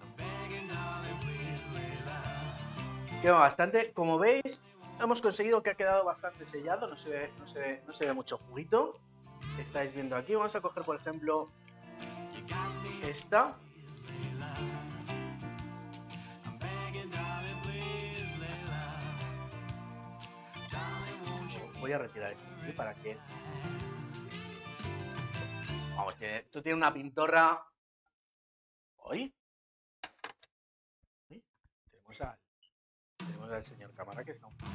[3.22, 3.93] Queda bastante.
[3.93, 4.61] Como veis,
[4.99, 6.88] hemos conseguido que ha quedado bastante sellado.
[6.88, 8.99] No se ve, no se ve, no se ve mucho juguito.
[9.57, 10.35] Estáis viendo aquí.
[10.35, 11.47] Vamos a coger, por ejemplo,
[13.07, 13.55] esta.
[21.80, 23.18] Voy a retirar esto para que.
[25.95, 27.65] Vamos, que esto tiene una pintorra.
[28.97, 29.34] ¿Hoy?
[31.27, 31.43] ¿Sí?
[31.89, 32.39] Tenemos al,
[33.18, 34.72] tenemos al señor cámara que está un poco.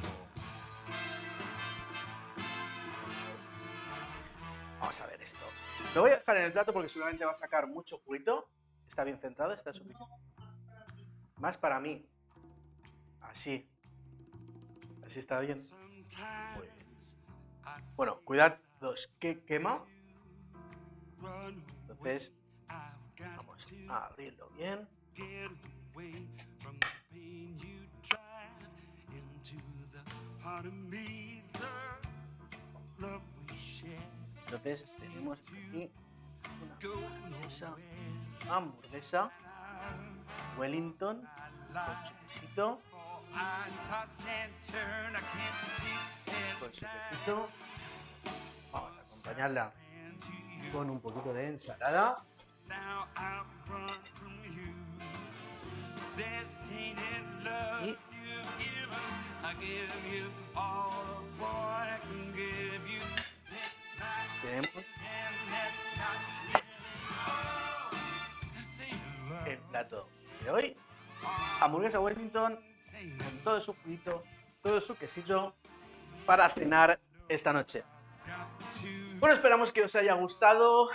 [4.79, 5.45] Vamos a ver esto.
[5.95, 8.49] Lo voy a dejar en el plato porque seguramente va a sacar mucho juguito.
[8.87, 10.13] Está bien centrado, está suficiente.
[11.37, 12.07] Más para mí.
[13.21, 13.69] Así.
[15.05, 15.67] Así está bien.
[17.95, 19.83] Bueno, cuidados que quema.
[21.89, 22.33] Entonces,
[23.19, 24.87] vamos a abrirlo bien.
[34.45, 35.91] Entonces tenemos aquí
[36.83, 37.75] una hamburguesa,
[38.49, 39.31] hamburguesa
[40.57, 41.27] Wellington
[41.71, 42.45] con su
[46.59, 46.85] con su.
[48.71, 49.73] Vamos a acompañarla
[50.71, 52.17] con un poquito de ensalada.
[57.83, 57.97] Y
[64.41, 64.69] tenemos
[69.45, 70.07] el plato
[70.43, 70.77] de hoy.
[71.61, 72.59] Hamburguesa Wellington
[73.17, 74.23] con todo su juguito,
[74.61, 75.53] todo su quesito
[76.25, 76.99] para cenar
[77.29, 77.83] esta noche.
[79.19, 80.89] Bueno, esperamos que os haya gustado,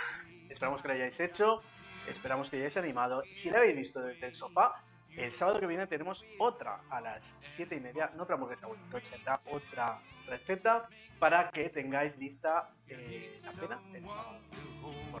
[0.49, 1.61] esperamos que lo hayáis hecho,
[2.07, 3.23] esperamos que hayáis animado.
[3.35, 4.73] Si lo habéis visto desde el sofá,
[5.17, 8.67] el sábado que viene tenemos otra a las 7 y media, no otra hamburguesa
[9.03, 10.87] será otra receta
[11.19, 13.79] para que tengáis lista eh, la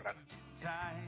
[0.03, 0.37] la noche.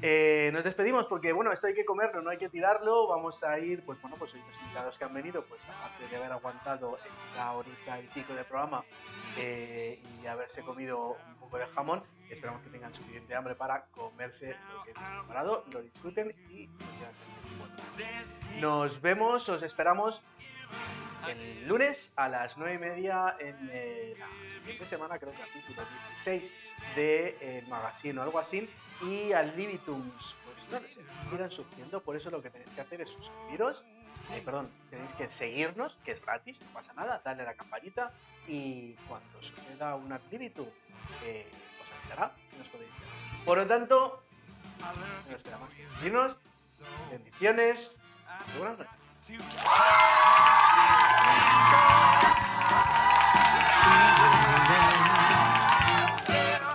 [0.02, 3.07] Eh, nos despedimos porque bueno, esto hay que comerlo, no hay que tirarlo.
[3.07, 6.32] Vamos a ir, pues bueno, pues los invitados que han venido, pues aparte de haber
[6.32, 8.84] aguantado esta horita y pico de programa
[9.38, 14.56] eh, y haberse comido un poco de jamón, esperamos que tengan suficiente hambre para comerse
[14.74, 16.70] lo que hemos preparado, lo disfruten y
[18.60, 20.24] nos vemos, os esperamos
[21.27, 25.81] el lunes a las 9 y media en eh, la siguiente semana, creo que capítulo
[26.23, 26.51] 16
[26.95, 28.69] de El Magazine o algo así.
[29.01, 30.81] Y al Libitums, pues
[31.39, 32.01] no surgiendo.
[32.01, 33.83] Por eso lo que tenéis que hacer es suscribiros.
[34.31, 38.13] eh, perdón, tenéis que seguirnos, que es gratis, no pasa nada, darle a la campanita
[38.47, 40.11] y cuando suceda un
[41.23, 41.47] eh,
[41.81, 43.45] os avisará y nos podéis ver.
[43.45, 44.23] Por lo tanto,
[44.79, 45.69] no esperamos.
[47.11, 47.97] Bendiciones
[48.53, 49.05] y buenas noches.
[49.27, 49.34] to